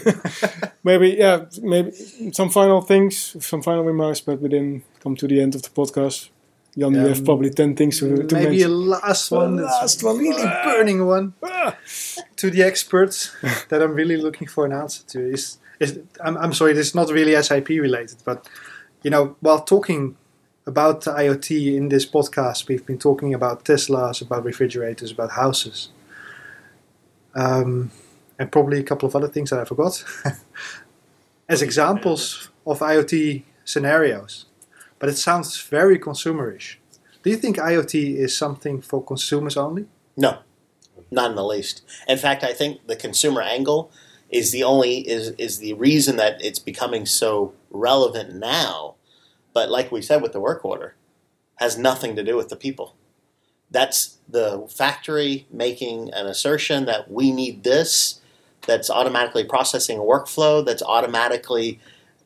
maybe, 0.83 1.15
yeah, 1.17 1.45
maybe 1.61 1.91
some 2.33 2.49
final 2.49 2.81
things, 2.81 3.37
some 3.45 3.61
final 3.61 3.83
remarks, 3.83 4.19
but 4.19 4.41
we 4.41 4.49
didn't 4.49 4.83
come 4.99 5.15
to 5.15 5.27
the 5.27 5.39
end 5.39 5.55
of 5.55 5.61
the 5.61 5.69
podcast. 5.69 6.29
Jan, 6.77 6.93
you 6.93 6.99
have 6.99 7.19
Um, 7.19 7.25
probably 7.25 7.49
10 7.49 7.75
things 7.75 7.99
to, 7.99 8.23
to 8.27 8.35
Maybe 8.35 8.61
a 8.63 8.67
last 8.69 9.31
one. 9.31 9.55
that's 9.55 9.71
last 9.81 10.03
one. 10.03 10.17
Really 10.17 10.43
burning 10.63 11.05
one. 11.05 11.33
Ah. 11.41 11.77
to 12.35 12.49
the 12.49 12.63
experts 12.63 13.31
that 13.69 13.81
I'm 13.81 13.93
really 13.93 14.17
looking 14.17 14.47
for 14.47 14.65
an 14.65 14.73
answer 14.73 15.03
to 15.07 15.31
is, 15.31 15.57
is 15.79 15.99
I'm, 16.23 16.37
I'm 16.37 16.53
sorry, 16.53 16.73
this 16.73 16.87
is 16.87 16.95
not 16.95 17.09
really 17.11 17.41
SAP 17.41 17.69
related, 17.69 18.17
but 18.25 18.47
you 19.03 19.09
know, 19.11 19.35
while 19.39 19.61
talking 19.61 20.17
about 20.67 21.01
the 21.01 21.11
IoT 21.11 21.75
in 21.77 21.89
this 21.89 22.05
podcast, 22.05 22.67
we've 22.67 22.85
been 22.85 22.97
talking 22.97 23.33
about 23.33 23.63
Teslas, 23.65 24.21
about 24.21 24.43
refrigerators, 24.43 25.11
about 25.11 25.31
houses, 25.31 25.89
um, 27.35 27.91
and 28.39 28.51
probably 28.51 28.79
a 28.79 28.83
couple 28.83 29.07
of 29.07 29.15
other 29.15 29.27
things 29.27 29.49
that 29.51 29.59
I 29.59 29.65
forgot 29.65 30.03
as 31.49 31.61
examples 31.61 32.49
of 32.65 32.79
IoT 32.79 33.43
scenarios. 33.63 34.45
But 35.05 35.11
it 35.11 35.17
sounds 35.17 35.61
very 35.61 35.99
consumerish. 35.99 36.77
Do 37.21 37.29
you 37.29 37.35
think 37.35 37.57
IoT 37.57 38.15
is 38.15 38.35
something 38.35 38.81
for 38.81 39.03
consumers 39.03 39.55
only? 39.55 39.85
No, 40.17 40.39
not 41.11 41.29
in 41.29 41.35
the 41.35 41.45
least. 41.45 41.83
In 42.07 42.17
fact, 42.17 42.43
I 42.43 42.53
think 42.53 42.87
the 42.87 42.95
consumer 42.95 43.43
angle 43.43 43.91
is 44.31 44.51
the 44.51 44.63
only 44.63 45.07
is 45.07 45.29
is 45.37 45.59
the 45.59 45.73
reason 45.73 46.15
that 46.15 46.43
it's 46.43 46.57
becoming 46.57 47.05
so 47.05 47.53
relevant 47.69 48.33
now. 48.33 48.95
But 49.53 49.69
like 49.69 49.91
we 49.91 50.01
said 50.01 50.23
with 50.23 50.31
the 50.31 50.39
work 50.39 50.65
order, 50.65 50.95
has 51.57 51.77
nothing 51.77 52.15
to 52.15 52.23
do 52.23 52.35
with 52.35 52.49
the 52.49 52.55
people. 52.55 52.95
That's 53.69 54.17
the 54.27 54.67
factory 54.75 55.45
making 55.51 56.11
an 56.13 56.25
assertion 56.25 56.85
that 56.85 57.11
we 57.11 57.31
need 57.31 57.63
this. 57.63 58.21
That's 58.65 58.89
automatically 58.89 59.43
processing 59.43 59.99
a 59.99 60.01
workflow. 60.01 60.65
That's 60.65 60.81
automatically 60.81 61.79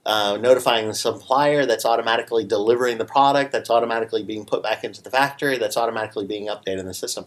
uh, 0.10 0.38
notifying 0.38 0.88
the 0.88 0.94
supplier. 0.96 1.68
That's 1.68 1.86
automatically 1.86 2.44
delivering 2.44 2.98
the 2.98 3.06
product. 3.06 3.52
That's 3.52 3.70
automatically 3.70 4.24
being 4.24 4.44
put 4.44 4.64
back 4.64 4.84
into 4.84 5.04
the 5.04 5.12
factory. 5.12 5.60
That's 5.60 5.78
automatically 5.78 6.26
being 6.26 6.48
updated 6.48 6.80
in 6.80 6.88
the 6.88 6.96
system. 6.96 7.26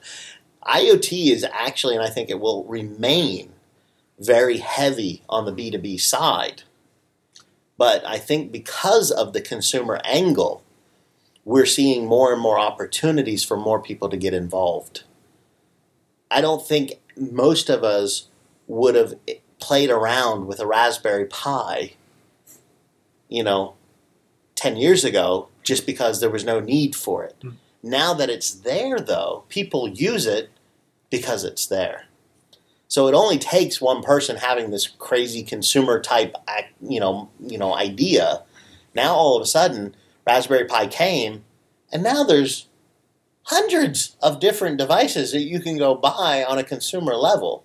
IoT 0.64 1.30
is 1.30 1.46
actually, 1.52 1.94
and 1.94 2.04
I 2.04 2.10
think 2.10 2.28
it 2.28 2.40
will 2.40 2.64
remain, 2.64 3.52
very 4.18 4.58
heavy 4.58 5.22
on 5.28 5.44
the 5.44 5.52
B2B 5.52 6.00
side. 6.00 6.64
But 7.78 8.04
I 8.04 8.18
think 8.18 8.50
because 8.50 9.12
of 9.12 9.32
the 9.32 9.40
consumer 9.40 10.00
angle, 10.04 10.64
we're 11.44 11.66
seeing 11.66 12.06
more 12.06 12.32
and 12.32 12.42
more 12.42 12.58
opportunities 12.58 13.44
for 13.44 13.56
more 13.56 13.80
people 13.80 14.08
to 14.08 14.16
get 14.16 14.34
involved. 14.34 15.04
I 16.32 16.40
don't 16.40 16.66
think 16.66 16.94
most 17.16 17.70
of 17.70 17.84
us 17.84 18.28
would 18.66 18.96
have 18.96 19.14
played 19.60 19.90
around 19.90 20.46
with 20.46 20.58
a 20.58 20.66
Raspberry 20.66 21.26
Pi, 21.26 21.94
you 23.32 23.42
know, 23.42 23.74
10 24.56 24.76
years 24.76 25.04
ago 25.04 25.48
just 25.62 25.86
because 25.86 26.20
there 26.20 26.30
was 26.30 26.44
no 26.44 26.60
need 26.60 26.94
for 26.94 27.24
it. 27.24 27.36
Hmm. 27.40 27.50
Now 27.82 28.14
that 28.14 28.30
it's 28.30 28.52
there, 28.52 29.00
though, 29.00 29.44
people 29.48 29.88
use 29.88 30.26
it 30.26 30.50
because 31.10 31.44
it's 31.44 31.66
there. 31.66 32.06
So 32.86 33.08
it 33.08 33.14
only 33.14 33.38
takes 33.38 33.80
one 33.80 34.02
person 34.02 34.36
having 34.36 34.70
this 34.70 34.86
crazy 34.86 35.42
consumer 35.42 36.00
type, 36.00 36.36
you 36.80 37.00
know, 37.00 37.30
you 37.40 37.58
know, 37.58 37.74
idea. 37.74 38.42
Now 38.94 39.14
all 39.14 39.36
of 39.36 39.42
a 39.42 39.46
sudden, 39.46 39.96
Raspberry 40.26 40.66
Pi 40.66 40.86
came, 40.88 41.44
and 41.90 42.02
now 42.02 42.22
there's 42.22 42.68
hundreds 43.44 44.16
of 44.22 44.40
different 44.40 44.76
devices 44.76 45.32
that 45.32 45.40
you 45.40 45.58
can 45.58 45.78
go 45.78 45.94
buy 45.94 46.44
on 46.46 46.58
a 46.58 46.64
consumer 46.64 47.14
level 47.14 47.64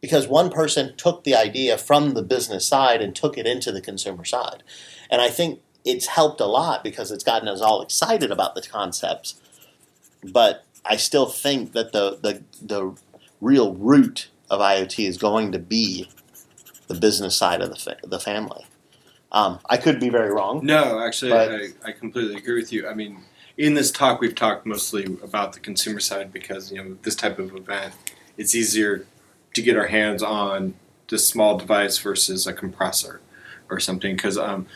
because 0.00 0.26
one 0.26 0.50
person 0.50 0.96
took 0.96 1.24
the 1.24 1.34
idea 1.34 1.76
from 1.76 2.12
the 2.14 2.22
business 2.22 2.66
side 2.66 3.02
and 3.02 3.14
took 3.14 3.36
it 3.36 3.46
into 3.46 3.70
the 3.70 3.80
consumer 3.80 4.24
side. 4.24 4.62
And 5.10 5.20
I 5.20 5.28
think 5.28 5.60
it's 5.84 6.06
helped 6.06 6.40
a 6.40 6.46
lot 6.46 6.84
because 6.84 7.10
it's 7.10 7.24
gotten 7.24 7.48
us 7.48 7.60
all 7.60 7.82
excited 7.82 8.30
about 8.30 8.54
the 8.54 8.62
concepts. 8.62 9.40
But 10.22 10.64
I 10.84 10.96
still 10.96 11.26
think 11.26 11.72
that 11.72 11.92
the 11.92 12.18
the, 12.20 12.42
the 12.60 12.96
real 13.40 13.74
root 13.74 14.28
of 14.50 14.60
IoT 14.60 15.06
is 15.06 15.16
going 15.16 15.52
to 15.52 15.58
be 15.58 16.08
the 16.88 16.94
business 16.94 17.36
side 17.36 17.60
of 17.60 17.70
the 17.70 17.76
fa- 17.76 17.98
the 18.02 18.20
family. 18.20 18.66
Um, 19.32 19.60
I 19.66 19.76
could 19.76 20.00
be 20.00 20.08
very 20.08 20.30
wrong. 20.30 20.64
No, 20.64 21.00
actually, 21.00 21.32
I, 21.32 21.68
I 21.84 21.92
completely 21.92 22.36
agree 22.36 22.56
with 22.56 22.72
you. 22.72 22.88
I 22.88 22.94
mean, 22.94 23.20
in 23.56 23.74
this 23.74 23.92
talk, 23.92 24.20
we've 24.20 24.34
talked 24.34 24.66
mostly 24.66 25.04
about 25.22 25.52
the 25.52 25.60
consumer 25.60 26.00
side 26.00 26.32
because 26.32 26.72
you 26.72 26.82
know 26.82 26.96
this 27.02 27.14
type 27.14 27.38
of 27.38 27.54
event, 27.54 27.94
it's 28.36 28.54
easier 28.54 29.06
to 29.54 29.62
get 29.62 29.76
our 29.76 29.86
hands 29.86 30.22
on 30.22 30.74
this 31.08 31.26
small 31.26 31.58
device 31.58 31.98
versus 31.98 32.46
a 32.46 32.52
compressor 32.52 33.20
or 33.68 33.80
something. 33.80 34.16
Because 34.16 34.38
um, 34.38 34.66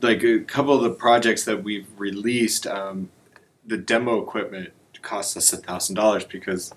like 0.00 0.22
a 0.22 0.40
couple 0.40 0.74
of 0.74 0.82
the 0.82 0.90
projects 0.90 1.44
that 1.44 1.62
we've 1.62 1.88
released, 1.98 2.66
um, 2.66 3.10
the 3.66 3.76
demo 3.76 4.22
equipment 4.22 4.72
costs 5.02 5.36
us 5.36 5.52
a 5.52 5.56
thousand 5.58 5.94
dollars 5.94 6.24
because 6.24 6.72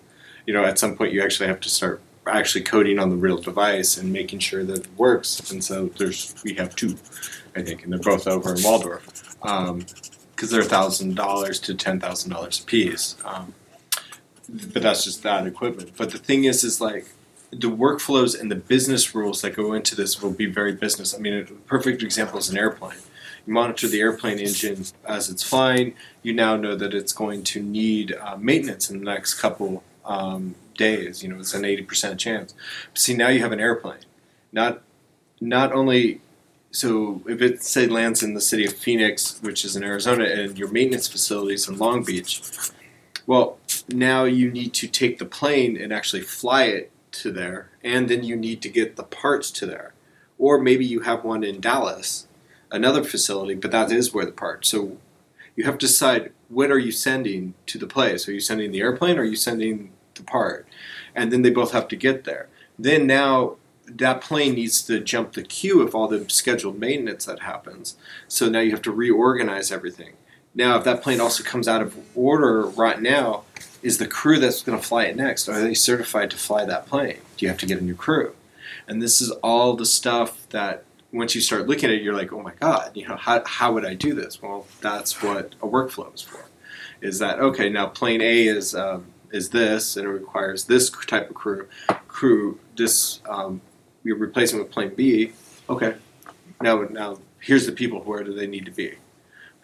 you 0.46 0.54
know 0.54 0.66
at 0.66 0.78
some 0.78 0.98
point 0.98 1.14
you 1.14 1.22
actually 1.24 1.48
have 1.48 1.62
to 1.62 1.70
start 1.70 2.02
actually 2.28 2.64
coding 2.64 3.00
on 3.00 3.10
the 3.10 3.16
real 3.16 3.38
device 3.38 3.98
and 3.98 4.12
making 4.12 4.40
sure 4.40 4.64
that 4.64 4.80
it 4.80 4.98
works. 4.98 5.52
And 5.52 5.64
so 5.64 5.88
there's 5.98 6.36
we 6.44 6.54
have 6.56 6.76
two, 6.76 6.98
I 7.56 7.62
think, 7.62 7.84
and 7.84 7.92
they're 7.92 8.00
both 8.00 8.28
over 8.28 8.52
in 8.52 8.58
Walldorf 8.58 9.24
because 10.36 10.52
they're 10.52 10.64
thousand 10.64 11.16
dollars 11.16 11.60
to 11.62 11.74
ten 11.76 12.00
thousand 12.00 12.32
dollars 12.32 12.60
a 12.60 12.64
piece. 12.64 13.16
Um, 13.26 13.54
but 14.74 14.82
that's 14.82 15.04
just 15.04 15.24
that 15.24 15.46
equipment. 15.46 15.92
But 15.98 16.12
the 16.12 16.18
thing 16.18 16.46
is, 16.46 16.64
is 16.64 16.80
like 16.80 17.08
the 17.52 17.70
workflows 17.70 18.40
and 18.40 18.52
the 18.52 18.56
business 18.56 19.16
rules 19.16 19.42
that 19.42 19.56
go 19.56 19.74
into 19.74 19.96
this 19.96 20.22
will 20.22 20.32
be 20.32 20.46
very 20.46 20.74
business. 20.74 21.16
I 21.16 21.20
mean, 21.20 21.34
a 21.34 21.44
perfect 21.68 22.04
example 22.04 22.40
is 22.40 22.50
an 22.50 22.58
airplane. 22.58 22.98
You 23.46 23.54
monitor 23.54 23.88
the 23.88 24.02
airplane 24.02 24.40
engine 24.40 24.84
as 25.06 25.30
it's 25.30 25.44
flying. 25.44 25.96
You 26.24 26.34
now 26.34 26.58
know 26.58 26.76
that 26.76 26.94
it's 26.94 27.14
going 27.14 27.44
to 27.46 27.64
need 27.64 28.14
uh, 28.14 28.36
maintenance 28.38 28.90
in 28.90 29.00
the 29.00 29.06
next 29.06 29.36
couple 29.36 29.84
um, 30.06 30.56
days. 30.78 31.24
You 31.24 31.30
know, 31.30 31.40
it's 31.40 31.54
an 31.54 31.64
eighty 31.64 31.84
percent 31.84 32.20
chance. 32.20 32.54
See, 32.94 33.16
now 33.16 33.30
you 33.30 33.40
have 33.40 33.54
an 33.54 33.62
airplane. 33.62 34.00
Not 34.52 34.82
not 35.40 35.72
only 35.72 36.20
so 36.72 37.22
if 37.28 37.42
it 37.42 37.64
say 37.64 37.88
lands 37.88 38.22
in 38.22 38.34
the 38.34 38.42
city 38.42 38.66
of 38.66 38.74
Phoenix, 38.74 39.40
which 39.42 39.64
is 39.64 39.78
in 39.78 39.84
Arizona, 39.84 40.26
and 40.26 40.58
your 40.58 40.70
maintenance 40.70 41.08
facilities 41.08 41.70
in 41.70 41.78
Long 41.78 42.04
Beach, 42.04 42.42
well, 43.26 43.58
now 43.88 44.26
you 44.26 44.52
need 44.52 44.74
to 44.74 44.88
take 44.88 45.18
the 45.18 45.26
plane 45.26 45.78
and 45.82 45.94
actually 45.94 46.22
fly 46.22 46.66
it 46.66 46.92
to 47.22 47.32
there, 47.32 47.70
and 47.84 48.10
then 48.10 48.24
you 48.24 48.36
need 48.36 48.62
to 48.62 48.70
get 48.70 48.96
the 48.96 49.04
parts 49.04 49.52
to 49.52 49.66
there. 49.66 49.94
or 50.38 50.60
maybe 50.60 50.86
you 50.86 51.02
have 51.02 51.24
one 51.24 51.44
in 51.44 51.60
Dallas, 51.60 52.28
another 52.72 53.04
facility, 53.04 53.56
but 53.56 53.72
that 53.72 53.92
is 53.92 54.14
where 54.14 54.26
the 54.26 54.32
part. 54.32 54.66
So 54.66 54.98
you 55.56 55.64
have 55.64 55.78
to 55.80 55.88
decide 55.88 56.32
what 56.50 56.72
are 56.72 56.80
you 56.80 56.92
sending 56.92 57.56
to 57.66 57.78
the 57.78 57.88
place? 57.88 58.28
Are 58.28 58.34
you 58.34 58.40
sending 58.40 58.72
the 58.72 58.82
airplane 58.82 59.18
or 59.18 59.22
are 59.22 59.26
you 59.26 59.36
sending 59.36 59.92
the 60.16 60.24
part? 60.24 60.68
And 61.16 61.32
then 61.32 61.42
they 61.42 61.50
both 61.50 61.72
have 61.72 61.88
to 61.90 61.96
get 61.96 62.24
there. 62.24 62.48
Then 62.78 63.08
now 63.08 63.56
that 63.88 64.22
plane 64.22 64.56
needs 64.56 64.82
to 64.84 65.00
jump 65.00 65.34
the 65.34 65.42
queue 65.44 65.82
of 65.82 65.96
all 65.96 66.08
the 66.08 66.30
scheduled 66.30 66.78
maintenance 66.78 67.26
that 67.26 67.40
happens. 67.40 67.98
So 68.28 68.50
now 68.50 68.60
you 68.60 68.72
have 68.72 68.82
to 68.84 68.92
reorganize 68.92 69.72
everything. 69.72 70.14
Now, 70.54 70.78
if 70.78 70.84
that 70.86 71.04
plane 71.04 71.22
also 71.22 71.44
comes 71.44 71.68
out 71.68 71.82
of 71.82 71.96
order 72.16 72.64
right 72.64 73.02
now, 73.02 73.44
is 73.82 73.98
the 73.98 74.08
crew 74.08 74.40
that's 74.40 74.64
going 74.64 74.80
to 74.80 74.84
fly 74.84 75.06
it 75.06 75.16
next? 75.16 75.48
Are 75.48 75.62
they 75.62 75.74
certified 75.74 76.32
to 76.32 76.38
fly 76.38 76.66
that 76.66 76.86
plane? 76.88 77.20
Do 77.38 77.46
you 77.46 77.50
have 77.50 77.60
to 77.60 77.66
get 77.66 77.80
a 77.80 77.84
new 77.84 77.96
crew? 77.96 78.36
And 78.88 79.02
this 79.02 79.22
is 79.22 79.32
all 79.44 79.76
the 79.76 79.86
stuff 79.86 80.48
that 80.50 80.84
once 81.12 81.36
you 81.36 81.42
start 81.42 81.68
looking 81.68 81.90
at 81.90 81.96
it, 81.96 82.02
you're 82.02 82.16
like, 82.16 82.34
oh 82.34 82.42
my 82.42 82.54
god, 82.60 82.92
you 82.96 83.08
know, 83.08 83.16
how, 83.16 83.44
how 83.46 83.74
would 83.74 83.86
I 83.86 83.94
do 83.94 84.14
this? 84.14 84.42
Well, 84.42 84.68
that's 84.82 85.22
what 85.22 85.56
a 85.62 85.68
workflow 85.68 86.14
is 86.14 86.22
for. 86.22 86.46
Is 87.02 87.20
that 87.20 87.40
okay? 87.40 87.70
Now, 87.70 87.88
plane 87.88 88.22
A 88.22 88.48
is 88.48 88.74
um, 88.74 89.06
is 89.32 89.50
this, 89.50 89.98
and 89.98 90.06
it 90.06 90.10
requires 90.10 90.66
this 90.66 90.90
type 90.90 91.30
of 91.30 91.36
crew. 91.36 91.68
Crew, 92.08 92.60
this 92.76 93.22
um, 93.30 93.62
you're 94.04 94.18
replacing 94.18 94.58
with 94.58 94.72
plane 94.72 94.94
B. 94.96 95.32
Okay, 95.70 95.96
now 96.62 96.88
now 96.90 97.20
here's 97.40 97.66
the 97.66 97.72
people. 97.72 98.00
Where 98.02 98.24
do 98.24 98.34
they 98.34 98.48
need 98.48 98.66
to 98.66 98.72
be? 98.72 98.96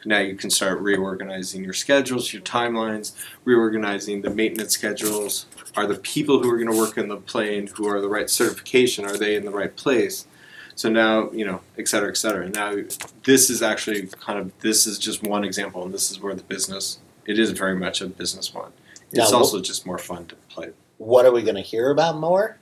Now 0.05 0.19
you 0.19 0.35
can 0.35 0.49
start 0.49 0.79
reorganizing 0.79 1.63
your 1.63 1.73
schedules, 1.73 2.33
your 2.33 2.41
timelines, 2.41 3.13
reorganizing 3.45 4.21
the 4.21 4.29
maintenance 4.29 4.73
schedules. 4.73 5.45
Are 5.75 5.87
the 5.87 5.95
people 5.95 6.41
who 6.41 6.49
are 6.49 6.57
going 6.57 6.71
to 6.71 6.77
work 6.77 6.97
in 6.97 7.07
the 7.07 7.17
plane 7.17 7.67
who 7.67 7.87
are 7.87 8.01
the 8.01 8.09
right 8.09 8.29
certification? 8.29 9.05
Are 9.05 9.17
they 9.17 9.35
in 9.35 9.45
the 9.45 9.51
right 9.51 9.75
place? 9.75 10.27
So 10.75 10.89
now, 10.89 11.31
you 11.31 11.45
know, 11.45 11.61
et 11.77 11.87
cetera, 11.87 12.09
et 12.09 12.17
cetera. 12.17 12.49
Now, 12.49 12.75
this 13.23 13.49
is 13.49 13.61
actually 13.61 14.07
kind 14.07 14.39
of, 14.39 14.51
this 14.59 14.87
is 14.87 14.97
just 14.97 15.23
one 15.23 15.43
example, 15.43 15.83
and 15.83 15.93
this 15.93 16.09
is 16.11 16.19
where 16.19 16.33
the 16.33 16.43
business, 16.43 16.99
it 17.25 17.37
is 17.37 17.51
very 17.51 17.75
much 17.75 18.01
a 18.01 18.07
business 18.07 18.53
one. 18.53 18.71
It's 19.11 19.31
Now, 19.31 19.37
also 19.37 19.61
just 19.61 19.85
more 19.85 19.99
fun 19.99 20.25
to 20.25 20.35
play. 20.49 20.71
What 20.97 21.25
are 21.25 21.31
we 21.31 21.43
going 21.43 21.55
to 21.55 21.61
hear 21.61 21.91
about 21.91 22.17
more? 22.17 22.57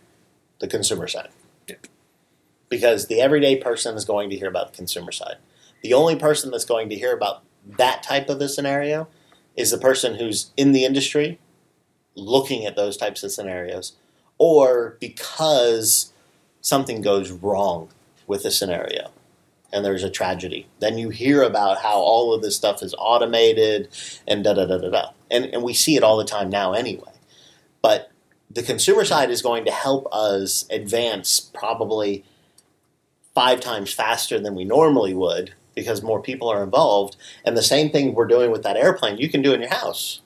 The 0.59 0.67
consumer 0.67 1.07
side. 1.07 1.29
Yeah. 1.67 1.75
Because 2.67 3.07
the 3.07 3.21
everyday 3.21 3.55
person 3.55 3.95
is 3.95 4.03
going 4.03 4.29
to 4.29 4.35
hear 4.35 4.49
about 4.49 4.71
the 4.71 4.77
consumer 4.77 5.11
side. 5.11 5.37
The 5.81 5.93
only 5.93 6.15
person 6.15 6.51
that's 6.51 6.65
going 6.65 6.89
to 6.89 6.95
hear 6.95 7.13
about 7.13 7.43
that 7.77 8.03
type 8.03 8.29
of 8.29 8.41
a 8.41 8.49
scenario 8.49 9.07
is 9.55 9.71
the 9.71 9.77
person 9.77 10.15
who's 10.15 10.51
in 10.57 10.71
the 10.71 10.85
industry 10.85 11.39
looking 12.15 12.65
at 12.65 12.75
those 12.75 12.97
types 12.97 13.23
of 13.23 13.31
scenarios 13.31 13.93
or 14.37 14.97
because 14.99 16.13
something 16.61 17.01
goes 17.01 17.31
wrong 17.31 17.89
with 18.27 18.45
a 18.45 18.51
scenario 18.51 19.11
and 19.73 19.85
there's 19.85 20.03
a 20.03 20.09
tragedy. 20.09 20.67
Then 20.79 20.97
you 20.97 21.09
hear 21.09 21.43
about 21.43 21.79
how 21.79 21.97
all 21.97 22.33
of 22.33 22.41
this 22.41 22.55
stuff 22.55 22.83
is 22.83 22.95
automated 22.97 23.89
and 24.27 24.43
da 24.43 24.53
da 24.53 24.65
da 24.65 24.77
da 24.77 24.89
da. 24.89 25.09
And, 25.29 25.45
and 25.45 25.63
we 25.63 25.73
see 25.73 25.95
it 25.95 26.03
all 26.03 26.17
the 26.17 26.25
time 26.25 26.49
now 26.49 26.73
anyway. 26.73 27.11
But 27.81 28.11
the 28.49 28.63
consumer 28.63 29.05
side 29.05 29.31
is 29.31 29.41
going 29.41 29.65
to 29.65 29.71
help 29.71 30.07
us 30.11 30.65
advance 30.69 31.39
probably 31.39 32.25
five 33.33 33.61
times 33.61 33.93
faster 33.93 34.39
than 34.39 34.55
we 34.55 34.65
normally 34.65 35.13
would 35.13 35.53
because 35.75 36.01
more 36.01 36.21
people 36.21 36.49
are 36.49 36.63
involved. 36.63 37.15
And 37.45 37.55
the 37.55 37.61
same 37.61 37.89
thing 37.89 38.13
we're 38.13 38.27
doing 38.27 38.51
with 38.51 38.63
that 38.63 38.77
airplane, 38.77 39.17
you 39.17 39.29
can 39.29 39.41
do 39.41 39.53
in 39.53 39.61
your 39.61 39.73
house. 39.73 40.21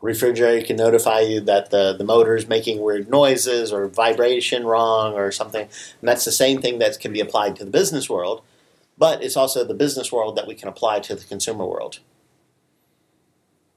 Refrigerator 0.00 0.66
can 0.66 0.76
notify 0.76 1.20
you 1.20 1.40
that 1.42 1.70
the, 1.70 1.94
the 1.96 2.02
motor 2.02 2.34
is 2.34 2.48
making 2.48 2.82
weird 2.82 3.08
noises 3.08 3.72
or 3.72 3.86
vibration 3.86 4.66
wrong 4.66 5.14
or 5.14 5.30
something. 5.30 5.62
And 6.00 6.08
that's 6.08 6.24
the 6.24 6.32
same 6.32 6.60
thing 6.60 6.80
that 6.80 6.98
can 6.98 7.12
be 7.12 7.20
applied 7.20 7.54
to 7.56 7.64
the 7.64 7.70
business 7.70 8.10
world, 8.10 8.42
but 8.98 9.22
it's 9.22 9.36
also 9.36 9.64
the 9.64 9.74
business 9.74 10.10
world 10.10 10.36
that 10.36 10.48
we 10.48 10.56
can 10.56 10.68
apply 10.68 11.00
to 11.00 11.14
the 11.14 11.24
consumer 11.24 11.64
world. 11.64 12.00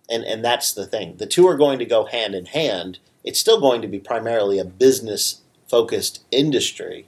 And, 0.09 0.23
and 0.23 0.43
that's 0.43 0.73
the 0.73 0.87
thing. 0.87 1.17
The 1.17 1.27
two 1.27 1.47
are 1.47 1.57
going 1.57 1.77
to 1.79 1.85
go 1.85 2.05
hand 2.05 2.33
in 2.33 2.47
hand. 2.47 2.99
It's 3.23 3.39
still 3.39 3.59
going 3.59 3.81
to 3.83 3.87
be 3.87 3.99
primarily 3.99 4.57
a 4.57 4.65
business 4.65 5.41
focused 5.67 6.23
industry, 6.31 7.07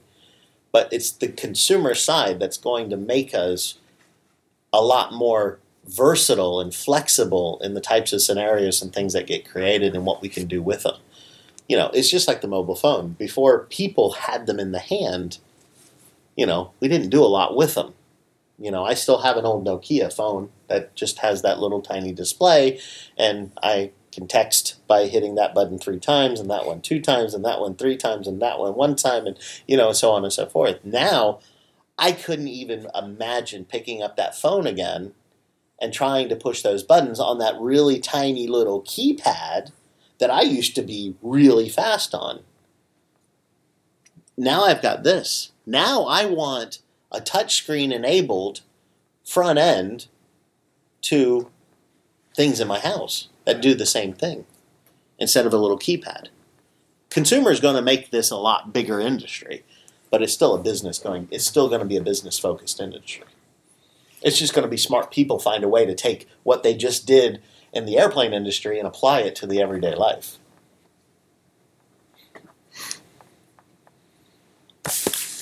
but 0.78 0.92
it's 0.92 1.10
the 1.10 1.26
consumer 1.26 1.92
side 1.92 2.38
that's 2.38 2.56
going 2.56 2.88
to 2.88 2.96
make 2.96 3.34
us 3.34 3.78
a 4.72 4.80
lot 4.80 5.12
more 5.12 5.58
versatile 5.84 6.60
and 6.60 6.72
flexible 6.72 7.58
in 7.64 7.74
the 7.74 7.80
types 7.80 8.12
of 8.12 8.22
scenarios 8.22 8.80
and 8.80 8.92
things 8.92 9.12
that 9.12 9.26
get 9.26 9.48
created 9.48 9.96
and 9.96 10.06
what 10.06 10.22
we 10.22 10.28
can 10.28 10.46
do 10.46 10.62
with 10.62 10.84
them. 10.84 10.94
You 11.68 11.76
know, 11.76 11.90
it's 11.92 12.08
just 12.08 12.28
like 12.28 12.42
the 12.42 12.46
mobile 12.46 12.76
phone. 12.76 13.16
Before 13.18 13.64
people 13.70 14.12
had 14.12 14.46
them 14.46 14.60
in 14.60 14.70
the 14.70 14.78
hand, 14.78 15.38
you 16.36 16.46
know, 16.46 16.70
we 16.78 16.86
didn't 16.86 17.10
do 17.10 17.24
a 17.24 17.34
lot 17.38 17.56
with 17.56 17.74
them. 17.74 17.92
You 18.56 18.70
know, 18.70 18.84
I 18.84 18.94
still 18.94 19.22
have 19.22 19.36
an 19.36 19.46
old 19.46 19.66
Nokia 19.66 20.12
phone 20.14 20.48
that 20.68 20.94
just 20.94 21.18
has 21.18 21.42
that 21.42 21.58
little 21.58 21.82
tiny 21.82 22.12
display, 22.12 22.78
and 23.16 23.50
I 23.64 23.90
can 24.12 24.26
text 24.26 24.76
by 24.86 25.06
hitting 25.06 25.34
that 25.34 25.54
button 25.54 25.78
three 25.78 25.98
times, 25.98 26.40
and 26.40 26.50
that 26.50 26.66
one 26.66 26.80
two 26.80 27.00
times, 27.00 27.34
and 27.34 27.44
that 27.44 27.60
one 27.60 27.76
three 27.76 27.96
times, 27.96 28.26
and 28.26 28.40
that 28.42 28.58
one 28.58 28.74
one 28.74 28.96
time, 28.96 29.26
and 29.26 29.38
you 29.66 29.76
know, 29.76 29.92
so 29.92 30.10
on 30.10 30.24
and 30.24 30.32
so 30.32 30.46
forth. 30.46 30.84
Now, 30.84 31.40
I 31.98 32.12
couldn't 32.12 32.48
even 32.48 32.88
imagine 32.94 33.64
picking 33.64 34.02
up 34.02 34.16
that 34.16 34.36
phone 34.36 34.66
again 34.66 35.14
and 35.80 35.92
trying 35.92 36.28
to 36.28 36.36
push 36.36 36.62
those 36.62 36.82
buttons 36.82 37.20
on 37.20 37.38
that 37.38 37.58
really 37.60 37.98
tiny 37.98 38.46
little 38.46 38.82
keypad 38.82 39.72
that 40.18 40.30
I 40.30 40.42
used 40.42 40.74
to 40.74 40.82
be 40.82 41.16
really 41.22 41.68
fast 41.68 42.14
on. 42.14 42.40
Now 44.36 44.64
I've 44.64 44.82
got 44.82 45.02
this. 45.02 45.52
Now 45.66 46.04
I 46.04 46.26
want 46.26 46.80
a 47.10 47.20
touchscreen 47.20 47.92
enabled 47.92 48.60
front 49.24 49.58
end 49.58 50.06
to 51.02 51.50
things 52.34 52.60
in 52.60 52.68
my 52.68 52.78
house 52.78 53.28
that 53.48 53.62
do 53.62 53.74
the 53.74 53.86
same 53.86 54.12
thing 54.12 54.44
instead 55.18 55.46
of 55.46 55.54
a 55.54 55.56
little 55.56 55.78
keypad. 55.78 56.28
Consumer 57.08 57.50
is 57.50 57.60
going 57.60 57.76
to 57.76 57.82
make 57.82 58.10
this 58.10 58.30
a 58.30 58.36
lot 58.36 58.74
bigger 58.74 59.00
industry, 59.00 59.64
but 60.10 60.20
it's 60.20 60.34
still 60.34 60.54
a 60.54 60.62
business 60.62 60.98
going. 60.98 61.28
It's 61.30 61.46
still 61.46 61.66
going 61.68 61.80
to 61.80 61.86
be 61.86 61.96
a 61.96 62.02
business 62.02 62.38
focused 62.38 62.78
industry. 62.78 63.24
It's 64.20 64.38
just 64.38 64.52
going 64.52 64.64
to 64.64 64.70
be 64.70 64.76
smart 64.76 65.10
people 65.10 65.38
find 65.38 65.64
a 65.64 65.68
way 65.68 65.86
to 65.86 65.94
take 65.94 66.28
what 66.42 66.62
they 66.62 66.74
just 66.74 67.06
did 67.06 67.40
in 67.72 67.86
the 67.86 67.96
airplane 67.96 68.34
industry 68.34 68.78
and 68.78 68.86
apply 68.86 69.20
it 69.20 69.34
to 69.36 69.46
the 69.46 69.62
everyday 69.62 69.94
life. 69.94 70.36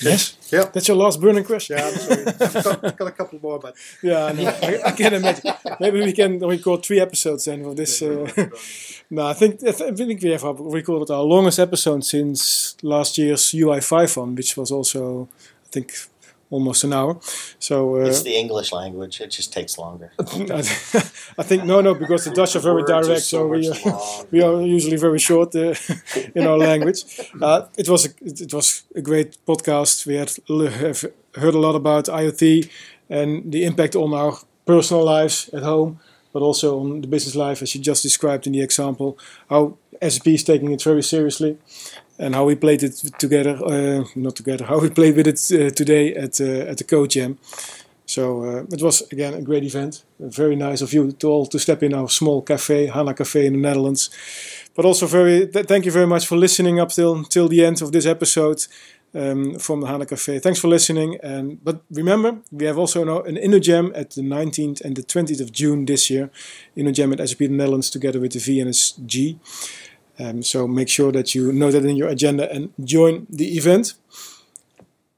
Yes? 0.01 0.36
Yeah. 0.51 0.65
That's 0.71 0.87
your 0.87 0.97
last 0.97 1.19
burning 1.19 1.43
question? 1.43 1.77
Yeah, 1.77 1.87
I'm 1.87 1.93
sorry. 1.97 2.25
I've 2.27 2.63
got, 2.63 2.85
I've 2.85 2.97
got 2.97 3.07
a 3.07 3.11
couple 3.11 3.39
more, 3.41 3.59
but 3.59 3.75
Yeah, 4.01 4.25
I, 4.25 4.31
know. 4.31 4.47
I, 4.47 4.81
I 4.85 4.91
can 4.91 5.13
imagine. 5.13 5.53
Maybe 5.79 5.99
we 6.01 6.13
can 6.13 6.39
record 6.39 6.85
three 6.85 6.99
episodes 6.99 7.45
then 7.45 7.63
for 7.63 7.73
this. 7.73 8.01
Uh, 8.01 8.27
no, 9.09 9.27
I 9.27 9.33
think 9.33 9.55
I 9.63 9.71
th- 9.71 9.91
I 9.91 9.95
think 9.95 10.21
we 10.21 10.31
have 10.31 10.43
recorded 10.59 11.11
our 11.13 11.23
longest 11.23 11.59
episode 11.59 12.03
since 12.05 12.77
last 12.81 13.17
year's 13.17 13.51
UI5 13.51 14.17
one, 14.17 14.35
which 14.35 14.55
was 14.55 14.71
also, 14.71 15.27
I 15.65 15.69
think, 15.69 15.93
almost 16.49 16.83
an 16.83 16.93
hour. 16.93 17.19
So 17.59 17.95
uh, 17.97 18.05
It's 18.07 18.23
the 18.23 18.35
English 18.35 18.71
language. 18.71 19.21
It 19.21 19.31
just 19.31 19.53
takes 19.53 19.77
longer. 19.77 20.11
I, 20.19 20.63
I 21.37 21.43
think 21.43 21.63
no, 21.65 21.81
no, 21.81 21.93
because 21.93 22.25
the 22.25 22.31
Dutch 22.31 22.55
are 22.55 22.59
very 22.59 22.81
Words 22.81 22.91
are 22.91 23.03
direct, 23.03 23.21
so 23.21 23.37
so 23.37 23.47
we 23.47 23.69
are, 23.69 24.25
we 24.31 24.41
are 24.41 24.61
usually 24.61 24.97
very 24.97 25.19
short 25.19 25.55
uh, 25.55 25.73
in 26.35 26.47
our 26.47 26.57
language. 26.57 27.03
Uh, 27.41 27.65
it 27.77 27.89
was 27.89 28.05
a, 28.05 28.09
it 28.21 28.53
was 28.53 28.83
a 28.95 29.01
great 29.01 29.37
podcast. 29.45 30.05
We 30.05 30.15
had 30.15 30.31
have 30.81 31.05
heard 31.35 31.55
a 31.55 31.59
lot 31.59 31.75
about 31.75 32.05
IoT 32.05 32.69
and 33.09 33.51
the 33.51 33.63
impact 33.63 33.95
on 33.95 34.13
our 34.13 34.37
personal 34.65 35.03
lives 35.03 35.49
at 35.53 35.63
home, 35.63 35.99
but 36.33 36.41
also 36.41 36.79
on 36.79 37.01
the 37.01 37.07
business 37.07 37.35
life, 37.35 37.61
as 37.61 37.73
you 37.75 37.81
just 37.81 38.03
described 38.03 38.47
in 38.47 38.53
the 38.53 38.61
example. 38.61 39.17
How 39.49 39.77
SAP 40.01 40.27
is 40.27 40.43
taking 40.43 40.71
it 40.71 40.83
very 40.83 41.03
seriously, 41.03 41.57
and 42.19 42.35
how 42.35 42.45
we 42.45 42.55
played 42.55 42.83
it 42.83 42.95
together, 43.17 43.57
uh, 43.63 44.03
not 44.15 44.35
together, 44.35 44.65
how 44.65 44.79
we 44.79 44.89
played 44.89 45.15
with 45.15 45.27
it 45.27 45.39
uh, 45.51 45.69
today 45.69 46.13
at 46.15 46.41
uh, 46.41 46.71
at 46.71 46.77
the 46.77 46.83
Code 46.83 47.11
Jam. 47.11 47.37
So 48.05 48.43
uh, 48.43 48.63
it 48.71 48.81
was 48.81 49.01
again 49.11 49.33
a 49.33 49.41
great 49.41 49.63
event. 49.63 50.03
Very 50.19 50.55
nice 50.55 50.81
of 50.81 50.93
you 50.93 51.11
to 51.11 51.27
all 51.27 51.45
to 51.47 51.59
step 51.59 51.83
in 51.83 51.93
our 51.93 52.09
small 52.09 52.41
cafe, 52.41 52.87
Hana 52.87 53.13
Cafe 53.13 53.45
in 53.45 53.53
the 53.53 53.59
Netherlands. 53.59 54.09
But 54.75 54.85
also 54.85 55.07
very 55.07 55.47
th- 55.47 55.65
thank 55.65 55.85
you 55.85 55.91
very 55.91 56.07
much 56.07 56.25
for 56.25 56.37
listening 56.37 56.79
up 56.79 56.89
till 56.89 57.23
till 57.25 57.49
the 57.49 57.65
end 57.65 57.81
of 57.81 57.91
this 57.91 58.05
episode 58.05 58.65
um, 59.13 59.59
from 59.59 59.81
the 59.81 59.87
Hana 59.87 60.05
Cafe. 60.05 60.39
Thanks 60.39 60.59
for 60.59 60.69
listening. 60.69 61.17
And 61.21 61.63
but 61.63 61.81
remember, 61.91 62.37
we 62.51 62.65
have 62.65 62.77
also 62.77 63.03
now 63.03 63.21
an 63.21 63.35
InnoJam 63.35 63.91
at 63.93 64.11
the 64.11 64.21
19th 64.21 64.81
and 64.81 64.95
the 64.95 65.03
20th 65.03 65.41
of 65.41 65.51
June 65.51 65.85
this 65.85 66.09
year. 66.09 66.29
InnoJam 66.75 67.13
at 67.13 67.27
SAP 67.27 67.39
the 67.39 67.47
Netherlands 67.49 67.89
together 67.89 68.19
with 68.19 68.33
the 68.33 68.39
VNSG. 68.39 69.37
Um, 70.19 70.41
so 70.43 70.67
make 70.67 70.89
sure 70.89 71.11
that 71.11 71.33
you 71.35 71.51
note 71.51 71.71
that 71.71 71.85
in 71.85 71.95
your 71.95 72.09
agenda 72.09 72.51
and 72.51 72.71
join 72.83 73.27
the 73.29 73.55
event. 73.57 73.93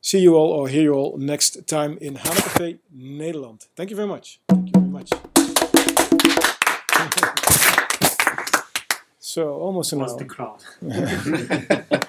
See 0.02 0.20
you 0.20 0.36
all 0.36 0.52
or 0.52 0.68
hear 0.68 0.84
you 0.84 0.94
all 0.94 1.18
next 1.18 1.68
time 1.68 1.98
in 2.02 2.16
Hana 2.16 2.36
Café 2.42 2.78
Nederland. 2.96 3.68
Thank 3.76 3.90
you 3.92 3.96
very 3.96 4.08
much. 4.08 4.40
Thank 4.50 4.68
you 4.68 4.72
very 4.74 4.88
much. 4.88 5.10
so 9.20 9.54
almost 9.54 9.94
an 9.94 10.00
was 10.00 10.12
hour. 10.12 10.20
the 10.20 10.26
crowd. 10.26 10.64